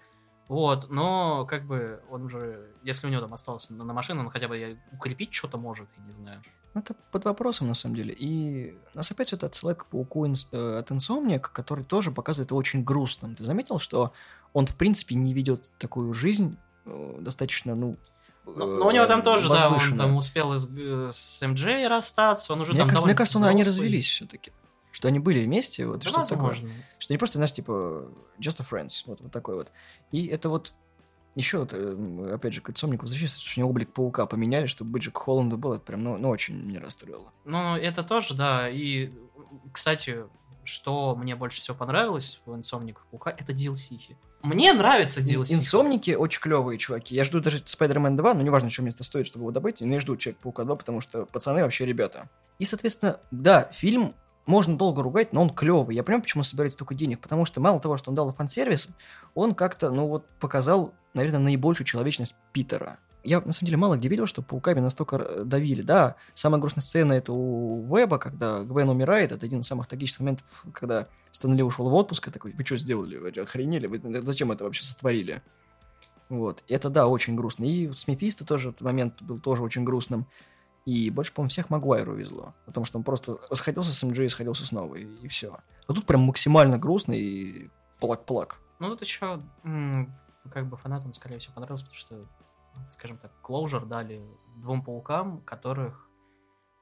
Вот, 0.49 0.91
но 0.91 1.45
как 1.47 1.67
бы 1.67 2.01
он 2.09 2.25
уже, 2.27 2.71
если 2.85 3.09
у 3.09 3.11
него 3.11 3.21
там 3.23 3.35
осталось 3.35 3.69
на, 3.71 3.85
на 3.85 3.93
машине, 3.93 4.21
он 4.21 4.31
хотя 4.31 4.47
бы 4.47 4.79
укрепить 4.93 5.35
что-то 5.35 5.59
может, 5.59 5.89
я 5.99 6.05
не 6.05 6.13
знаю. 6.13 6.43
Ну, 6.75 6.83
Это 6.83 6.95
под 7.11 7.25
вопросом, 7.25 7.69
на 7.69 7.75
самом 7.75 7.97
деле. 7.97 8.15
И 8.17 8.79
нас 8.95 9.11
опять 9.11 9.33
это 9.33 9.47
отсылает 9.47 9.79
к 9.79 9.87
пауку 9.87 10.25
инс- 10.27 10.47
э, 10.53 10.79
от 10.79 10.91
Insomniac, 10.91 11.41
который 11.41 11.85
тоже 11.85 12.13
показывает 12.13 12.51
его 12.51 12.59
очень 12.59 12.85
грустным. 12.85 13.35
Ты 13.35 13.45
заметил, 13.45 13.79
что 13.81 14.13
он, 14.53 14.67
в 14.67 14.77
принципе, 14.77 15.15
не 15.17 15.33
ведет 15.35 15.69
такую 15.79 16.15
жизнь 16.15 16.57
достаточно, 17.21 17.75
ну... 17.75 17.97
Ну, 18.45 18.77
но 18.77 18.87
у 18.87 18.91
него 18.93 19.07
там 19.07 19.21
э, 19.21 19.23
тоже, 19.25 19.49
да, 19.49 19.69
он 19.69 19.97
там 19.97 20.17
успел 20.17 20.53
из- 20.53 20.69
э, 20.71 21.09
с 21.11 21.45
МД 21.45 21.89
расстаться, 21.89 22.53
он 22.53 22.61
уже 22.61 22.73
Мне, 22.73 22.83
там 22.83 22.89
кажется, 22.91 23.07
мне 23.07 23.15
кажется, 23.15 23.39
он- 23.39 23.45
они 23.45 23.63
взрослый. 23.63 23.87
развелись 23.87 24.09
все-таки. 24.09 24.53
Что 24.93 25.09
они 25.09 25.19
были 25.19 25.45
вместе, 25.45 25.87
вот, 25.87 26.05
Да, 26.05 26.09
что 26.09 26.25
такое. 26.25 26.55
Что 26.99 27.13
не 27.13 27.19
просто, 27.19 27.39
знаешь, 27.39 27.53
типа, 27.53 28.09
just 28.39 28.61
a 28.61 28.65
friends, 28.65 29.03
вот, 29.07 29.21
вот 29.21 29.33
такой 29.33 29.57
вот. 29.57 29.73
И 30.13 30.27
это 30.27 30.49
вот 30.49 30.73
еще, 31.35 31.59
вот, 31.59 31.71
э, 31.73 32.31
опять 32.33 32.55
же, 32.55 32.63
к 32.63 32.71
Insomniac 32.71 33.03
возвращается, 33.03 33.41
что 33.41 33.59
у 33.59 33.63
него 33.63 33.71
облик 33.71 33.93
паука 33.93 34.25
поменяли, 34.27 34.67
чтобы 34.67 34.93
быть 34.93 35.03
же 35.03 35.11
к 35.11 35.19
Холланду 35.19 35.59
был, 35.59 35.75
это 35.75 35.83
прям, 35.83 36.03
ну, 36.03 36.17
ну, 36.17 36.31
очень 36.31 36.55
меня 36.57 36.81
расстроило. 36.81 37.31
Ну, 37.45 37.77
это 37.77 38.03
тоже, 38.05 38.35
да. 38.35 38.71
И, 38.71 39.11
кстати, 39.73 40.25
что 40.65 41.15
мне 41.15 41.37
больше 41.37 41.59
всего 41.59 41.77
понравилось 41.77 42.41
в 42.47 42.53
Insomniac 42.53 42.97
Паука, 43.11 43.31
это 43.31 43.53
DLC. 43.53 43.97
-хи. 43.99 44.17
Мне 44.47 44.73
нравится 44.73 45.21
DLC. 45.21 45.55
Инсомники 45.55 46.13
очень 46.13 46.41
клевые 46.41 46.79
чуваки. 46.79 47.15
Я 47.15 47.25
жду 47.25 47.41
даже 47.41 47.59
Spider-Man 47.59 48.17
2, 48.17 48.35
но 48.35 48.43
неважно, 48.43 48.71
что 48.71 48.83
мне 48.83 48.93
это 48.93 49.03
стоит, 49.03 49.27
чтобы 49.27 49.43
его 49.43 49.51
добыть, 49.51 49.81
я 49.81 50.01
жду 50.01 50.17
Человек-паука 50.17 50.63
2, 50.63 50.77
потому 50.77 51.01
что 51.01 51.27
пацаны 51.27 51.63
вообще 51.63 51.85
ребята. 51.85 52.29
И, 52.61 52.65
соответственно, 52.65 53.19
да, 53.33 53.69
фильм 53.73 54.15
можно 54.47 54.79
долго 54.79 55.03
ругать, 55.03 55.33
но 55.33 55.43
он 55.43 55.51
клевый. 55.51 55.97
Я 55.97 56.05
понимаю, 56.05 56.23
почему 56.23 56.43
он 56.43 56.45
собирает 56.45 56.73
столько 56.75 56.95
денег, 56.95 57.21
потому 57.21 57.45
что 57.45 57.61
мало 57.61 57.81
того, 57.81 57.97
что 57.97 58.11
он 58.11 58.15
дал 58.15 58.33
фан-сервис, 58.33 58.89
он 59.35 59.55
как-то, 59.55 59.91
ну 59.91 60.07
вот, 60.07 60.27
показал, 60.39 60.95
наверное, 61.13 61.41
наибольшую 61.41 61.85
человечность 61.87 62.37
Питера. 62.53 62.99
Я, 63.27 63.41
на 63.41 63.53
самом 63.53 63.67
деле, 63.67 63.77
мало 63.77 63.97
где 63.97 64.09
видел, 64.09 64.27
что 64.27 64.41
пауками 64.41 64.79
настолько 64.79 65.17
э, 65.17 65.43
давили. 65.45 65.83
Да, 65.83 66.15
самая 66.33 66.61
грустная 66.61 66.83
сцена 66.83 67.13
это 67.13 67.33
у 67.33 67.85
Веба, 67.85 68.19
когда 68.19 68.63
Гвен 68.63 68.89
умирает. 68.89 69.33
Это 69.33 69.47
один 69.47 69.61
из 69.61 69.67
самых 69.67 69.89
трагичных 69.89 70.21
моментов, 70.21 70.65
когда 70.73 71.09
Стэнли 71.33 71.63
ушел 71.63 71.89
в 71.89 71.95
отпуск 71.95 72.29
и 72.29 72.31
такой, 72.31 72.53
вы 72.53 72.65
что 72.65 72.77
сделали? 72.77 73.17
Вы 73.17 73.31
охренели? 73.31 73.89
Вы 73.89 74.01
зачем 74.21 74.53
это 74.53 74.65
вообще 74.65 74.85
сотворили? 74.85 75.43
Вот. 76.29 76.63
Это, 76.69 76.89
да, 76.89 77.09
очень 77.09 77.35
грустно. 77.35 77.65
И 77.65 77.91
с 77.91 78.07
Мефисто 78.07 78.47
тоже 78.47 78.71
этот 78.71 78.83
момент 78.83 79.21
был 79.23 79.39
тоже 79.39 79.63
очень 79.63 79.85
грустным. 79.85 80.27
И 80.85 81.11
больше, 81.11 81.33
по-моему, 81.33 81.51
всех 81.51 81.69
Магуайру 81.69 82.15
везло. 82.15 82.55
Потому 82.65 82.87
что 82.87 82.99
он 82.99 83.05
просто 83.05 83.39
расходился 83.51 83.93
с 83.93 84.03
МД 84.05 84.19
и 84.21 84.29
сходился 84.29 84.65
снова, 84.65 84.95
и, 84.95 85.05
и 85.23 85.27
все. 85.27 85.59
А 85.89 85.93
тут 85.93 86.07
прям 86.07 86.21
максимально 86.21 86.79
грустно 86.79 87.13
и 87.13 87.71
плак-плак. 88.01 88.61
Ну, 88.79 88.91
тут 88.91 89.01
еще, 89.01 89.41
как 89.63 90.69
бы 90.69 90.77
фанатам, 90.77 91.13
скорее 91.13 91.39
всего, 91.39 91.55
понравилось, 91.55 91.83
потому 91.83 91.99
что, 91.99 92.15
скажем 92.89 93.19
так, 93.19 93.33
Closure 93.43 93.87
дали 93.87 94.23
двум 94.57 94.83
паукам, 94.83 95.41
которых... 95.43 96.09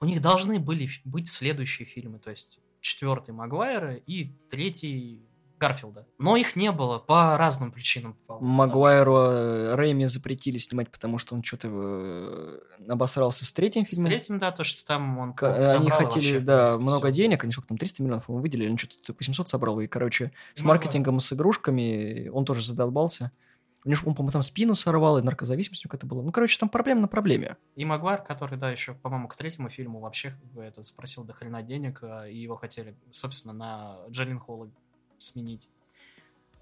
У 0.00 0.06
них 0.06 0.20
должны 0.20 0.58
были 0.58 0.88
быть 1.04 1.28
следующие 1.28 1.86
фильмы, 1.86 2.18
то 2.18 2.30
есть 2.30 2.60
четвертый 2.80 3.30
Магуайра 3.32 3.94
и 3.94 4.32
третий 4.50 5.26
Гарфилда. 5.58 6.06
Но 6.18 6.36
их 6.36 6.56
не 6.56 6.70
было 6.72 6.98
по 6.98 7.38
разным 7.38 7.72
причинам. 7.72 8.18
Магуайру 8.28 9.16
э, 9.16 9.74
Рэйми 9.76 10.04
запретили 10.06 10.58
снимать, 10.58 10.90
потому 10.90 11.16
что 11.18 11.34
он 11.34 11.42
что-то 11.42 11.68
э, 11.70 12.58
обосрался 12.88 13.46
с 13.46 13.52
третьим 13.52 13.86
С 13.86 13.90
фильмом. 13.90 14.06
третьим, 14.08 14.38
да, 14.38 14.50
то, 14.50 14.64
что 14.64 14.84
там 14.84 15.16
он 15.18 15.32
К- 15.32 15.56
Они 15.76 15.88
хотели, 15.90 16.04
вообще, 16.34 16.40
да, 16.40 16.64
принципе, 16.64 16.82
много 16.82 17.06
всё. 17.06 17.14
денег, 17.14 17.44
они 17.44 17.52
сколько 17.52 17.68
там, 17.68 17.78
300 17.78 18.02
миллионов, 18.02 18.26
по-моему, 18.26 18.42
выделили, 18.42 18.70
он 18.70 18.76
что-то 18.76 18.96
типа 18.96 19.16
800 19.20 19.48
собрал, 19.48 19.80
и, 19.80 19.86
короче, 19.86 20.32
с 20.54 20.60
Ну, 20.60 20.68
маркетингом, 20.68 21.20
с 21.20 21.32
игрушками 21.32 22.28
он 22.32 22.44
тоже 22.44 22.62
задолбался. 22.62 23.30
У 23.84 23.90
него, 23.90 24.14
по-моему, 24.14 24.30
там 24.30 24.42
спину 24.42 24.74
сорвал, 24.74 25.18
и 25.18 25.22
наркозависимость 25.22 25.82
какая-то 25.82 26.06
была. 26.06 26.22
Ну, 26.22 26.32
короче, 26.32 26.58
там 26.58 26.70
проблема 26.70 27.02
на 27.02 27.08
проблеме. 27.08 27.56
И 27.76 27.84
Магуайр, 27.84 28.22
который, 28.22 28.56
да, 28.56 28.70
еще, 28.70 28.94
по-моему, 28.94 29.28
к 29.28 29.36
третьему 29.36 29.68
фильму 29.68 30.00
вообще 30.00 30.30
как 30.30 30.52
бы, 30.52 30.62
это 30.62 30.82
спросил 30.82 31.24
до 31.24 31.34
хрена 31.34 31.62
денег, 31.62 31.98
а, 32.02 32.26
и 32.26 32.36
его 32.36 32.56
хотели, 32.56 32.94
собственно, 33.10 33.52
на 33.52 33.96
Джалин 34.08 34.38
Холла 34.38 34.70
сменить. 35.18 35.68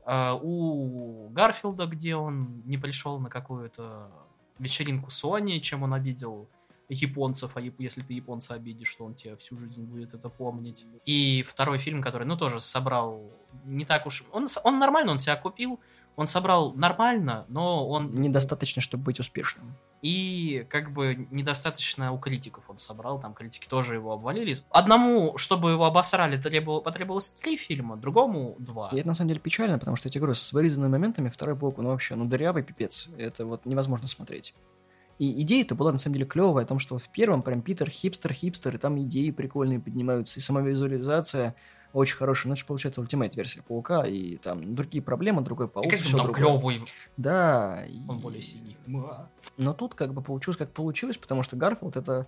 А, 0.05 0.35
у 0.35 1.29
Гарфилда, 1.29 1.87
где 1.87 2.16
он 2.16 2.62
не 2.66 2.77
пришел 2.77 3.20
на 3.20 3.29
какую-то 3.29 4.11
вечеринку 4.59 5.11
Sony, 5.11 5.61
чем 5.61 5.85
он 5.85 5.95
обидел 5.95 6.49
японцев, 6.89 7.53
а 7.55 7.61
если 7.61 8.01
ты 8.01 8.14
японца 8.14 8.55
обидишь, 8.55 8.95
то 8.95 9.05
он 9.05 9.14
тебе 9.14 9.37
всю 9.37 9.57
жизнь 9.57 9.85
будет 9.85 10.14
это 10.14 10.29
помнить. 10.29 10.85
И 11.07 11.45
второй 11.49 11.79
фильм, 11.79 12.03
который, 12.03 12.27
ну, 12.27 12.37
тоже 12.37 12.61
собрал 12.61 13.31
не 13.64 13.85
так 13.85 14.07
уж... 14.07 14.25
Он, 14.33 14.47
он 14.64 14.79
нормально, 14.79 15.12
он 15.12 15.18
себя 15.18 15.37
купил, 15.37 15.81
он 16.17 16.27
собрал 16.27 16.75
нормально, 16.75 17.47
но 17.49 17.89
он... 17.89 18.15
Недостаточно, 18.15 18.83
чтобы 18.83 19.05
быть 19.05 19.21
успешным. 19.21 19.75
И 20.03 20.67
как 20.69 20.93
бы 20.93 21.29
недостаточно 21.31 22.13
у 22.13 22.19
критиков 22.19 22.65
он 22.69 22.79
собрал, 22.79 23.21
там 23.21 23.35
критики 23.35 23.69
тоже 23.69 23.95
его 23.95 24.13
обвалили. 24.13 24.57
Одному, 24.71 25.39
чтобы 25.39 25.71
его 25.71 25.85
обосрали, 25.85 26.37
требовал- 26.37 26.83
потребовалось 26.83 27.31
три 27.31 27.57
фильма, 27.57 27.97
другому 27.97 28.57
два. 28.59 28.91
И 28.93 28.97
это, 28.97 29.07
на 29.07 29.15
самом 29.15 29.29
деле, 29.29 29.41
печально, 29.41 29.79
потому 29.79 29.97
что, 29.97 30.09
я 30.09 30.11
тебе 30.11 30.21
говорю, 30.21 30.35
с 30.35 30.53
вырезанными 30.53 30.91
моментами 30.91 31.29
второй 31.29 31.55
блок, 31.55 31.79
ну, 31.79 31.91
вообще, 31.91 32.17
ну, 32.17 32.25
дырявый 32.25 32.65
пипец. 32.65 33.09
Это 33.17 33.47
вот 33.47 33.65
невозможно 33.65 34.09
смотреть. 34.09 34.55
И 35.19 35.41
идея-то 35.43 35.77
была, 35.77 35.93
на 35.93 35.99
самом 35.99 36.15
деле, 36.15 36.27
клевая, 36.27 36.65
о 36.65 36.69
том, 36.69 36.81
что 36.81 36.99
в 36.99 37.09
первом 37.09 37.43
прям 37.43 37.63
Питер 37.63 37.89
хипстер-хипстер, 37.89 38.75
и 38.75 38.79
там 38.79 39.01
идеи 39.03 39.31
прикольные 39.31 39.79
поднимаются, 39.79 40.41
и 40.41 40.43
сама 40.43 40.63
визуализация 40.63 41.55
очень 41.93 42.16
хорошая. 42.16 42.49
Ну, 42.49 42.53
это 42.55 42.61
же, 42.61 42.66
получается, 42.66 43.01
ультимейт 43.01 43.36
версия 43.36 43.62
Паука, 43.62 44.03
и 44.07 44.36
там 44.36 44.74
другие 44.74 45.03
проблемы, 45.03 45.43
другой 45.43 45.66
И 45.66 45.68
паук, 45.68 45.90
как 45.90 45.99
все 46.01 46.16
там 46.16 46.32
клевый, 46.32 46.80
Да. 47.16 47.82
он 48.09 48.16
и- 48.16 48.20
более 48.20 48.43
синий. 48.43 48.76
Но 49.57 49.72
тут 49.74 49.95
как 49.95 50.12
бы 50.14 50.22
получилось, 50.22 50.57
как 50.57 50.72
получилось, 50.72 51.16
потому 51.18 51.43
что 51.43 51.57
Гарфилд 51.57 51.97
это 51.97 52.26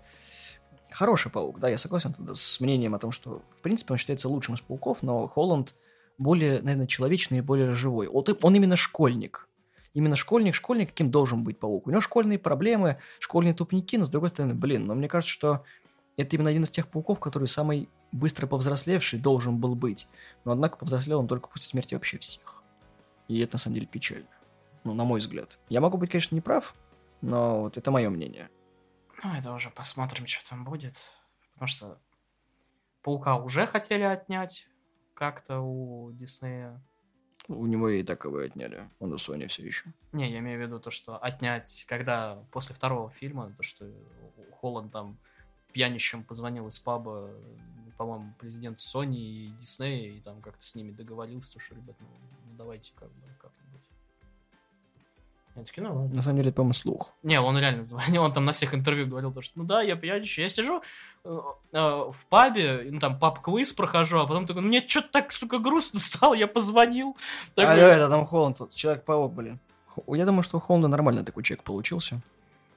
хороший 0.91 1.31
паук. 1.31 1.59
Да, 1.59 1.69
я 1.69 1.79
согласен 1.79 2.13
тогда 2.13 2.35
с 2.35 2.61
мнением 2.61 2.95
о 2.95 2.99
том, 2.99 3.11
что, 3.13 3.43
в 3.59 3.63
принципе, 3.63 3.93
он 3.95 3.99
считается 3.99 4.29
лучшим 4.29 4.55
из 4.55 4.61
пауков, 4.61 5.03
но 5.03 5.27
Холланд 5.29 5.75
более, 6.19 6.61
наверное, 6.63 6.87
человечный 6.87 7.39
и 7.39 7.41
более 7.41 7.73
живой. 7.73 8.07
Вот 8.09 8.29
и- 8.29 8.37
он 8.43 8.55
именно 8.55 8.77
школьник. 8.77 9.49
Именно 9.95 10.17
школьник, 10.17 10.55
школьник, 10.55 10.89
каким 10.91 11.11
должен 11.11 11.45
быть 11.45 11.59
паук. 11.59 11.87
У 11.87 11.91
него 11.91 12.01
школьные 12.01 12.39
проблемы, 12.39 12.99
школьные 13.21 13.55
тупники, 13.55 13.97
но 13.97 14.05
с 14.05 14.09
другой 14.09 14.29
стороны, 14.29 14.55
блин, 14.55 14.87
но 14.87 14.95
мне 14.95 15.09
кажется, 15.09 15.33
что 15.33 15.65
это 16.17 16.37
именно 16.37 16.51
один 16.51 16.65
из 16.65 16.71
тех 16.71 16.89
пауков, 16.89 17.19
который 17.21 17.47
самый 17.49 17.89
быстро 18.15 18.47
повзрослевший 18.47 19.19
должен 19.19 19.59
был 19.59 19.75
быть. 19.75 20.07
Но, 20.45 20.53
однако, 20.53 20.77
повзрослел 20.77 21.19
он 21.19 21.27
только 21.27 21.49
после 21.49 21.67
смерти 21.67 21.95
вообще 21.95 22.19
всех. 22.19 22.63
И 23.27 23.41
это, 23.41 23.55
на 23.55 23.59
самом 23.59 23.75
деле, 23.75 23.87
печально. 23.87 24.29
Ну, 24.85 24.95
на 24.95 25.05
мой 25.05 25.19
взгляд. 25.19 25.59
Я 25.69 25.81
могу 25.81 25.99
быть, 25.99 26.11
конечно, 26.11 26.37
неправ, 26.37 26.75
но 27.23 27.63
вот 27.63 27.77
это 27.77 27.91
мое 27.91 28.09
мнение. 28.11 28.49
Ну, 29.23 29.35
это 29.35 29.53
уже 29.53 29.71
посмотрим, 29.71 30.27
что 30.27 30.49
там 30.49 30.65
будет. 30.65 30.95
Потому 31.55 31.69
что 31.69 31.99
Паука 33.03 33.37
уже 33.37 33.67
хотели 33.67 34.03
отнять 34.03 34.69
как-то 35.15 35.61
у 35.61 36.13
Диснея. 36.13 36.81
У 37.49 37.67
него 37.67 37.89
и 37.89 38.03
так 38.03 38.25
его 38.25 38.39
отняли. 38.39 38.89
Он 39.01 39.13
у 39.13 39.17
Sony 39.17 39.49
все 39.49 39.65
еще. 39.65 39.93
Не, 40.13 40.31
я 40.31 40.39
имею 40.39 40.59
в 40.59 40.63
виду 40.63 40.79
то, 40.79 40.91
что 40.91 41.19
отнять, 41.19 41.85
когда 41.89 42.37
после 42.53 42.75
второго 42.75 43.11
фильма, 43.11 43.53
то, 43.57 43.63
что 43.63 43.91
Холланд 44.61 44.93
там 44.93 45.19
пьянищем 45.75 46.23
позвонил 46.23 46.69
из 46.69 46.79
паба, 46.79 47.29
по-моему, 47.99 48.33
президенту 48.39 48.81
Sony 48.81 49.17
и 49.17 49.53
Диснея, 49.61 50.13
и 50.13 50.21
там 50.21 50.41
как-то 50.41 50.65
с 50.65 50.75
ними 50.75 50.93
договорился, 50.93 51.53
то, 51.53 51.61
что, 51.61 51.75
ребят, 51.75 51.97
ну, 52.01 52.07
ну, 52.47 52.57
давайте 52.57 52.93
как 52.95 53.09
бы 53.09 53.27
как-нибудь. 53.41 53.83
Я 55.57 55.65
такие, 55.65 55.83
ну 55.83 55.95
ладно. 55.95 56.17
На 56.17 56.23
самом 56.23 56.39
деле, 56.39 56.49
это, 56.49 56.57
по-моему, 56.57 56.75
слух. 56.75 57.13
Не, 57.23 57.41
он 57.41 57.59
реально 57.59 57.85
звонил, 57.85 58.23
он 58.23 58.33
там 58.33 58.45
на 58.45 58.53
всех 58.53 58.73
интервью 58.73 59.07
говорил, 59.07 59.33
то, 59.33 59.43
что 59.43 59.59
ну 59.59 59.65
да, 59.65 59.83
я 59.83 59.97
пьяничаю, 59.97 60.45
я 60.45 60.49
сижу 60.49 60.83
э, 61.25 61.39
э, 61.73 61.79
в 61.79 62.27
пабе, 62.29 62.89
ну 62.91 63.01
там 63.01 63.19
паб-квиз 63.19 63.73
прохожу, 63.73 64.21
а 64.21 64.27
потом 64.27 64.47
такой, 64.47 64.63
ну 64.63 64.69
мне 64.69 64.87
что-то 64.87 65.09
так, 65.11 65.33
сука, 65.33 65.59
грустно 65.59 66.01
стало, 66.01 66.35
я 66.35 66.47
позвонил. 66.47 67.17
Такой, 67.55 67.75
Алло, 67.75 67.83
это 67.83 68.09
там 68.09 68.27
Холланд, 68.27 68.75
Человек-паук, 68.75 69.33
блин. 69.33 69.59
Я 70.07 70.25
думаю, 70.25 70.43
что 70.43 70.57
у 70.57 70.61
Холланда 70.61 70.89
нормально 70.89 71.25
такой 71.25 71.43
человек 71.43 71.65
получился. 71.65 72.21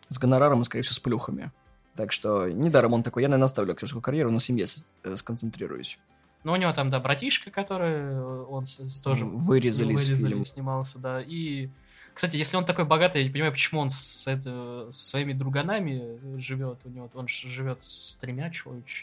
С 0.10 0.18
гонораром 0.20 0.62
и, 0.62 0.64
скорее 0.64 0.84
всего, 0.84 0.94
с 0.94 1.00
плюхами. 1.00 1.52
Так 1.98 2.12
что 2.12 2.48
недаром 2.48 2.94
он 2.94 3.04
такой, 3.04 3.24
я, 3.24 3.28
наверное, 3.30 3.46
оставлю 3.46 3.74
актерскую 3.74 4.02
карьеру, 4.02 4.32
на 4.32 4.40
семье 4.40 4.66
э, 5.04 5.16
сконцентрируюсь. 5.18 5.98
Ну, 6.44 6.54
у 6.54 6.56
него 6.56 6.72
там, 6.72 6.90
да, 6.92 7.00
братишка, 7.00 7.50
который 7.52 7.92
э, 7.94 8.46
он 8.50 8.66
с- 8.66 9.02
тоже 9.02 9.26
Вырезали 9.26 9.94
вырезали, 9.96 10.30
фильма. 10.30 10.44
снимался, 10.46 11.00
да. 11.00 11.22
И, 11.22 11.70
кстати, 12.14 12.38
если 12.38 12.56
он 12.56 12.66
такой 12.66 12.86
богатый, 12.86 13.18
я 13.18 13.24
не 13.24 13.32
понимаю, 13.32 13.52
почему 13.52 13.82
он 13.82 13.90
с, 13.90 14.28
это, 14.28 14.88
со 14.92 15.10
своими 15.10 15.34
друганами 15.34 16.20
живет. 16.40 16.78
У 16.86 16.90
него 16.90 17.10
он 17.16 17.28
живет 17.28 17.82
с 17.84 18.16
тремя 18.16 18.52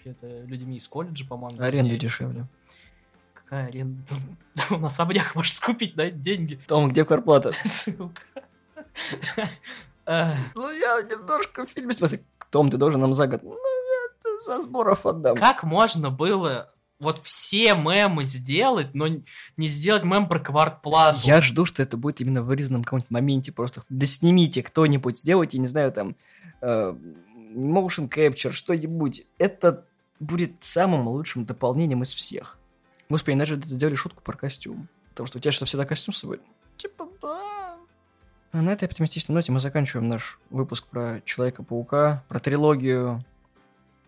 это 0.05 0.43
людьми 0.47 0.77
из 0.77 0.87
колледжа, 0.89 1.27
по-моему. 1.27 1.61
Аренда 1.61 1.97
дешевле. 1.97 2.47
Какая 3.35 3.67
аренда? 3.67 4.01
Он 4.71 4.83
особняк 4.87 5.35
может 5.35 5.59
купить 5.61 5.97
на 5.97 6.03
эти 6.03 6.15
деньги. 6.15 6.59
Том, 6.67 6.89
где? 6.89 7.05
Сука. 7.65 8.23
Эх, 10.07 10.35
Ну, 10.55 10.71
я 10.71 11.03
немножко 11.03 11.65
в 11.65 11.69
фильме... 11.71 11.93
В 11.93 11.95
смысле, 11.95 12.21
Том, 12.55 12.71
ты 12.71 12.77
должен 12.77 13.01
нам 13.01 13.15
за 13.15 13.27
год. 13.27 13.43
Ну, 13.43 13.51
я 13.51 14.41
за 14.47 14.63
сборов 14.63 15.07
отдам. 15.07 15.37
Как 15.37 15.65
можно 15.65 16.11
было 16.11 16.73
вот 17.01 17.19
все 17.25 17.75
мемы 17.75 18.27
сделать, 18.27 18.95
но 18.95 19.09
не 19.09 19.67
сделать 19.67 20.05
мем 20.05 20.29
про 20.29 20.39
квартплату? 20.39 21.19
Я 21.25 21.41
жду, 21.41 21.65
что 21.65 21.83
это 21.83 21.97
будет 21.97 22.21
именно 22.21 22.43
в 22.43 22.47
вырезанном 22.47 22.85
каком-нибудь 22.85 23.11
моменте. 23.11 23.51
Просто 23.51 23.83
да 23.89 24.07
снимите 24.07 24.63
кто-нибудь, 24.63 25.19
сделайте, 25.19 25.59
не 25.59 25.67
знаю, 25.67 25.91
там, 25.91 26.15
э, 26.61 26.95
motion 27.57 28.09
capture, 28.09 28.53
что-нибудь. 28.53 29.27
Это 29.39 29.85
будет 30.21 30.63
самым 30.63 31.09
лучшим 31.09 31.47
дополнением 31.47 32.05
из 32.05 32.13
всех. 32.13 32.59
Господи, 33.09 33.37
даже 33.37 33.61
сделали 33.65 33.97
шутку 33.97 34.23
про 34.23 34.37
костюм. 34.37 34.89
Потому 35.09 35.27
что 35.27 35.39
у 35.39 35.41
тебя 35.41 35.51
что, 35.51 35.65
всегда 35.65 35.87
костюм 35.87 36.15
с 36.15 36.19
собой? 36.19 36.39
А 38.55 38.63
на 38.63 38.71
этой 38.71 38.85
оптимистичной 38.85 39.35
ноте 39.35 39.51
мы 39.51 39.59
заканчиваем 39.59 40.09
наш 40.09 40.39
выпуск 40.49 40.87
про 40.87 41.21
Человека-паука, 41.25 42.23
про 42.29 42.39
трилогию 42.39 43.25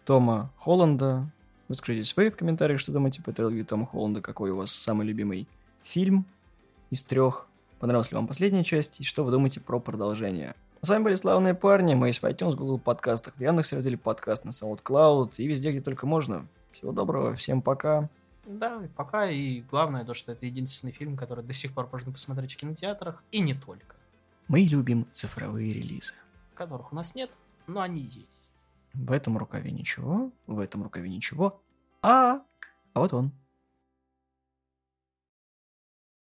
Тома 0.05 0.53
Холланда. 0.57 1.29
Выскажитесь 1.67 2.15
вы 2.15 2.31
в 2.31 2.37
комментариях, 2.37 2.79
что 2.79 2.93
думаете 2.93 3.21
по 3.23 3.33
трилогии 3.33 3.65
Тома 3.65 3.87
Холланда, 3.87 4.21
какой 4.21 4.53
у 4.53 4.57
вас 4.57 4.71
самый 4.71 5.05
любимый 5.05 5.49
фильм 5.83 6.27
из 6.91 7.03
трех. 7.03 7.49
Понравилась 7.81 8.13
ли 8.13 8.15
вам 8.15 8.29
последняя 8.29 8.63
часть, 8.63 9.01
и 9.01 9.03
что 9.03 9.25
вы 9.25 9.33
думаете 9.33 9.59
про 9.59 9.81
продолжение. 9.81 10.55
С 10.81 10.91
вами 10.91 11.03
были 11.03 11.17
славные 11.17 11.55
парни, 11.55 11.97
мы 11.97 12.07
есть 12.07 12.23
в 12.23 12.25
iTunes, 12.25 12.55
Google 12.55 12.79
подкастах, 12.79 13.35
в 13.35 13.41
Яндекс.Разделе 13.41 13.99
подкаст 13.99 14.45
на 14.45 14.51
SoundCloud 14.51 15.33
и 15.39 15.49
везде, 15.49 15.73
где 15.73 15.81
только 15.81 16.07
можно. 16.07 16.47
Всего 16.71 16.93
доброго, 16.93 17.35
всем 17.35 17.63
пока. 17.63 18.09
Да, 18.47 18.81
и 18.85 18.87
пока, 18.87 19.29
и 19.29 19.63
главное 19.63 20.05
то, 20.05 20.15
что 20.15 20.31
это 20.31 20.47
единственный 20.47 20.93
фильм, 20.93 21.17
который 21.17 21.43
до 21.43 21.53
сих 21.53 21.73
пор 21.73 21.89
можно 21.91 22.13
посмотреть 22.13 22.55
в 22.55 22.57
кинотеатрах, 22.59 23.25
и 23.33 23.41
не 23.41 23.55
только, 23.55 23.96
Мы 24.49 24.61
любим 24.61 25.09
цифровые 25.13 25.73
релизы. 25.73 26.13
которых 26.55 26.93
у 26.93 26.97
нас 26.97 27.15
нет, 27.15 27.31
но 27.67 27.81
они 27.81 28.03
есть. 28.03 28.53
В 28.95 29.13
этом 29.13 29.37
рукаве 29.37 29.71
ничего, 29.73 30.33
в 30.47 30.61
этом 30.61 30.83
рукаве 30.83 31.09
ничего, 31.11 31.61
а, 32.01 32.41
а 32.95 33.01
вот 33.01 33.13
он. 33.13 33.33